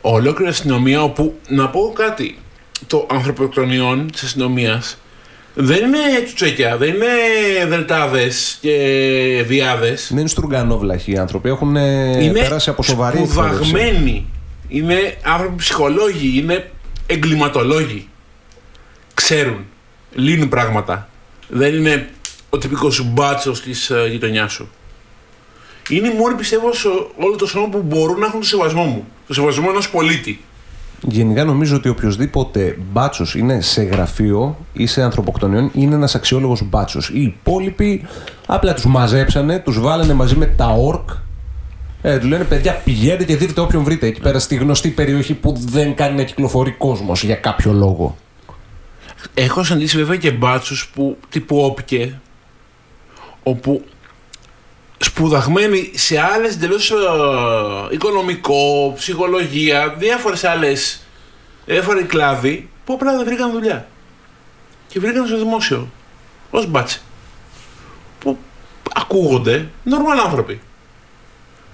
ολόκληρη 0.00 0.50
αστυνομία, 0.50 1.02
όπου 1.02 1.34
να 1.48 1.68
πω 1.68 1.92
κάτι, 1.94 2.38
το 2.86 3.06
ανθρωποκτονιών 3.10 4.10
της 4.10 4.22
αστυνομίας 4.22 4.98
δεν 5.54 5.78
είναι 5.78 6.22
τσουτσέκια, 6.24 6.76
δεν 6.76 6.94
είναι 6.94 7.06
δελτάδες 7.68 8.58
και 8.60 9.44
διάδες. 9.46 10.06
Δεν 10.08 10.18
είναι 10.18 10.28
στρουγκανόβλαχοι 10.28 11.12
οι 11.12 11.16
άνθρωποι, 11.18 11.48
έχουν 11.48 11.76
ε, 11.76 12.24
Είναι 12.24 12.40
περάσει 12.40 12.70
από 12.70 12.82
σοβαρή 12.82 13.22
εκπαίδευση. 13.22 13.64
σπουδαγμένοι. 13.64 14.26
Είναι 14.68 15.16
άνθρωποι 15.22 15.54
ψυχολόγοι, 15.56 16.38
είναι 16.38 16.70
εγκληματολόγοι. 17.06 18.08
Ξέρουν, 19.14 19.64
λύνουν 20.14 20.48
πράγματα. 20.48 21.08
Δεν 21.48 21.74
είναι 21.74 22.08
ο 22.50 22.58
τυπικός 22.58 22.94
σου 22.94 23.04
μπάτσος 23.04 23.62
της 23.62 23.92
uh, 23.92 24.10
γειτονιάς 24.10 24.52
σου. 24.52 24.70
Είναι 25.88 26.08
οι 26.08 26.14
μόνοι 26.14 26.34
πιστεύω 26.34 26.72
σε 26.74 26.88
όλο 27.16 27.36
το 27.36 27.46
σώμα 27.46 27.68
που 27.68 27.82
μπορούν 27.82 28.18
να 28.18 28.26
έχουν 28.26 28.40
το 28.40 28.46
σεβασμό 28.46 28.84
μου. 28.84 29.06
Το 29.26 29.34
σεβασμό 29.34 29.66
ενός 29.70 29.90
πολίτη. 29.90 30.40
Γενικά 31.02 31.44
νομίζω 31.44 31.76
ότι 31.76 31.88
οποιοδήποτε 31.88 32.78
μπάτσος 32.92 33.34
είναι 33.34 33.60
σε 33.60 33.82
γραφείο 33.82 34.56
ή 34.72 34.86
σε 34.86 35.02
ανθρωποκτονιών 35.02 35.70
είναι 35.74 35.94
ένας 35.94 36.14
αξιόλογος 36.14 36.62
μπάτσος. 36.68 37.08
Οι 37.08 37.22
υπόλοιποι 37.22 38.06
απλά 38.46 38.74
τους 38.74 38.84
μαζέψανε, 38.84 39.58
τους 39.58 39.80
βάλανε 39.80 40.12
μαζί 40.12 40.36
με 40.36 40.46
τα 40.46 40.66
ορκ. 40.66 41.10
Ε, 42.02 42.18
του 42.18 42.26
λένε 42.26 42.44
παιδιά 42.44 42.80
πηγαίνετε 42.84 43.24
και 43.24 43.36
δείτε 43.36 43.60
όποιον 43.60 43.84
βρείτε 43.84 44.06
εκεί 44.06 44.20
πέρα 44.20 44.38
στη 44.38 44.54
γνωστή 44.54 44.88
περιοχή 44.88 45.34
που 45.34 45.54
δεν 45.58 45.94
κάνει 45.94 46.16
να 46.16 46.22
κυκλοφορεί 46.22 46.70
κόσμος 46.70 47.24
για 47.24 47.34
κάποιο 47.34 47.72
λόγο. 47.72 48.16
Έχω 49.34 49.64
συναντήσει 49.64 49.96
βέβαια 49.96 50.16
και 50.16 50.30
μπάτσους 50.30 50.90
που 50.94 51.16
τύπου 51.28 51.64
όπικε, 51.64 52.20
όπου 53.42 53.84
σπουδαγμένοι 55.02 55.90
σε 55.94 56.20
άλλες 56.20 56.54
εντελώς 56.54 56.90
ε, 56.90 56.94
οικονομικό, 57.90 58.92
ψυχολογία, 58.96 59.94
διάφορες 59.98 60.44
άλλες, 60.44 61.02
διάφοροι 61.66 62.02
κλάδοι, 62.04 62.68
που 62.84 62.92
απλά 62.92 63.16
δεν 63.16 63.24
βρήκαν 63.24 63.50
δουλειά. 63.52 63.88
Και 64.88 65.00
βρήκαν 65.00 65.26
στο 65.26 65.38
δημόσιο, 65.38 65.88
ως 66.50 66.66
μπάτσι. 66.66 67.00
Που 68.18 68.38
ακούγονται 68.94 69.68
normal 69.84 70.24
άνθρωποι. 70.24 70.60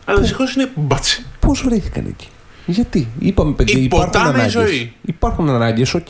Αλλά 0.04 0.20
δυστυχώς 0.20 0.54
είναι 0.54 0.70
μπάτσοι. 0.74 1.26
Πώς 1.40 1.52
βρέθηκαν 1.52 2.06
εκεί. 2.06 2.28
Γιατί, 2.66 3.08
είπαμε 3.18 3.52
παιδιά, 3.52 3.78
υπάρχουν 3.78 4.08
Υποτάμε 4.08 4.28
η 4.28 4.32
ανάγκες. 4.32 4.52
ζωή. 4.52 4.92
Υπάρχουν 5.02 5.48
ανάγκες, 5.48 5.94
οκ, 5.94 6.06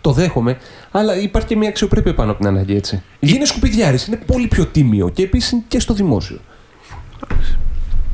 το 0.00 0.12
δέχομαι, 0.12 0.58
αλλά 0.90 1.16
υπάρχει 1.16 1.48
και 1.48 1.56
μια 1.56 1.68
αξιοπρέπεια 1.68 2.14
πάνω 2.14 2.30
από 2.30 2.40
την 2.40 2.48
ανάγκη 2.48 2.76
έτσι. 2.76 3.02
Γίνε 3.20 3.44
σκουπιδιάρης, 3.44 4.06
είναι 4.06 4.16
πολύ 4.26 4.46
πιο 4.46 4.66
τίμιο 4.66 5.08
και 5.08 5.22
επίσης 5.22 5.62
και 5.68 5.80
στο 5.80 5.94
δημόσιο. 5.94 6.40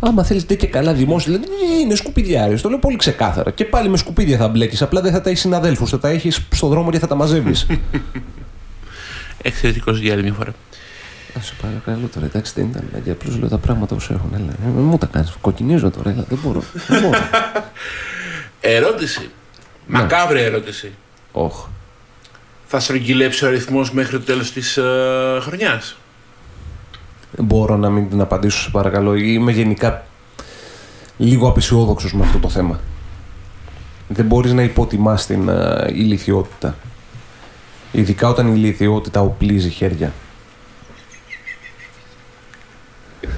Άμα 0.01 0.25
θέλεις 0.25 0.45
και 0.45 0.67
καλά 0.67 0.93
δημόσιο, 0.93 1.33
δηλαδή 1.33 1.49
γίνε 1.83 1.95
σκουπιδιάρης. 1.95 2.61
Το 2.61 2.69
λέω 2.69 2.79
πολύ 2.79 2.97
ξεκάθαρα. 2.97 3.51
Και 3.51 3.65
πάλι 3.65 3.89
με 3.89 3.97
σκουπίδια 3.97 4.37
θα 4.37 4.49
μπλέκεις. 4.49 4.83
Απλά 4.83 5.01
δεν 5.01 5.13
θα 5.13 5.21
τα 5.21 5.29
έχεις 5.29 5.41
συναδέλφους. 5.41 5.91
Θα 5.91 5.99
τα 5.99 6.09
έχεις 6.09 6.47
στον 6.51 6.69
δρόμο 6.69 6.91
και 6.91 6.99
θα 6.99 7.07
τα 7.07 7.15
μαζεύεις. 7.15 7.67
Εξαιρετικός 9.43 9.99
για 9.99 10.13
άλλη 10.13 10.23
μια 10.23 10.33
φορά. 10.33 10.51
Α 11.39 11.43
σε 11.43 11.55
παρακαλώ 11.63 12.09
τώρα, 12.15 12.27
εντάξει 12.27 12.53
δεν 12.57 12.67
ήταν 12.67 12.85
ανάγκη. 12.93 13.11
Απλώς 13.11 13.39
λέω 13.39 13.49
τα 13.49 13.59
πράγματα 13.59 13.97
όσο 13.97 14.15
έχουν. 14.15 14.31
Έλα, 14.35 14.53
ε, 14.67 14.81
μου 14.81 14.99
τα 14.99 15.07
κάνεις. 15.07 15.35
Κοκκινίζω 15.41 15.91
τώρα, 15.91 16.11
έλα, 16.11 16.25
δεν 16.29 16.39
μπορώ. 16.43 16.63
Δεν 16.89 17.01
μπορώ. 17.01 17.19
Ερώτηση. 18.61 19.31
Μακάβρια 19.87 20.43
ερώτηση. 20.43 20.93
Όχ. 21.33 21.67
Θα 22.67 22.81
στρογγυλέψει 22.81 23.45
ο 23.45 23.49
αριθμός 23.49 23.93
μέχρι 23.93 24.19
το 24.19 24.25
τέλος 24.25 24.53
της 24.53 24.77
ε, 24.77 24.83
χρονιάς; 25.41 25.97
Μπορώ 27.39 27.77
να 27.77 27.91
μην 27.91 28.09
την 28.09 28.21
απαντήσω, 28.21 28.61
σε 28.61 28.71
παρακαλώ. 28.71 29.15
Είμαι 29.15 29.53
γενικά 29.53 30.05
λίγο 31.17 31.49
απεσιόδοξος 31.49 32.13
με 32.15 32.25
αυτό 32.25 32.39
το 32.39 32.49
θέμα. 32.49 32.81
Δεν 34.09 34.25
μπορείς 34.25 34.53
να 34.53 34.63
υποτιμάς 34.63 35.27
την 35.27 35.51
α, 35.51 35.87
ηλικιότητα. 35.93 36.77
Ειδικά 37.93 38.29
όταν 38.29 38.47
η 38.49 38.53
ηλικιότητα 38.57 39.21
οπλίζει 39.21 39.69
χέρια. 39.69 40.13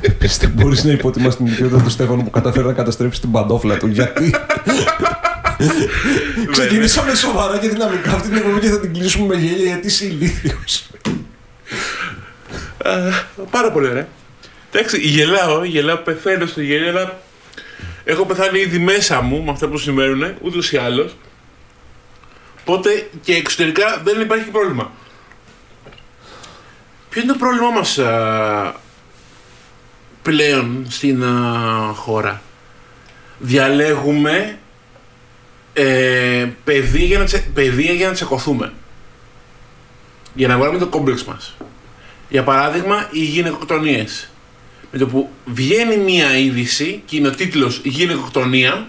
Επίσης 0.01 0.38
δεν 0.38 0.51
μπορείς 0.51 0.84
να 0.84 0.92
υποτιμάς 0.92 1.36
την 1.36 1.47
ηλικιότητα 1.47 1.82
του 1.82 1.90
Στέφανου 1.90 2.24
που 2.24 2.30
καταφέρει 2.30 2.66
να 2.66 2.72
καταστρέψει 2.72 3.20
την 3.20 3.30
παντόφλα 3.30 3.76
του. 3.76 3.86
Γιατί... 3.86 4.34
Ξεκινήσαμε 6.51 7.14
σοβαρά 7.14 7.59
και 7.59 7.68
δυναμικά 7.68 8.11
αυτή 8.11 8.28
την 8.28 8.36
εκπομπή 8.36 8.61
και 8.61 8.68
θα 8.68 8.80
την 8.80 8.92
κλείσουμε 8.92 9.26
με 9.26 9.40
γέλια 9.40 9.64
γιατί 9.64 9.86
είσαι 9.86 10.07
ηλίθιος. 10.07 10.90
Ε, 12.85 13.11
πάρα 13.51 13.72
πολύ 13.72 13.89
ωραία. 13.89 14.09
Εντάξει, 14.72 15.01
γελάω, 15.01 15.64
γελάω, 15.64 15.97
πεθαίνω 15.97 16.47
στο 16.47 16.61
γέλιο, 16.61 16.89
αλλά 16.89 17.18
έχω 18.05 18.26
πεθάνει 18.26 18.59
ήδη 18.59 18.78
μέσα 18.78 19.20
μου 19.20 19.43
με 19.43 19.51
αυτά 19.51 19.68
που 19.68 19.78
συμβαίνουν, 19.78 20.35
ούτως 20.41 20.72
ή 20.72 20.76
άλλως. 20.76 21.16
Οπότε 22.61 23.09
και 23.22 23.35
εξωτερικά 23.35 24.01
δεν 24.05 24.20
υπάρχει 24.20 24.51
πρόβλημα. 24.51 24.93
Ποιο 27.11 27.22
είναι 27.22 27.32
το 27.32 27.39
πρόβλημά 27.39 27.70
μας 27.70 27.99
α, 27.99 28.74
πλέον 30.22 30.87
στην 30.89 31.24
α, 31.24 31.93
χώρα; 31.95 32.43
Διαλέγουμε 33.39 34.59
ε, 35.72 36.49
παιδεία, 36.64 37.05
για 37.05 37.18
να 37.18 37.24
τσε, 37.24 37.51
παιδεία 37.55 37.93
για 37.93 38.07
να 38.07 38.12
τσακωθούμε. 38.14 38.72
Για 40.35 40.49
να 40.49 40.57
βγάλουμε 40.57 40.78
το 40.78 40.87
κόμπλεξ 40.87 41.24
μας. 41.24 41.57
Για 42.28 42.42
παράδειγμα, 42.42 43.08
οι 43.10 43.24
γυναικοκτονίες. 43.24 44.28
Με 44.90 44.98
το 44.98 45.06
που 45.06 45.30
βγαίνει 45.44 45.96
μία 45.96 46.38
είδηση 46.38 47.02
και 47.06 47.16
είναι 47.16 47.28
ο 47.28 47.34
τίτλος 47.34 47.80
«Γυναικοκτονία», 47.84 48.88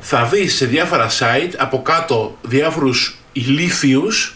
θα 0.00 0.24
δεις 0.24 0.54
σε 0.54 0.66
διάφορα 0.66 1.08
site 1.18 1.52
από 1.56 1.82
κάτω 1.82 2.38
διάφορους 2.42 3.16
ηλίθιους, 3.32 4.34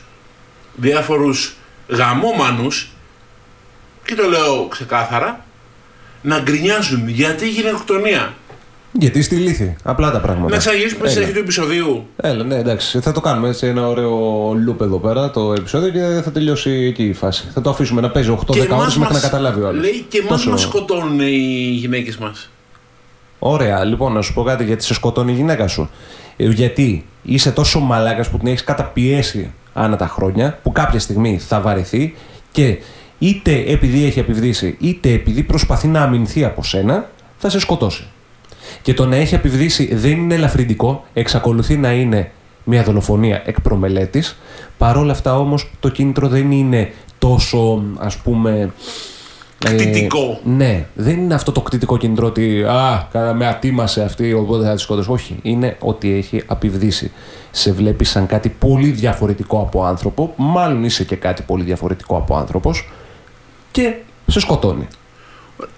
διάφορους 0.74 1.54
γαμόμανους 1.88 2.88
και 4.04 4.14
το 4.14 4.28
λέω 4.28 4.68
ξεκάθαρα, 4.68 5.44
να 6.22 6.38
γκρινιάζουν 6.38 7.08
γιατί 7.08 7.48
γυναικοκτονία. 7.48 8.34
Γιατί 8.92 9.22
στη 9.22 9.34
λύθη. 9.34 9.76
Απλά 9.82 10.10
τα 10.10 10.20
πράγματα. 10.20 10.50
Να 10.50 10.56
ξαναγυρίσουμε 10.58 11.06
στην 11.08 11.16
Έλα. 11.18 11.20
αρχή 11.26 11.32
του 11.38 11.42
επεισοδίου. 11.42 12.06
Έλα, 12.16 12.44
ναι, 12.44 12.54
εντάξει. 12.54 13.00
Θα 13.00 13.12
το 13.12 13.20
κάνουμε 13.20 13.48
έτσι 13.48 13.66
ένα 13.66 13.88
ωραίο 13.88 14.48
loop 14.50 14.80
εδώ 14.80 14.98
πέρα 14.98 15.30
το 15.30 15.52
επεισόδιο 15.52 15.90
και 15.90 16.20
θα 16.24 16.30
τελειώσει 16.32 16.70
εκεί 16.70 17.04
η 17.04 17.12
φάση. 17.12 17.48
Θα 17.54 17.60
το 17.60 17.70
αφήσουμε 17.70 18.00
να 18.00 18.10
παίζει 18.10 18.30
8-10 18.30 18.36
ώρες 18.50 18.64
εμάς 18.64 18.96
μέχρι 18.96 19.02
να 19.02 19.08
μας- 19.20 19.20
καταλάβει 19.22 19.60
ο 19.60 19.68
άλλος. 19.68 19.82
Λέει 19.82 20.04
και 20.08 20.18
εμάς 20.18 20.30
Τόσο- 20.30 20.50
μας 20.50 20.60
σκοτώνουν 20.60 21.20
οι 21.20 21.70
γυναίκες 21.80 22.16
μας. 22.16 22.50
Ωραία, 23.38 23.84
λοιπόν, 23.84 24.12
να 24.12 24.22
σου 24.22 24.32
πω 24.34 24.42
κάτι 24.42 24.64
γιατί 24.64 24.84
σε 24.84 24.94
σκοτώνει 24.94 25.32
η 25.32 25.34
γυναίκα 25.34 25.68
σου. 25.68 25.90
Ε, 26.36 26.48
γιατί 26.48 27.04
είσαι 27.22 27.50
τόσο 27.50 27.80
μαλάκας 27.80 28.28
που 28.28 28.38
την 28.38 28.46
έχεις 28.46 28.64
καταπιέσει 28.64 29.52
ανά 29.72 29.96
τα 29.96 30.06
χρόνια, 30.06 30.58
που 30.62 30.72
κάποια 30.72 30.98
στιγμή 30.98 31.38
θα 31.38 31.60
βαρεθεί 31.60 32.14
και 32.52 32.78
είτε 33.18 33.64
επειδή 33.66 34.04
έχει 34.04 34.18
επιβδίσει, 34.18 34.76
είτε 34.80 35.10
επειδή 35.12 35.42
προσπαθεί 35.42 35.86
να 35.88 36.02
αμυνθεί 36.02 36.44
από 36.44 36.62
σένα, 36.62 37.08
θα 37.38 37.48
σε 37.50 37.58
σκοτώσει. 37.60 38.04
Και 38.82 38.94
το 38.94 39.06
να 39.06 39.16
έχει 39.16 39.34
επιβδίσει 39.34 39.94
δεν 39.94 40.10
είναι 40.10 40.34
ελαφρυντικό, 40.34 41.04
εξακολουθεί 41.12 41.76
να 41.76 41.92
είναι 41.92 42.30
μια 42.64 42.82
δολοφονία 42.82 43.42
εκ 43.46 43.60
προμελέτης. 43.60 44.38
Παρόλα 44.78 45.12
αυτά 45.12 45.38
όμως 45.38 45.70
το 45.80 45.88
κίνητρο 45.88 46.28
δεν 46.28 46.50
είναι 46.50 46.92
τόσο 47.18 47.82
ας 47.98 48.16
πούμε... 48.16 48.72
ε, 49.64 49.74
Κτητικό. 49.74 50.40
ναι, 50.44 50.86
δεν 50.94 51.18
είναι 51.18 51.34
αυτό 51.34 51.52
το 51.52 51.60
κτητικό 51.60 51.96
κίνητρο 51.96 52.26
ότι 52.26 52.62
«Α, 52.62 53.08
κα- 53.12 53.34
με 53.34 53.46
ατίμασε 53.46 54.02
αυτή, 54.02 54.32
οπότε 54.32 54.66
θα 54.66 54.74
τη 54.74 54.80
σκοτώσω». 54.80 55.12
Όχι, 55.12 55.36
είναι 55.42 55.76
ότι 55.80 56.12
έχει 56.12 56.42
απειβδίσει. 56.46 57.10
Σε 57.50 57.72
βλέπει 57.72 58.04
σαν 58.04 58.26
κάτι 58.26 58.48
πολύ 58.48 58.88
διαφορετικό 58.90 59.58
από 59.60 59.84
άνθρωπο, 59.84 60.32
μάλλον 60.36 60.84
είσαι 60.84 61.04
και 61.04 61.16
κάτι 61.16 61.42
πολύ 61.42 61.64
διαφορετικό 61.64 62.16
από 62.16 62.36
άνθρωπος 62.36 62.90
και 63.70 63.94
σε 64.26 64.40
σκοτώνει. 64.40 64.86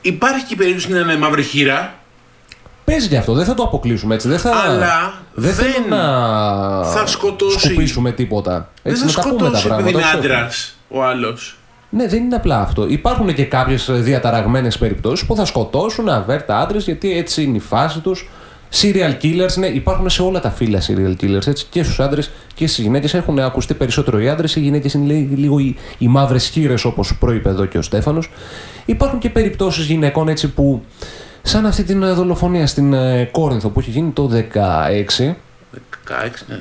Υπάρχει 0.01 0.45
και 0.47 0.55
η 0.55 0.57
περίπτωση 0.57 0.91
να 0.93 0.99
είναι 0.99 1.17
μαύρη 1.17 1.43
χείρα, 1.43 1.95
Παίζει 2.85 3.09
και 3.09 3.17
αυτό, 3.17 3.33
δεν 3.33 3.45
θα 3.45 3.55
το 3.55 3.63
αποκλείσουμε 3.63 4.15
έτσι. 4.15 4.29
Δεν 4.29 4.39
θα, 4.39 4.51
Αλλά 4.57 5.13
δεν, 5.35 5.55
δεν 5.55 5.55
θέλω 5.55 5.87
να 5.89 6.03
θα 6.85 7.07
σκοτώσει- 7.07 7.59
σκουπίσουμε 7.59 8.13
τίποτα. 8.13 8.69
δεν 8.83 8.93
Έτσι, 8.93 9.07
θα 9.07 9.11
να 9.17 9.23
τα 9.23 9.29
πούμε 9.37 9.51
τα 9.51 9.59
σκοτώσει 9.59 9.67
επειδή 9.81 9.91
πράγματα. 9.93 10.19
είναι 10.19 10.27
όχι. 10.29 10.33
άντρας 10.37 10.77
ο 10.89 11.05
άλλος. 11.05 11.57
Ναι, 11.91 12.09
δεν 12.09 12.23
είναι 12.23 12.35
απλά 12.37 12.61
αυτό. 12.61 12.87
Υπάρχουν 12.89 13.35
και 13.35 13.45
κάποιες 13.45 13.89
διαταραγμένες 13.93 14.79
περιπτώσεις 14.79 15.27
που 15.27 15.37
θα 15.37 15.45
σκοτώσουν 15.45 16.09
αβέρτα 16.09 16.59
άντρες 16.59 16.85
γιατί 16.85 17.17
έτσι 17.19 17.43
είναι 17.43 17.57
η 17.57 17.61
φάση 17.61 17.99
τους. 18.01 18.29
Serial 18.83 19.13
killers, 19.23 19.55
ναι, 19.57 19.67
υπάρχουν 19.67 20.11
σε 20.11 20.23
όλα 20.23 20.41
τα 20.41 20.51
φύλλα 20.51 20.81
serial 20.81 21.25
killers. 21.25 21.47
Έτσι, 21.47 21.67
και 21.71 21.83
στους 21.83 22.01
άντρες 22.01 22.31
και 22.55 22.67
στις 22.67 22.85
γυναίκες 22.85 23.15
έχουν 23.15 23.39
ακουστεί 23.39 23.75
περισσότερο 23.75 24.21
οι 24.21 24.29
άντρες. 24.29 24.57
Οι 24.57 24.61
γυναίκες 24.61 24.93
είναι 24.95 25.13
λί- 25.13 25.39
λίγο 25.39 25.59
οι, 25.59 25.77
οι 25.99 26.09
μαύρες 26.09 26.47
χείρε, 26.49 26.75
όπως 26.85 27.15
προείπε 27.19 27.49
εδώ 27.49 27.65
και 27.65 27.79
ο 27.79 27.83
Στέφανος. 27.83 28.31
Υπάρχουν 28.85 29.19
και 29.19 29.31
περιπτώσεις 29.31 29.87
γυναικών 29.87 30.29
έτσι 30.29 30.49
που, 30.49 30.85
σαν 31.43 31.67
αυτή 31.67 31.83
την 31.83 32.03
ε, 32.03 32.13
δολοφονία 32.13 32.67
στην 32.67 32.93
ε, 32.93 33.25
Κόρινθο 33.33 33.69
που 33.69 33.81
έχει 33.81 33.91
γίνει 33.91 34.11
το 34.11 34.31
16. 34.33 34.39
16, 34.55 35.35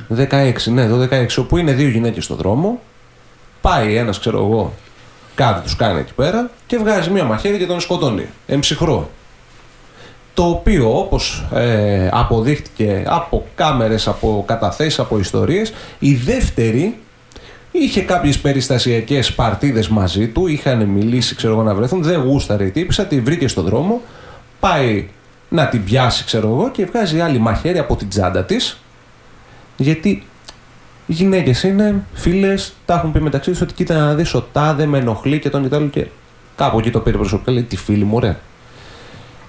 ναι. 0.09 0.27
16, 0.29 0.53
ναι, 0.65 0.87
το 0.87 1.07
16, 1.11 1.25
όπου 1.37 1.57
είναι 1.57 1.71
δύο 1.71 1.87
γυναίκες 1.87 2.23
στο 2.23 2.35
δρόμο. 2.35 2.79
Πάει 3.61 3.95
ένας, 3.95 4.19
ξέρω 4.19 4.37
εγώ, 4.37 4.73
Κάτι 5.35 5.61
τους 5.61 5.75
κάνει 5.75 5.99
εκεί 5.99 6.13
πέρα 6.13 6.49
και 6.65 6.77
βγάζει 6.77 7.09
μία 7.09 7.23
μαχαίρι 7.23 7.57
και 7.57 7.65
τον 7.65 7.79
σκοτώνει. 7.79 8.27
Εμψυχρό. 8.47 9.09
Το 10.33 10.43
οποίο 10.43 10.97
όπως 10.99 11.45
ε, 11.53 12.09
αποδείχτηκε 12.11 13.03
από 13.07 13.45
κάμερες, 13.55 14.07
από 14.07 14.43
καταθέσεις, 14.47 14.99
από 14.99 15.19
ιστορίες, 15.19 15.73
η 15.99 16.15
δεύτερη 16.15 16.97
είχε 17.71 18.01
κάποιες 18.01 18.39
περιστασιακές 18.39 19.33
παρτίδες 19.33 19.87
μαζί 19.87 20.27
του, 20.27 20.47
είχαν 20.47 20.85
μιλήσει 20.85 21.35
ξέρω 21.35 21.53
εγώ 21.53 21.63
να 21.63 21.75
βρεθούν, 21.75 22.03
δεν 22.03 22.21
γούσταρε 22.21 22.65
η 22.65 22.71
τύπησα, 22.71 23.05
τη 23.05 23.19
βρήκε 23.19 23.47
στον 23.47 23.63
δρόμο, 23.63 24.01
πάει 24.61 25.07
να 25.49 25.67
την 25.67 25.83
πιάσει 25.83 26.23
ξέρω 26.23 26.47
εγώ 26.47 26.71
και 26.71 26.85
βγάζει 26.85 27.19
άλλη 27.19 27.39
μαχαίρι 27.39 27.77
από 27.77 27.95
την 27.95 28.09
τσάντα 28.09 28.43
της 28.43 28.81
γιατί 29.77 30.23
οι 31.11 31.13
γυναίκες 31.13 31.63
είναι 31.63 32.03
φίλες, 32.13 32.73
τα 32.85 32.93
έχουν 32.93 33.11
πει 33.11 33.21
μεταξύ 33.21 33.51
τους 33.51 33.61
ότι 33.61 33.73
κοίτα 33.73 33.95
να 33.95 34.15
δεις 34.15 34.33
ο 34.33 34.41
τάδε 34.51 34.85
με 34.85 34.97
ενοχλεί 34.97 35.39
και 35.39 35.49
τον 35.49 35.65
Ιτάλο 35.65 35.87
και 35.87 36.07
κάπου 36.55 36.79
εκεί 36.79 36.89
το 36.89 36.99
πήρε 36.99 37.17
προσωπικά. 37.17 37.51
Λέει 37.51 37.63
τη 37.63 37.77
φίλη 37.77 38.03
μου, 38.03 38.15
ωραία. 38.15 38.39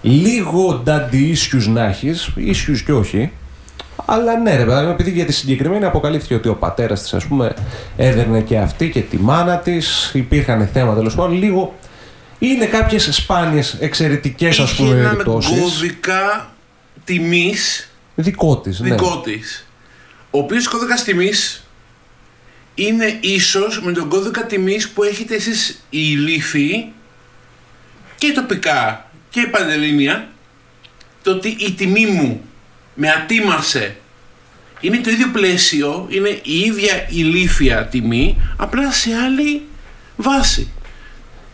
Λίγο 0.02 0.82
daddy 0.86 1.34
issues 1.34 1.66
να 1.68 1.84
έχεις, 1.84 2.30
issues 2.36 2.78
και 2.84 2.92
όχι. 2.92 3.32
Αλλά 4.04 4.38
ναι, 4.38 4.56
ρε 4.56 4.64
παιδί 4.64 4.90
επειδή 4.90 5.10
για 5.10 5.24
τη 5.24 5.32
συγκεκριμένη 5.32 5.84
αποκαλύφθηκε 5.84 6.34
ότι 6.34 6.48
ο 6.48 6.54
πατέρας 6.54 7.02
της, 7.02 7.14
ας 7.14 7.24
πούμε, 7.24 7.54
έδερνε 7.96 8.40
και 8.40 8.58
αυτή 8.58 8.90
και 8.90 9.00
τη 9.00 9.18
μάνα 9.18 9.58
της, 9.58 10.10
υπήρχαν 10.14 10.68
θέματα 10.72 10.96
τέλος 10.96 11.14
πάντων. 11.14 11.32
Λίγο 11.32 11.74
είναι 12.48 12.66
κάποιες 12.66 13.08
σπάνιες 13.12 13.76
εξαιρετικές 13.80 14.58
ας 14.58 14.74
πούμε 14.74 14.94
περιπτώσει. 14.94 15.52
Ένα 15.52 15.62
κώδικα 15.62 16.52
τιμής. 17.04 17.90
Δικό 18.14 18.58
της. 18.58 18.80
Ναι. 18.80 18.88
Δικό 18.88 19.20
της. 19.20 19.66
Ο 20.30 20.38
οποίος 20.38 20.68
κώδικας 20.68 21.04
τιμής 21.04 21.66
είναι 22.74 23.18
ίσως 23.20 23.82
με 23.82 23.92
τον 23.92 24.08
κώδικα 24.08 24.46
τιμής 24.46 24.88
που 24.88 25.02
έχετε 25.02 25.34
εσείς 25.34 25.68
οι 25.90 25.98
ηλίθιοι 26.10 26.92
και 28.18 28.32
τοπικά 28.32 29.10
και 29.30 29.40
η 29.40 29.46
Παντελήνια 29.46 30.28
το 31.22 31.30
ότι 31.30 31.48
η 31.48 31.72
τιμή 31.72 32.06
μου 32.06 32.40
με 32.94 33.08
ατίμασε 33.08 33.96
είναι 34.80 34.98
το 34.98 35.10
ίδιο 35.10 35.28
πλαίσιο, 35.32 36.06
είναι 36.10 36.28
η 36.42 36.58
ίδια 36.58 37.06
ηλίθια 37.08 37.86
τιμή, 37.86 38.36
απλά 38.56 38.92
σε 38.92 39.10
άλλη 39.14 39.62
βάση. 40.16 40.72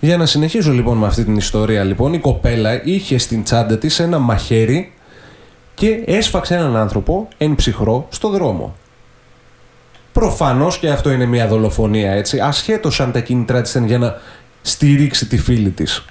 Για 0.01 0.17
να 0.17 0.27
συνεχίσω 0.27 0.73
λοιπόν 0.73 0.97
με 0.97 1.07
αυτή 1.07 1.25
την 1.25 1.37
ιστορία 1.37 1.85
λοιπόν, 1.85 2.13
η 2.13 2.19
κοπέλα 2.19 2.85
είχε 2.85 3.19
στην 3.19 3.43
τσάντα 3.43 3.79
της 3.79 3.99
ένα 3.99 4.19
μαχαίρι 4.19 4.93
και 5.75 6.03
έσφαξε 6.07 6.55
έναν 6.55 6.77
άνθρωπο 6.77 7.29
εν 7.39 7.55
ψυχρό 7.55 8.07
στο 8.11 8.29
δρόμο. 8.29 8.77
Προφανώς 10.13 10.79
και 10.79 10.89
αυτό 10.89 11.11
είναι 11.11 11.27
μια 11.27 11.47
δολοφονία 11.47 12.13
έτσι, 12.13 12.41
ασχέτως 12.41 13.01
αν 13.01 13.13
τα 13.13 13.21
κίνητρά 13.21 13.63
της 13.63 13.71
ήταν 13.71 13.87
για 13.87 13.99
να 13.99 14.17
στηρίξει 14.63 15.27
τη 15.27 15.39
φίλη 15.39 15.71
της. 15.71 16.05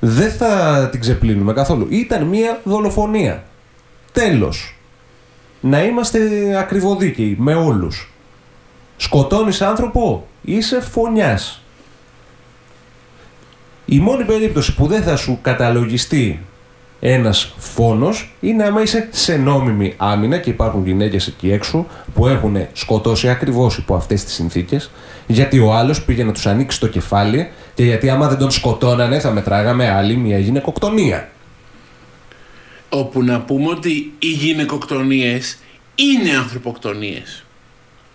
Δεν 0.00 0.30
θα 0.30 0.88
την 0.90 1.00
ξεπλύνουμε 1.00 1.52
καθόλου. 1.52 1.86
Ήταν 1.90 2.24
μια 2.24 2.60
δολοφονία. 2.64 3.44
Τέλος. 4.12 4.78
Να 5.60 5.84
είμαστε 5.84 6.18
ακριβοδίκαιοι 6.58 7.36
με 7.38 7.54
όλους. 7.54 8.12
Σκοτώνεις 8.96 9.62
άνθρωπο, 9.62 10.26
είσαι 10.42 10.80
φωνιάς. 10.80 11.62
Η 13.90 13.98
μόνη 13.98 14.24
περίπτωση 14.24 14.74
που 14.74 14.86
δεν 14.86 15.02
θα 15.02 15.16
σου 15.16 15.38
καταλογιστεί 15.42 16.40
ένας 17.00 17.54
φόνος 17.58 18.34
είναι 18.40 18.64
άμα 18.64 18.82
είσαι 18.82 19.08
σε 19.10 19.36
νόμιμη 19.36 19.94
άμυνα 19.96 20.38
και 20.38 20.50
υπάρχουν 20.50 20.86
γυναίκες 20.86 21.26
εκεί 21.26 21.50
έξω 21.52 21.86
που 22.14 22.26
έχουν 22.26 22.56
σκοτώσει 22.72 23.28
ακριβώς 23.28 23.76
υπό 23.76 23.94
αυτές 23.94 24.24
τις 24.24 24.34
συνθήκες 24.34 24.90
γιατί 25.26 25.58
ο 25.58 25.72
άλλος 25.74 26.02
πήγε 26.02 26.24
να 26.24 26.32
τους 26.32 26.46
ανοίξει 26.46 26.80
το 26.80 26.88
κεφάλι 26.88 27.50
και 27.74 27.84
γιατί 27.84 28.10
άμα 28.10 28.28
δεν 28.28 28.38
τον 28.38 28.50
σκοτώνανε 28.50 29.20
θα 29.20 29.30
μετράγαμε 29.30 29.90
άλλη 29.90 30.16
μια 30.16 30.38
γυναικοκτονία. 30.38 31.30
Όπου 32.88 33.22
να 33.22 33.40
πούμε 33.40 33.70
ότι 33.70 34.12
οι 34.18 34.26
γυναικοκτονίες 34.26 35.58
είναι 35.94 36.36
ανθρωποκτονίες. 36.36 37.44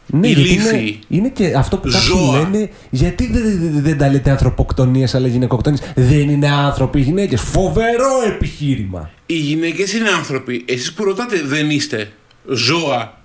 Ναι, 0.06 0.28
Η 0.28 0.32
γιατί 0.32 0.50
λύθη. 0.50 0.78
είναι, 0.78 0.96
είναι 1.08 1.30
και 1.30 1.54
αυτό 1.58 1.78
που 1.78 1.90
κάποιοι 1.92 2.08
Ζώα. 2.08 2.40
λένε 2.40 2.70
γιατί 2.90 3.28
δεν, 3.32 3.44
δεν, 3.44 3.84
δεν 3.84 3.98
τα 3.98 4.10
λέτε 4.10 4.30
ανθρωποκτονίες 4.30 5.16
αλλά 5.16 5.28
γυναικοκτονίες. 5.28 5.82
Δεν 5.96 6.30
είναι 6.30 6.50
άνθρωποι 6.52 7.00
οι 7.00 7.02
γυναίκες. 7.02 7.42
Φοβερό 7.42 8.22
επιχείρημα. 8.28 9.10
Οι 9.26 9.38
γυναίκες 9.38 9.94
είναι 9.94 10.10
άνθρωποι. 10.10 10.66
Εσείς 10.68 10.94
που 10.94 11.04
ρωτάτε 11.04 11.42
δεν 11.46 11.70
είστε. 11.70 12.12
Ζώα. 12.54 13.22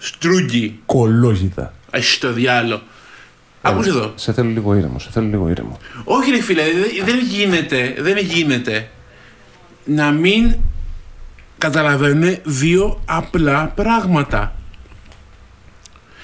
Στρούγκι. 0.00 0.78
Κολόγιδα. 0.86 1.74
Ας 1.90 2.18
το 2.20 2.32
διάλο. 2.32 2.82
Άκουσε 3.62 3.88
εδώ. 3.88 4.12
Σε 4.14 4.32
θέλω 4.32 4.48
λίγο 4.48 4.74
ήρεμο, 4.74 4.98
σε 4.98 5.08
θέλω 5.12 5.26
λίγο 5.26 5.48
ήρεμο. 5.48 5.78
Όχι 6.04 6.30
ρε 6.30 6.40
φίλε, 6.42 6.62
δεν- 6.62 7.04
δεν 7.04 7.18
γίνεται, 7.30 7.94
δεν 7.98 8.16
γίνεται 8.18 8.88
να 9.84 10.10
μην 10.10 10.54
καταλαβαίνουν 11.58 12.36
δύο 12.44 13.00
απλά 13.04 13.72
πράγματα. 13.74 14.52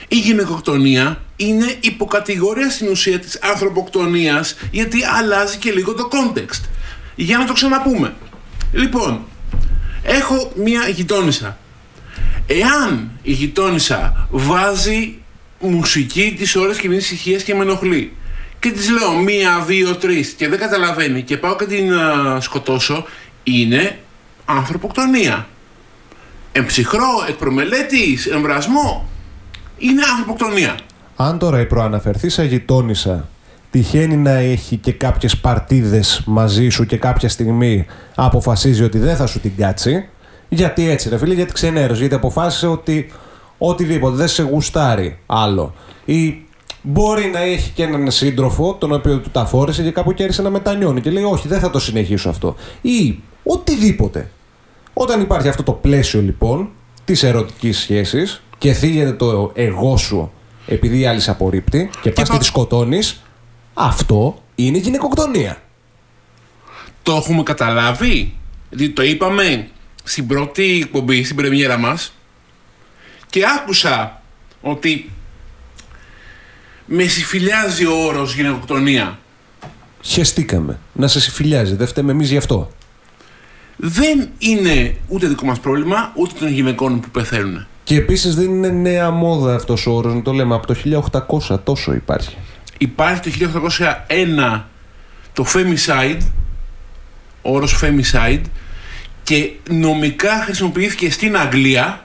Η 0.09 0.17
γυναικοκτονία 0.17 1.23
είναι 1.37 1.77
υποκατηγορία 1.81 2.71
στην 2.71 2.89
ουσία 2.89 3.19
της 3.19 3.39
ανθρωποκτονίας 3.43 4.57
γιατί 4.71 4.99
αλλάζει 5.19 5.57
και 5.57 5.73
λίγο 5.73 5.95
το 5.95 6.09
context. 6.13 6.61
Για 7.15 7.39
να 7.39 7.45
το 7.45 7.53
ξαναπούμε. 7.53 8.15
Λοιπόν, 8.73 9.25
έχω 10.03 10.53
μία 10.57 10.89
γειτόνισσα. 10.89 11.59
Εάν 12.47 13.11
η 13.23 13.33
γειτόνισσα 13.33 14.29
βάζει 14.31 15.15
μουσική 15.61 16.35
τις 16.39 16.57
ώρες 16.57 16.79
κοινής 16.79 17.05
ησυχίας 17.05 17.43
και 17.43 17.55
με 17.55 17.63
ενοχλεί 17.63 18.13
και 18.65 18.71
της 18.71 18.91
λέω 18.91 19.13
μία, 19.13 19.65
δύο, 19.67 19.97
τρεις 19.97 20.31
και 20.31 20.49
δεν 20.49 20.59
καταλαβαίνει 20.59 21.23
και 21.23 21.37
πάω 21.37 21.57
και 21.57 21.65
την 21.65 21.93
α, 21.93 22.41
σκοτώσω, 22.41 23.07
είναι 23.43 23.99
ανθρωποκτονία. 24.45 25.49
Εμψυχρό, 26.53 27.25
εκ 27.29 27.35
προμελέτης, 27.35 28.27
εμβρασμό, 28.27 29.09
είναι 29.79 30.03
ανθρωποκτονία. 30.11 30.79
Αν 31.17 31.39
τώρα 31.39 31.61
η 31.61 31.67
προαναφερθήσα 31.67 32.43
γειτόνισσα 32.43 33.29
τυχαίνει 33.71 34.17
να 34.17 34.31
έχει 34.31 34.77
και 34.77 34.93
κάποιες 34.93 35.37
παρτίδες 35.37 36.23
μαζί 36.27 36.69
σου 36.69 36.87
και 36.87 36.97
κάποια 36.97 37.29
στιγμή 37.29 37.87
αποφασίζει 38.15 38.83
ότι 38.83 38.99
δεν 38.99 39.17
θα 39.17 39.27
σου 39.27 39.41
την 39.41 39.57
κάτσει, 39.57 40.09
γιατί 40.49 40.91
έτσι 40.91 41.09
ρε 41.09 41.19
φίλε, 41.19 41.35
γιατί 41.35 41.53
ξενέρωσε, 41.53 42.01
γιατί 42.01 42.15
αποφάσισε 42.15 42.67
ότι 42.67 43.13
οτιδήποτε 43.59 44.17
δεν 44.17 44.29
σε 44.29 44.43
γουστάρει 44.43 45.19
άλλο. 45.27 45.75
Ή 46.05 46.45
μπορεί 46.83 47.31
να 47.33 47.39
έχει 47.41 47.71
και 47.71 47.83
έναν 47.83 48.11
σύντροφο 48.11 48.75
τον 48.75 48.93
οποίο 48.93 49.19
του 49.19 49.31
τα 49.31 49.47
φόρεσε 49.47 49.83
και 49.83 49.91
κάπου 49.91 50.13
και 50.13 50.23
άρχισε 50.23 50.43
να 50.43 50.51
μετανιώνει 50.51 51.01
και 51.01 51.11
λέει 51.11 51.25
όχι 51.25 51.49
δεν 51.49 51.61
θα 51.61 51.71
το 51.71 51.79
συνεχίσω 51.79 52.29
αυτό. 52.29 52.55
Ή 52.81 53.19
οτιδήποτε. 53.43 54.31
Όταν 54.93 55.21
υπάρχει 55.21 55.49
αυτό 55.49 55.63
το 55.63 55.73
πλαίσιο 55.73 56.21
λοιπόν 56.21 56.69
της 57.05 57.23
ερωτικής 57.23 57.79
σχέσης 57.79 58.43
και 58.65 58.73
θίγεται 58.73 59.13
το 59.13 59.53
εγώ 59.55 59.97
σου 59.97 60.33
επειδή 60.67 60.99
η 60.99 61.07
άλλη 61.07 61.21
σε 61.21 61.31
απορρίπτει 61.31 61.91
και 62.01 62.11
πας 62.11 62.25
και 62.25 62.33
πα- 62.33 62.39
τη 62.39 62.45
σκοτώνεις, 62.45 63.23
αυτό 63.75 64.43
είναι 64.55 64.79
γυναικοκτονία. 64.79 65.63
Το 67.03 67.15
έχουμε 67.15 67.43
καταλάβει, 67.43 68.35
δηλαδή 68.71 68.93
το 68.93 69.03
είπαμε 69.03 69.69
στην 70.05 70.27
πρώτη 70.27 70.81
εκπομπή, 70.83 71.25
στην 71.25 71.37
πρεμιέρα 71.37 71.77
μας 71.79 72.15
και 73.31 73.43
άκουσα 73.59 74.23
ότι 74.61 75.11
με 76.87 77.07
συμφιλιάζει 77.07 77.87
ο 77.87 78.05
όρος 78.07 78.35
γυναικοκτονία. 78.35 79.19
Χεστήκαμε. 80.03 80.79
Να 80.93 81.09
σε 81.09 81.21
συμφιλιάζει. 81.21 81.75
Δεν 81.75 81.87
φταίμε 81.87 82.13
εμείς 82.13 82.31
γι' 82.31 82.37
αυτό. 82.37 82.71
Δεν 83.77 84.29
είναι 84.39 84.97
ούτε 85.09 85.27
δικό 85.27 85.47
μας 85.47 85.61
πρόβλημα, 85.61 86.13
ούτε 86.15 86.33
των 86.39 86.49
γυναικών 86.49 87.01
που 87.01 87.09
πεθαίνουν. 87.11 87.67
Και 87.85 87.97
επίσης 87.97 88.35
δεν 88.35 88.45
είναι 88.45 88.69
νέα 88.69 89.11
μόδα 89.11 89.55
αυτός 89.55 89.87
ο 89.87 89.93
όρος, 89.93 90.15
να 90.15 90.23
το 90.23 90.33
λέμε. 90.33 90.55
Από 90.55 90.67
το 90.67 90.75
1800 91.49 91.59
τόσο 91.65 91.95
υπάρχει. 91.95 92.37
Υπάρχει 92.79 93.21
το 93.21 93.31
1801 94.57 94.63
το 95.33 95.45
femicide, 95.55 96.21
ο 97.43 97.55
όρος 97.55 97.83
femicide, 97.83 98.43
και 99.23 99.51
νομικά 99.71 100.31
χρησιμοποιήθηκε 100.45 101.11
στην 101.11 101.37
Αγγλία 101.37 102.05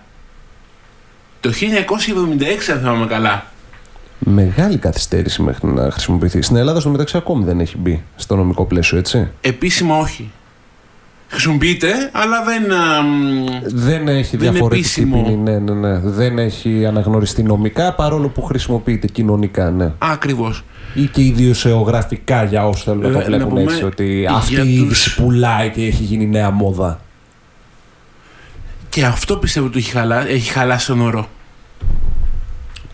το 1.39 1.49
1976 1.49 2.71
αν 2.71 2.79
θυμάμαι 2.79 3.05
καλά. 3.05 3.45
Μεγάλη 4.19 4.77
καθυστέρηση 4.77 5.41
μέχρι 5.41 5.67
να 5.67 5.91
χρησιμοποιηθεί. 5.91 6.41
Στην 6.41 6.55
Ελλάδα 6.55 6.79
στο 6.79 6.89
μεταξύ 6.89 7.17
ακόμη 7.17 7.43
δεν 7.45 7.59
έχει 7.59 7.77
μπει 7.77 8.03
στο 8.15 8.35
νομικό 8.35 8.65
πλαίσιο, 8.65 8.97
έτσι; 8.97 9.27
Επίσημα 9.41 9.97
όχι. 9.97 10.31
Χρησιμοποιείται, 11.31 12.09
αλλά 12.11 12.43
δεν... 12.43 12.71
α, 12.71 13.01
μ, 13.01 13.45
Δεν 13.63 14.07
έχει 14.07 14.37
Δεν 14.37 14.47
είναι 14.47 14.51
διαφορετική 14.51 14.99
επίσημο. 14.99 15.23
ποινή, 15.23 15.35
ναι, 15.35 15.57
ναι, 15.59 15.73
ναι. 15.73 15.99
Δεν 15.99 16.37
έχει 16.39 16.85
αναγνωριστεί 16.85 17.43
νομικά 17.43 17.93
παρόλο 17.93 18.27
που 18.27 18.41
χρησιμοποιείται 18.41 19.07
κοινωνικά, 19.07 19.71
ναι. 19.71 19.91
Ακριβώς. 19.97 20.63
Ή 20.93 21.05
και 21.05 21.21
ιδιοσεογραφικά 21.23 22.43
για 22.43 22.67
όσους 22.67 22.83
θέλουν 22.83 23.01
να 23.01 23.11
το 23.11 23.17
Ε, 23.17 23.19
να 23.19 23.25
βλέπουν 23.25 23.47
πούμε, 23.49 23.61
έτσι. 23.61 23.83
Ότι 23.83 24.19
για 24.19 24.31
αυτή 24.33 24.53
η 24.53 24.57
τους- 24.57 24.65
είδηση 24.67 25.15
πουλάει 25.21 25.69
και 25.69 25.85
έχει 25.85 26.03
γίνει 26.03 26.27
νέα 26.27 26.49
μόδα. 26.51 26.99
Και 28.89 29.05
αυτό 29.05 29.37
πιστεύω 29.37 29.65
ότι 29.65 29.77
έχει, 29.77 29.91
χαλά, 29.91 30.27
έχει 30.27 30.51
χαλάσει 30.51 30.87
τον 30.87 31.01
όρο. 31.01 31.27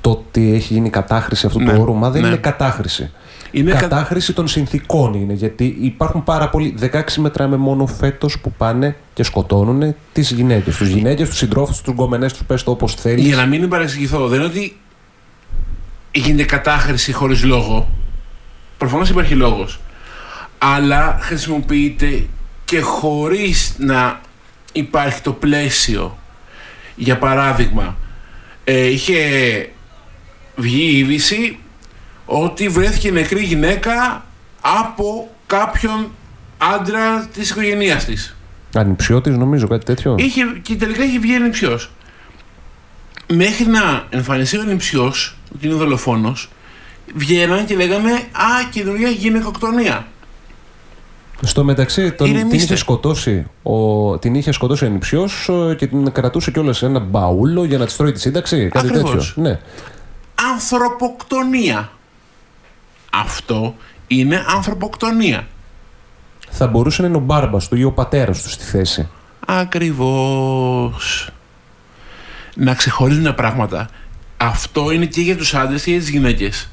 το 0.02 0.10
ότι 0.12 0.54
έχει 0.54 0.74
γίνει 0.74 0.90
κατάχρηση 0.90 1.46
αυτού 1.46 1.60
Ναι. 1.60 1.74
του 1.74 1.82
όρου, 1.82 1.94
μα 1.94 2.10
δεν 2.10 2.22
Ναι. 2.22 2.28
είναι 2.28 2.38
κατάχρηση. 2.38 3.12
Είναι 3.58 3.72
κα- 3.72 3.80
κατάχρηση 3.80 4.34
των 4.34 4.48
συνθήκων 4.48 5.14
είναι. 5.14 5.34
Γιατί 5.34 5.78
υπάρχουν 5.82 6.24
πάρα 6.24 6.50
πολλοί. 6.50 6.76
16 6.82 7.02
μετράμε 7.18 7.56
μόνο 7.58 7.86
φέτος 7.88 8.40
που 8.40 8.52
πάνε 8.52 8.96
και 9.14 9.24
σκοτώνουν 9.24 9.96
τις 10.14 10.32
γυναίκες. 10.32 10.76
Τους 10.78 10.88
γυναίκες, 10.88 11.30
τους 11.30 11.38
συντρόφους, 11.38 11.82
τους 11.82 11.94
γκομενές 11.94 12.34
τους, 12.34 12.44
πες 12.48 12.64
το 12.64 12.72
όπως 12.72 12.94
θέλεις. 12.96 13.26
Για 13.26 13.36
να 13.36 13.46
μην 13.46 13.70
παρεξηγηθώ, 13.70 14.28
δεν 14.28 14.40
είναι 14.40 14.48
ότι 14.48 14.78
γίνεται 16.12 16.44
κατάχρηση 16.44 17.12
χωρίς 17.14 17.44
λόγο. 17.44 17.90
Προφανώς 18.78 19.10
υπάρχει 19.10 19.34
λόγος. 19.34 19.80
Αλλά 20.58 21.18
χρησιμοποιείται 21.22 22.26
και 22.66 22.80
χωρίς 22.82 23.76
να 23.78 24.20
υπάρχει 24.72 25.22
το 25.22 25.32
πλαίσιο. 25.32 26.18
Για 26.96 27.18
παράδειγμα, 27.18 27.98
ε, 28.64 28.86
είχε 28.88 29.16
βγει 30.56 30.82
η 30.84 30.98
είδηση 30.98 31.58
ότι 32.26 32.68
βρέθηκε 32.68 33.12
νεκρή 33.12 33.44
γυναίκα 33.44 34.26
από 34.62 35.30
κάποιον 35.48 36.12
άντρα 36.58 37.28
της 37.34 37.50
οικογένειάς 37.50 38.06
της. 38.06 38.36
Ανυψιώτης, 38.76 39.38
νομίζω, 39.38 39.68
κάτι 39.68 39.86
τέτοιο. 39.86 40.16
Είχε, 40.20 40.42
και 40.62 40.76
τελικά 40.76 41.04
είχε 41.04 41.20
βγει 41.20 41.36
ανιψιό. 41.36 41.80
Μέχρι 43.34 43.66
να 43.66 44.04
εμφανιστεί 44.10 44.58
ο 44.58 44.62
ανιψιό, 44.62 45.14
ότι 45.56 45.68
είναι 45.68 45.76
δολοφόνος, 45.76 46.50
βγαίναν 47.16 47.66
και 47.66 47.76
λέγανε 47.76 48.12
Α, 48.12 48.70
καινούργια 48.72 49.10
γυναικοκτονία. 49.10 50.08
Στο 51.42 51.64
μεταξύ, 51.64 52.12
τον, 52.12 52.28
την 52.28 52.36
Ηρεμήστε. 52.36 52.64
είχε 52.64 52.76
σκοτώσει 52.76 53.46
ο, 53.64 54.18
την 54.18 54.36
είχε 54.36 54.52
σκοτώσει 54.52 54.84
ο 54.84 54.88
ανυψιός 54.88 55.50
και 55.78 55.88
την 55.88 56.12
κρατούσε 56.12 56.52
κιόλας 56.52 56.78
σε 56.78 56.86
ένα 56.86 57.00
μπαούλο 57.00 57.64
για 57.66 57.78
να 57.78 57.86
της 57.86 57.96
τρώει 57.96 58.12
τη 58.12 58.20
σύνταξη. 58.20 58.70
Κάτι 58.70 58.88
Ακριβώς. 58.88 59.12
τέτοιο. 59.12 59.44
Ναι. 59.44 59.60
Ανθρωποκτονία. 60.54 61.90
Αυτό 63.22 63.76
είναι 64.08 64.46
ανθρωποκτονία. 64.48 65.48
Θα 66.50 66.68
μπορούσε 66.68 67.02
να 67.02 67.08
είναι 67.08 67.18
ο 67.18 67.20
μπάρμπας 67.20 67.68
του 67.68 67.76
ή 67.76 67.84
ο 67.84 67.92
πατέρας 67.92 68.42
του 68.42 68.50
στη 68.50 68.64
θέση. 68.64 69.08
Ακριβώς. 69.46 71.30
Να 72.56 72.74
ξεχωρίζουν 72.74 73.24
τα 73.24 73.34
πράγματα. 73.34 73.90
Αυτό 74.38 74.92
είναι 74.92 75.06
και 75.06 75.22
για 75.22 75.38
τους 75.38 75.54
άντρες 75.54 75.84
και 75.84 75.92
για 75.92 76.00
τις 76.00 76.10
γυναίκες. 76.10 76.70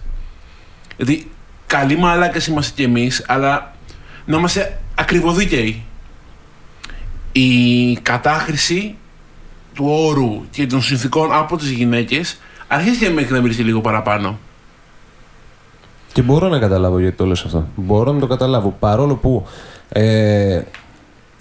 Δηλαδή, 0.96 1.30
καλοί 1.66 1.96
μαλάκες 1.96 2.46
είμαστε 2.46 2.72
κι 2.74 2.82
εμείς, 2.82 3.24
αλλά 3.26 3.74
να 4.24 4.36
είμαστε 4.36 4.80
ακριβοδίκαιοι. 4.94 5.82
Η 7.32 7.94
κατάχρηση 7.94 8.96
του 9.74 9.84
όρου 9.88 10.44
και 10.50 10.66
των 10.66 10.82
συνθήκων 10.82 11.32
από 11.32 11.56
τις 11.56 11.70
γυναίκες 11.70 12.38
αρχίζει 12.68 12.98
και 12.98 13.10
με 13.10 13.20
εκνευρίζει 13.20 13.62
λίγο 13.62 13.80
παραπάνω. 13.80 14.38
Και 16.12 16.22
μπορώ 16.22 16.48
να 16.48 16.58
καταλάβω 16.58 16.98
γιατί 16.98 17.16
το 17.16 17.26
λες 17.26 17.44
αυτό. 17.44 17.66
Μπορώ 17.74 18.12
να 18.12 18.20
το 18.20 18.26
καταλάβω. 18.26 18.76
Παρόλο 18.78 19.14
που 19.14 19.46
ε, 19.88 20.60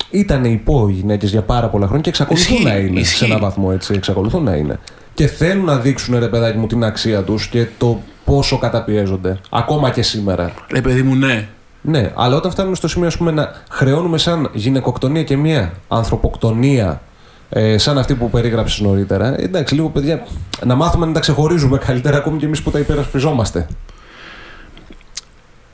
ήταν 0.09 0.43
υπό 0.45 0.87
οι 0.89 0.91
γυναίκες 0.93 1.29
για 1.29 1.41
πάρα 1.41 1.67
πολλά 1.67 1.85
χρόνια 1.85 2.03
και 2.03 2.09
εξακολουθούν 2.09 2.55
Ισχύει, 2.55 2.67
να 2.67 2.77
είναι 2.77 2.99
ισχύει. 2.99 3.15
σε 3.15 3.25
έναν 3.25 3.39
βαθμό 3.39 3.69
έτσι. 3.73 3.93
Εξακολουθούν 3.93 4.43
να 4.43 4.55
είναι. 4.55 4.79
Και 5.13 5.27
θέλουν 5.27 5.65
να 5.65 5.77
δείξουν 5.77 6.19
ρε 6.19 6.27
παιδάκι 6.27 6.57
μου 6.57 6.67
την 6.67 6.83
αξία 6.83 7.23
τους 7.23 7.47
και 7.47 7.67
το 7.77 7.99
πόσο 8.25 8.57
καταπιέζονται. 8.57 9.39
Ακόμα 9.49 9.89
και 9.89 10.01
σήμερα. 10.01 10.51
Ρε 10.71 10.81
παιδί 10.81 11.01
μου, 11.01 11.15
ναι. 11.15 11.47
Ναι, 11.81 12.11
αλλά 12.15 12.35
όταν 12.35 12.51
φτάνουμε 12.51 12.75
στο 12.75 12.87
σημείο 12.87 13.07
ας 13.07 13.17
πούμε, 13.17 13.31
να 13.31 13.51
χρεώνουμε 13.69 14.17
σαν 14.17 14.49
γυναικοκτονία 14.53 15.23
και 15.23 15.37
μία 15.37 15.73
ανθρωποκτονία 15.87 17.01
ε, 17.49 17.77
σαν 17.77 17.97
αυτή 17.97 18.15
που 18.15 18.29
περίγραψε 18.29 18.83
νωρίτερα, 18.83 19.39
ε, 19.39 19.43
εντάξει, 19.43 19.75
λίγο 19.75 19.89
παιδιά, 19.89 20.25
να 20.65 20.75
μάθουμε 20.75 21.05
να 21.05 21.11
τα 21.11 21.19
ξεχωρίζουμε 21.19 21.77
καλύτερα 21.77 22.17
ακόμη 22.17 22.37
και 22.37 22.45
εμείς 22.45 22.61
που 22.61 22.71
τα 22.71 22.79
υπερασπιζόμαστε. 22.79 23.67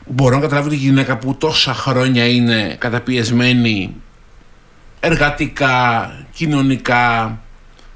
Μπορώ 0.09 0.35
να 0.35 0.41
καταλάβω 0.41 0.69
τη 0.69 0.75
γυναίκα 0.75 1.17
που 1.17 1.35
τόσα 1.35 1.73
χρόνια 1.73 2.25
είναι 2.29 2.75
καταπιεσμένη 2.79 3.93
εργατικά, 4.99 6.11
κοινωνικά, 6.33 7.37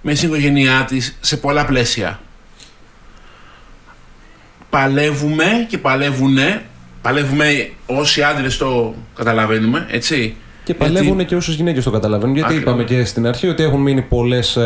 με 0.01 0.15
στην 0.15 0.27
οικογένειά 0.29 0.85
της, 0.87 1.17
σε 1.21 1.37
πολλά 1.37 1.65
πλαίσια. 1.65 2.19
Παλεύουμε 4.69 5.45
και 5.67 5.77
παλεύουνε, 5.77 6.61
παλεύουμε 7.01 7.69
όσοι 7.85 8.21
άντρες 8.23 8.57
το 8.57 8.93
καταλαβαίνουμε, 9.15 9.85
έτσι. 9.89 10.35
Και 10.63 10.75
Γιατί- 10.77 10.93
παλεύουν 10.93 11.25
και 11.25 11.35
όσες 11.35 11.55
γυναίκες 11.55 11.83
το 11.83 11.91
καταλαβαίνουν. 11.91 12.35
Γιατί 12.35 12.53
Ακριβώς. 12.53 12.73
είπαμε 12.73 12.87
και 12.87 13.05
στην 13.05 13.27
αρχή 13.27 13.47
ότι 13.47 13.63
έχουν 13.63 13.81
μείνει 13.81 14.01
πολλές 14.01 14.57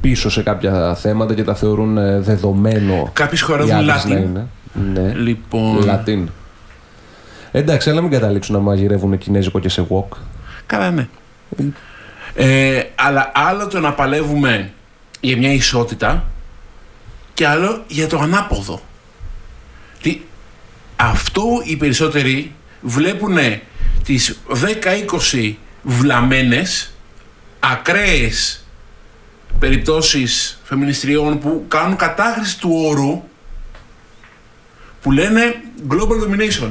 πίσω 0.00 0.30
σε 0.30 0.42
κάποια 0.42 0.94
θέματα 0.94 1.34
και 1.34 1.42
τα 1.44 1.54
θεωρούν 1.54 1.98
ε, 1.98 2.20
δεδομένο. 2.20 3.10
Κάποιες 3.12 3.40
οι 3.40 3.44
χορεύουν 3.44 3.74
άντρες 3.74 4.04
να 4.04 4.14
Latin. 4.16 4.22
είναι. 4.22 4.46
Ναι. 4.94 5.12
Λοιπόν, 5.14 5.84
Λατίν. 5.84 6.28
Εντάξει, 7.56 7.90
αλλά 7.90 8.00
μην 8.00 8.10
καταλήξουν 8.10 8.54
να 8.54 8.60
μαγειρεύουν 8.60 9.18
κινέζικο 9.18 9.58
και 9.58 9.68
σε 9.68 9.86
wok. 9.90 10.16
Καλά, 10.66 10.90
ναι. 10.90 11.08
Ε, 12.34 12.82
αλλά 12.94 13.32
άλλο 13.34 13.66
το 13.66 13.80
να 13.80 13.92
παλεύουμε 13.92 14.72
για 15.20 15.36
μια 15.36 15.52
ισότητα 15.52 16.24
και 17.34 17.46
άλλο 17.46 17.84
για 17.88 18.06
το 18.06 18.18
ανάποδο. 18.18 18.80
Τι, 20.02 20.20
αυτό 20.96 21.44
οι 21.64 21.76
περισσότεροι 21.76 22.52
βλέπουν 22.80 23.36
τις 24.04 24.38
10-20 25.32 25.54
βλαμμένες, 25.82 26.92
ακραίες 27.60 28.64
περιπτώσεις 29.58 30.60
φεμινιστριών 30.62 31.38
που 31.38 31.64
κάνουν 31.68 31.96
κατάχρηση 31.96 32.58
του 32.58 32.70
όρου 32.72 33.22
που 35.02 35.12
λένε 35.12 35.54
global 35.88 36.24
domination. 36.24 36.70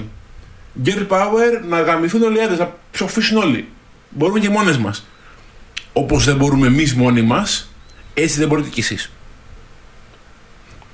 Girl 0.84 1.08
power, 1.10 1.62
να 1.68 1.82
γαμηθούν 1.82 2.22
όλοι 2.24 2.38
οι 2.38 2.42
άντρες, 2.42 2.60
να 2.60 2.74
ψοφήσουν 2.92 3.38
όλοι. 3.38 3.68
Μπορούμε 4.10 4.40
και 4.40 4.50
μόνες 4.50 4.78
μας. 4.78 5.06
Όπως 5.94 6.26
δεν 6.26 6.36
μπορούμε 6.36 6.68
εμείς 6.68 6.94
μόνοι 6.94 7.22
μας, 7.22 7.70
έτσι 8.14 8.40
δεν 8.40 8.48
μπορείτε 8.48 8.70
κι 8.70 8.80
εσείς. 8.80 9.12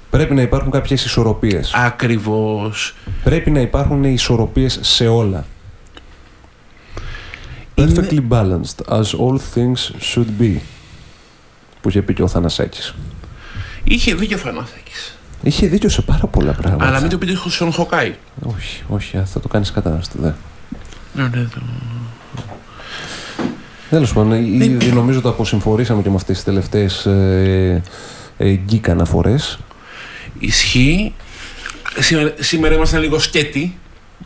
Πρέπει 0.10 0.34
να 0.34 0.42
υπάρχουν 0.42 0.72
κάποιες 0.72 1.06
ισορροπίες. 1.06 1.72
Ακριβώς. 1.74 2.96
Πρέπει 3.24 3.52
να 3.52 3.60
υπάρχουν 3.60 4.04
ισορροπίες 4.04 4.80
σε 4.82 5.08
όλα. 5.08 5.46
Είναι- 7.76 8.08
Perfectly 8.10 8.20
balanced, 8.30 8.86
as 9.00 9.02
all 9.20 9.38
things 9.56 9.92
should 10.14 10.42
be. 10.42 10.58
Που 11.82 11.90
είχε 11.90 12.02
πει 12.02 12.14
και 12.14 12.24
ο 12.24 12.28
Θανασάκης. 12.28 12.96
Είχε 13.84 14.16
δίκιο 14.16 14.38
ο 14.38 14.40
Θανάσακης. 14.40 15.18
Είχε 15.44 15.68
δίκιο 15.68 15.90
σε 15.90 16.02
πάρα 16.02 16.28
πολλά 16.28 16.52
πράγματα. 16.52 16.86
Αλλά 16.88 17.00
μην 17.02 17.10
το 17.10 17.18
πείτε 17.18 17.34
στον 17.50 17.72
Χοκάι. 17.72 18.16
Όχι, 18.56 18.84
όχι, 18.88 19.18
α, 19.18 19.26
θα 19.26 19.40
το 19.40 19.48
κάνεις 19.48 19.72
κατάσταση. 19.72 20.18
Δε. 20.22 20.32
Ναι, 21.14 21.24
ναι, 21.24 21.44
το- 21.54 21.62
Τέλος 23.90 24.14
πάντων, 24.14 24.32
ήδη 24.62 24.92
νομίζω 24.92 25.22
το 25.22 25.30
αποσυμφορήσαμε 25.30 26.02
και 26.02 26.10
με 26.10 26.16
αυτές 26.16 26.36
τις 26.36 26.46
τελευταίες 26.46 27.06
ε, 27.06 27.82
ε, 28.38 28.52
γκίκ 28.54 28.90
αναφορές. 28.90 29.60
Ισχύει. 30.40 31.14
Σήμερα, 32.00 32.34
σήμερα 32.40 32.74
ήμασταν 32.76 33.02
λίγο 33.02 33.20
σκέτη. 33.20 33.78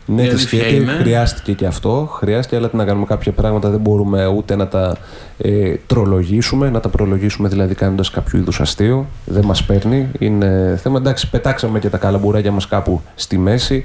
Ναι, 0.06 0.22
Η 0.22 0.24
τη 0.24 0.30
αλήθεια 0.34 0.58
σχέτη 0.60 0.74
είναι. 0.76 0.92
χρειάστηκε 0.92 1.52
και 1.52 1.66
αυτό. 1.66 2.08
Χρειάστηκε, 2.12 2.56
αλλά 2.56 2.68
τι 2.70 2.76
να 2.76 2.84
κάνουμε 2.84 3.06
κάποια 3.06 3.32
πράγματα 3.32 3.68
δεν 3.70 3.80
μπορούμε 3.80 4.26
ούτε 4.26 4.56
να 4.56 4.68
τα 4.68 4.96
ε, 5.38 5.74
τρολογήσουμε, 5.86 6.70
να 6.70 6.80
τα 6.80 6.88
προλογίσουμε 6.88 7.48
δηλαδή 7.48 7.74
κάνοντας 7.74 8.10
κάποιο 8.10 8.38
είδους 8.38 8.60
αστείο. 8.60 9.06
Δεν 9.24 9.44
μας 9.44 9.64
παίρνει. 9.64 10.08
Είναι 10.18 10.78
θέμα. 10.82 10.98
Εντάξει, 10.98 11.30
πετάξαμε 11.30 11.78
και 11.78 11.88
τα 11.88 11.98
καλαμπουράκια 11.98 12.50
μας 12.52 12.66
κάπου 12.68 13.00
στη 13.14 13.38
μέση. 13.38 13.84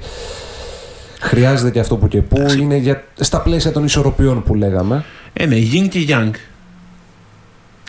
Χρειάζεται 1.20 1.70
και 1.70 1.80
αυτό 1.80 1.96
που 1.96 2.08
και 2.08 2.22
που. 2.22 2.46
Είναι 2.60 2.76
για, 2.76 3.04
στα 3.20 3.40
πλαίσια 3.40 3.72
των 3.72 3.84
ισορροπιών 3.84 4.42
που 4.42 4.54
λέγαμε. 4.54 5.04
Ε, 5.32 5.46
ναι, 5.46 5.56
Yin 5.56 5.88
και 5.90 6.06
Yang. 6.08 6.30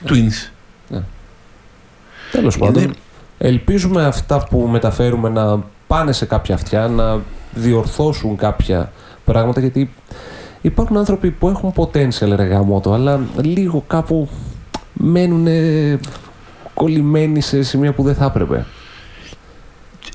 Twins. 0.09 0.51
Τέλος 2.31 2.57
πάντων, 2.57 2.83
Είναι- 2.83 2.93
ελπίζουμε 3.37 4.05
αυτά 4.05 4.43
που 4.49 4.59
μεταφέρουμε 4.71 5.29
να 5.29 5.63
πάνε 5.87 6.11
σε 6.11 6.25
κάποια 6.25 6.55
αυτιά, 6.55 6.87
να 6.87 7.19
διορθώσουν 7.55 8.37
κάποια 8.37 8.91
πράγματα, 9.25 9.59
γιατί 9.59 9.93
υπάρχουν 10.61 10.97
άνθρωποι 10.97 11.31
που 11.31 11.49
έχουν 11.49 11.73
potential 11.75 12.35
ρε 12.35 12.43
γαμώτο, 12.43 12.93
αλλά 12.93 13.19
λίγο 13.41 13.83
κάπου 13.87 14.29
μένουν 14.93 15.47
κολλημένοι 16.73 17.41
σε 17.41 17.63
σημεία 17.63 17.93
που 17.93 18.03
δεν 18.03 18.15
θα 18.15 18.25
έπρεπε. 18.25 18.65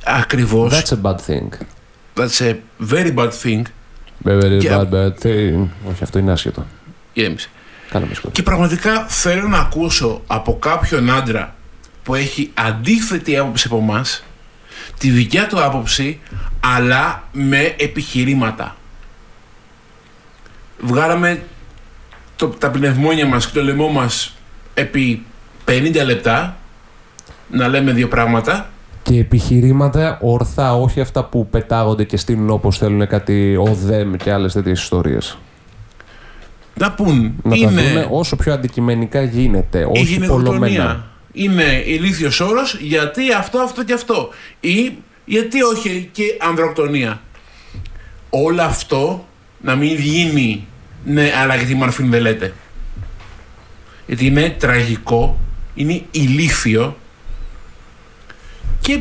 Ακριβώς. 0.05 0.73
That's 0.75 0.97
a 0.97 1.03
bad 1.03 1.17
thing. 1.27 1.49
That's 2.17 2.41
a 2.41 2.55
very 2.91 3.15
bad 3.15 3.31
thing. 3.43 3.63
Very 4.25 4.59
Και- 4.61 4.71
bad, 4.71 4.89
bad 4.93 5.13
thing. 5.23 5.67
Όχι, 5.91 6.03
αυτό 6.03 6.19
είναι 6.19 6.33
άσχετο. 6.33 6.67
Ηρέμησε. 7.13 7.49
Καλά 7.91 8.07
με 8.07 8.13
συγχωρείτε. 8.13 8.41
Και 8.41 8.43
πραγματικά 8.43 9.05
θέλω 9.09 9.49
να 9.49 9.59
ακούσω 9.59 10.23
από 10.27 10.59
κάποιον 10.59 11.11
άντρα 11.11 11.55
που 12.03 12.15
έχει 12.15 12.51
αντίθετη 12.55 13.37
άποψη 13.37 13.67
από 13.67 13.77
εμάς 13.77 14.23
τη 14.99 15.11
δικιά 15.11 15.47
του 15.47 15.65
άποψη, 15.65 16.21
αλλά 16.61 17.23
με 17.33 17.75
επιχειρήματα. 17.79 18.77
Βγάλαμε 20.81 21.43
το, 22.37 22.47
τα 22.49 22.71
πνευμόνια 22.71 23.27
μας 23.27 23.47
και 23.47 23.59
το 23.59 23.65
λαιμό 23.65 23.89
μας 23.89 24.37
επί 24.75 25.23
50 25.65 26.05
λεπτά 26.05 26.57
να 27.51 27.69
λέμε 27.69 27.93
δύο 27.93 28.09
πράγματα 28.09 28.71
Και 29.03 29.19
επιχειρήματα 29.19 30.19
ορθά, 30.21 30.75
όχι 30.75 31.01
αυτά 31.01 31.25
που 31.25 31.49
πετάγονται 31.49 32.05
και 32.05 32.17
στείλουν 32.17 32.51
όπως 32.51 32.79
θέλουν 32.79 33.07
κάτι 33.07 33.57
ΟΔΕΜ 33.57 34.15
και 34.15 34.33
άλλες 34.33 34.53
τέτοιες 34.53 34.83
ιστορίες. 34.83 35.39
Να 36.75 36.93
πούν, 36.93 37.35
Να 37.43 37.57
είναι 37.57 37.67
τα 37.67 37.71
δούμε 37.83 38.07
όσο 38.11 38.37
πιο 38.37 38.53
αντικειμενικά 38.53 39.23
γίνεται, 39.23 39.79
η 39.79 40.01
όχι 40.01 40.21
πολλωμένα. 40.27 41.07
Γυναικοκτονία. 41.39 41.73
Είναι 41.73 41.83
ηλίθιος 41.87 42.41
όρος 42.41 42.77
γιατί 42.81 43.33
αυτό, 43.33 43.59
αυτό 43.59 43.85
και 43.85 43.93
αυτό. 43.93 44.29
Ή 44.61 44.93
γιατί 45.25 45.63
όχι 45.63 46.09
και 46.13 46.25
ανδροκτονία. 46.41 47.23
Όλο 48.31 48.63
αυτό 48.63 49.29
να 49.61 49.77
μην 49.77 49.97
γίνει 49.97 50.67
ναι, 51.05 51.33
αλλά 51.37 51.55
γιατί 51.55 51.75
Μαρφίν 51.75 52.11
δεν 52.11 52.21
λέτε. 52.21 52.55
Γιατί 54.07 54.27
είναι 54.27 54.57
τραγικό, 54.59 55.39
είναι 55.75 56.03
ηλίθιο 56.11 56.97
και 58.81 59.01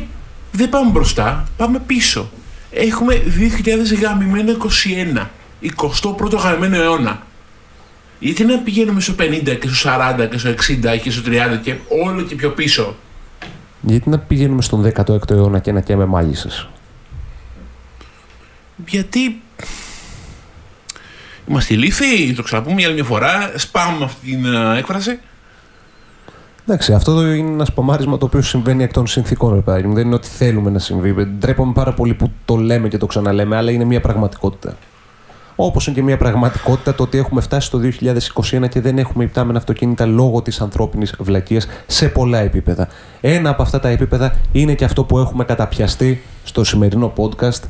δεν 0.52 0.68
πάμε 0.68 0.90
μπροστά, 0.90 1.48
πάμε 1.56 1.78
πίσω. 1.86 2.30
Έχουμε 2.70 3.22
2000 3.94 4.00
γαμημένο 4.00 4.56
21, 5.14 5.26
21ο 5.76 6.38
γαμημένο 6.38 6.82
αιώνα. 6.82 7.26
Γιατί 8.18 8.44
να 8.44 8.58
πηγαίνουμε 8.58 9.00
στο 9.00 9.14
50 9.18 9.58
και 9.60 9.68
στο 9.68 9.90
40 10.20 10.28
και 10.30 10.38
στο 10.38 10.50
60 10.50 10.54
και 11.02 11.10
στο 11.10 11.22
30 11.26 11.58
και 11.62 11.74
όλο 12.04 12.22
και 12.22 12.34
πιο 12.34 12.50
πίσω; 12.50 12.96
Γιατί 13.80 14.08
να 14.08 14.18
πηγαίνουμε 14.18 14.62
στον 14.62 14.92
16ο 14.96 15.30
αιώνα 15.30 15.58
και 15.58 15.72
να 15.72 15.80
καίμε 15.80 16.04
μάγισσες. 16.04 16.68
Γιατί 18.86 19.40
είμαστε 21.48 21.74
ηλίθιοι, 21.74 22.32
το 22.32 22.42
ξαναπούμε 22.42 22.74
για 22.76 22.86
άλλη 22.86 22.94
μια 22.94 23.04
φορά, 23.04 23.52
σπάμε 23.56 24.04
αυτή 24.04 24.30
την 24.30 24.44
ε, 24.44 24.78
έκφραση. 24.78 25.18
Εντάξει, 26.66 26.92
αυτό 26.92 27.14
το 27.14 27.26
είναι 27.26 27.50
ένα 27.50 27.64
σπαμάρισμα 27.64 28.18
το 28.18 28.24
οποίο 28.24 28.42
συμβαίνει 28.42 28.82
εκ 28.82 28.92
των 28.92 29.06
συνθήκων, 29.06 29.54
ρε 29.54 29.60
παιδάκι 29.60 29.86
μου. 29.86 29.94
Δεν 29.94 30.06
είναι 30.06 30.14
ότι 30.14 30.28
θέλουμε 30.28 30.70
να 30.70 30.78
συμβεί. 30.78 31.24
Ντρέπομαι 31.24 31.72
πάρα 31.72 31.92
πολύ 31.92 32.14
που 32.14 32.32
το 32.44 32.56
λέμε 32.56 32.88
και 32.88 32.98
το 32.98 33.06
ξαναλέμε, 33.06 33.56
αλλά 33.56 33.70
είναι 33.70 33.84
μια 33.84 34.00
πραγματικότητα. 34.00 34.76
Όπως 35.60 35.86
είναι 35.86 35.96
και 35.96 36.02
μια 36.02 36.16
πραγματικότητα 36.16 36.94
το 36.94 37.02
ότι 37.02 37.18
έχουμε 37.18 37.40
φτάσει 37.40 37.66
στο 37.66 37.80
2021 38.62 38.68
και 38.68 38.80
δεν 38.80 38.98
έχουμε 38.98 39.24
υπτάμενα 39.24 39.58
αυτοκίνητα 39.58 40.06
λόγω 40.06 40.42
της 40.42 40.60
ανθρώπινης 40.60 41.14
βλακείας 41.18 41.66
σε 41.86 42.08
πολλά 42.08 42.38
επίπεδα. 42.38 42.88
Ένα 43.20 43.50
από 43.50 43.62
αυτά 43.62 43.80
τα 43.80 43.88
επίπεδα 43.88 44.34
είναι 44.52 44.74
και 44.74 44.84
αυτό 44.84 45.04
που 45.04 45.18
έχουμε 45.18 45.44
καταπιαστεί 45.44 46.22
στο 46.44 46.64
σημερινό 46.64 47.12
podcast. 47.16 47.62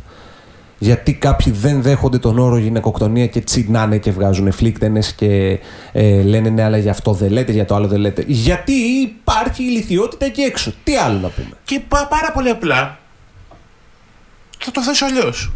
Γιατί 0.78 1.14
κάποιοι 1.14 1.52
δεν 1.52 1.82
δέχονται 1.82 2.18
τον 2.18 2.38
όρο 2.38 2.56
γυναικοκτονία 2.56 3.26
και 3.26 3.40
τσινάνε 3.40 3.98
και 3.98 4.10
βγάζουν 4.10 4.52
φλίκτενες 4.52 5.12
και 5.12 5.58
ε, 5.92 6.22
λένε 6.22 6.48
ναι, 6.48 6.62
αλλά 6.62 6.76
για 6.76 6.90
αυτό 6.90 7.12
δεν 7.12 7.30
λέτε, 7.30 7.52
για 7.52 7.64
το 7.64 7.74
άλλο 7.74 7.86
δεν 7.88 8.00
λέτε. 8.00 8.24
Γιατί 8.26 8.72
υπάρχει 8.72 9.62
ηλικιότητα 9.62 10.24
εκεί 10.24 10.40
έξω. 10.40 10.72
Τι 10.84 10.96
άλλο 10.96 11.18
να 11.18 11.28
πούμε; 11.28 11.50
Και 11.64 11.80
πά- 11.88 12.08
πάρα 12.08 12.32
πολύ 12.32 12.48
απλά 12.48 12.98
θα 14.58 14.70
το 14.70 14.82
θέσω 14.82 15.04
αλλιώς. 15.04 15.52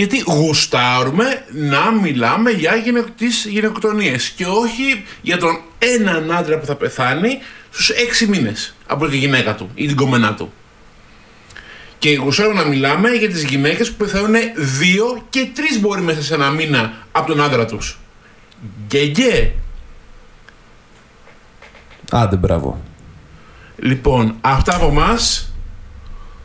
Γιατί 0.00 0.18
γουστάρουμε 0.26 1.44
να 1.52 1.90
μιλάμε 1.90 2.50
για 2.50 2.74
γυναικ... 2.74 3.10
τις 3.10 3.46
γυναικοκτονίες 3.48 4.28
και 4.28 4.46
όχι 4.46 5.04
για 5.22 5.38
τον 5.38 5.60
έναν 5.78 6.32
άντρα 6.32 6.58
που 6.58 6.66
θα 6.66 6.74
πεθάνει 6.74 7.38
στους 7.70 7.88
έξι 7.88 8.26
μήνες 8.26 8.74
από 8.86 9.08
τη 9.08 9.16
γυναίκα 9.16 9.54
του 9.54 9.70
ή 9.74 9.86
την 9.86 9.96
κομμενά 9.96 10.34
του. 10.34 10.52
Και 11.98 12.16
γουστάρουμε 12.16 12.62
να 12.62 12.68
μιλάμε 12.68 13.10
για 13.10 13.28
τις 13.28 13.44
γυναίκες 13.44 13.90
που 13.90 13.96
πεθαίνουν 13.96 14.34
δύο 14.56 15.26
και 15.30 15.50
τρεις 15.54 15.80
μπορεί 15.80 16.00
μέσα 16.00 16.22
σε 16.22 16.34
ένα 16.34 16.50
μήνα 16.50 16.92
από 17.12 17.26
τον 17.26 17.42
άντρα 17.42 17.66
τους. 17.66 17.98
Γκέγκε. 18.86 19.52
Άντε, 22.10 22.36
μπράβο. 22.36 22.80
Λοιπόν, 23.76 24.36
αυτά 24.40 24.76
από 24.76 24.90
μας 24.90 25.52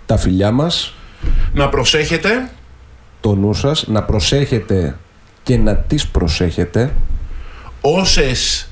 Τα 0.05 0.17
φιλιά 0.17 0.51
μας, 0.51 0.93
να 1.53 1.69
προσέχετε. 1.69 2.49
Το 3.25 3.35
νου 3.35 3.53
σας, 3.53 3.87
να 3.87 4.03
προσέχετε 4.03 4.97
και 5.43 5.57
να 5.57 5.75
τις 5.75 6.07
προσέχετε. 6.07 6.93
όσες 7.81 8.69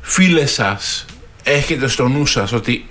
φίλες 0.00 0.52
σας 0.52 1.04
έχετε 1.42 1.88
στο 1.88 2.08
νου 2.08 2.26
σας 2.26 2.52
ότι 2.52 2.86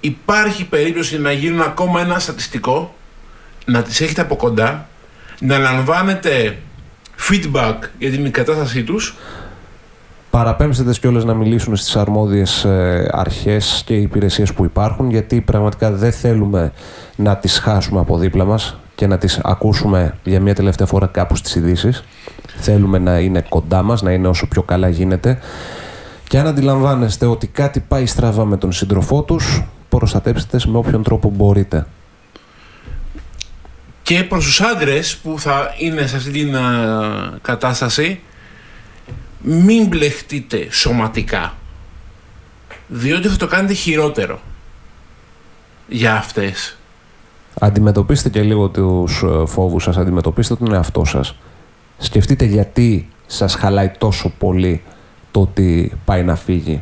υπάρχει 0.00 0.64
περίπτωση 0.64 1.18
να 1.18 1.32
γίνουν 1.32 1.60
ακόμα 1.60 2.00
ένα 2.00 2.18
στατιστικό, 2.18 2.94
να 3.64 3.82
τις 3.82 4.00
έχετε 4.00 4.20
από 4.20 4.36
κοντά, 4.36 4.88
να 5.40 5.58
λαμβάνετε 5.58 6.58
feedback 7.30 7.76
για 7.98 8.10
την 8.10 8.30
κατάστασή 8.30 8.82
τους 8.82 9.14
Παραπέμψτε 10.30 10.92
κιόλας 11.00 11.24
να 11.24 11.34
μιλήσουν 11.34 11.76
στις 11.76 11.96
αρμόδιες 11.96 12.64
ε, 12.64 13.08
αρχές 13.12 13.82
και 13.86 13.94
υπηρεσίες 13.94 14.52
που 14.52 14.64
υπάρχουν 14.64 15.10
γιατί 15.10 15.40
πραγματικά 15.40 15.90
δεν 15.90 16.12
θέλουμε 16.12 16.72
να 17.16 17.36
τις 17.36 17.58
χάσουμε 17.58 18.00
από 18.00 18.18
δίπλα 18.18 18.44
μας 18.44 18.79
και 19.00 19.06
να 19.06 19.18
τις 19.18 19.40
ακούσουμε 19.42 20.14
για 20.24 20.40
μια 20.40 20.54
τελευταία 20.54 20.86
φορά 20.86 21.06
κάπου 21.06 21.36
στις 21.36 21.54
ειδήσεις. 21.54 22.04
Θέλουμε 22.60 22.98
να 22.98 23.18
είναι 23.18 23.44
κοντά 23.48 23.82
μας, 23.82 24.02
να 24.02 24.12
είναι 24.12 24.28
όσο 24.28 24.46
πιο 24.46 24.62
καλά 24.62 24.88
γίνεται 24.88 25.38
και 26.28 26.38
αν 26.38 26.46
αντιλαμβάνεστε 26.46 27.26
ότι 27.26 27.46
κάτι 27.46 27.80
πάει 27.80 28.06
στραβά 28.06 28.44
με 28.44 28.56
τον 28.56 28.72
σύντροφό 28.72 29.22
τους 29.22 29.62
προστατέψτε 29.88 30.56
τις 30.56 30.66
με 30.66 30.78
όποιον 30.78 31.02
τρόπο 31.02 31.30
μπορείτε. 31.30 31.86
και 34.02 34.24
προς 34.24 34.44
τους 34.44 34.60
άντρες 34.60 35.16
που 35.16 35.38
θα 35.38 35.74
είναι 35.78 36.06
σε 36.06 36.16
αυτή 36.16 36.30
την 36.30 36.56
α, 36.56 37.38
κατάσταση 37.42 38.20
μην 39.42 39.86
μπλεχτείτε 39.86 40.68
σωματικά 40.70 41.54
διότι 42.88 43.28
θα 43.28 43.36
το 43.36 43.46
κάνετε 43.46 43.72
χειρότερο 43.72 44.40
για 45.88 46.14
αυτές 46.14 46.74
Αντιμετωπίστε 47.62 48.28
και 48.28 48.42
λίγο 48.42 48.68
τους 48.68 49.22
ε, 49.22 49.46
φόβους 49.46 49.82
σας, 49.82 49.96
αντιμετωπίστε 49.96 50.54
τον 50.56 50.72
εαυτό 50.74 51.04
σας. 51.04 51.34
Σκεφτείτε 51.98 52.44
γιατί 52.44 53.08
σας 53.26 53.54
χαλάει 53.54 53.90
τόσο 53.98 54.32
πολύ 54.38 54.82
το 55.30 55.40
ότι 55.40 55.92
πάει 56.04 56.22
να 56.22 56.36
φύγει. 56.36 56.80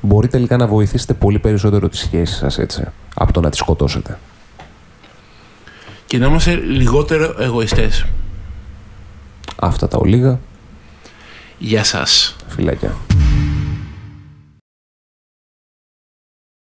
Μπορεί 0.00 0.28
τελικά 0.28 0.56
να 0.56 0.66
βοηθήσετε 0.66 1.14
πολύ 1.14 1.38
περισσότερο 1.38 1.88
τη 1.88 1.96
σχέση 1.96 2.34
σας 2.34 2.58
έτσι, 2.58 2.84
από 3.14 3.32
το 3.32 3.40
να 3.40 3.50
τη 3.50 3.56
σκοτώσετε. 3.56 4.18
και 6.06 6.18
να 6.18 6.26
είμαστε 6.26 6.54
λιγότερο 6.54 7.34
εγωιστές. 7.38 8.06
Αυτά 9.56 9.88
τα 9.88 9.98
ολίγα, 9.98 10.38
Γεια 11.58 11.84
σας. 11.84 12.36
φιλάκια. 12.48 12.94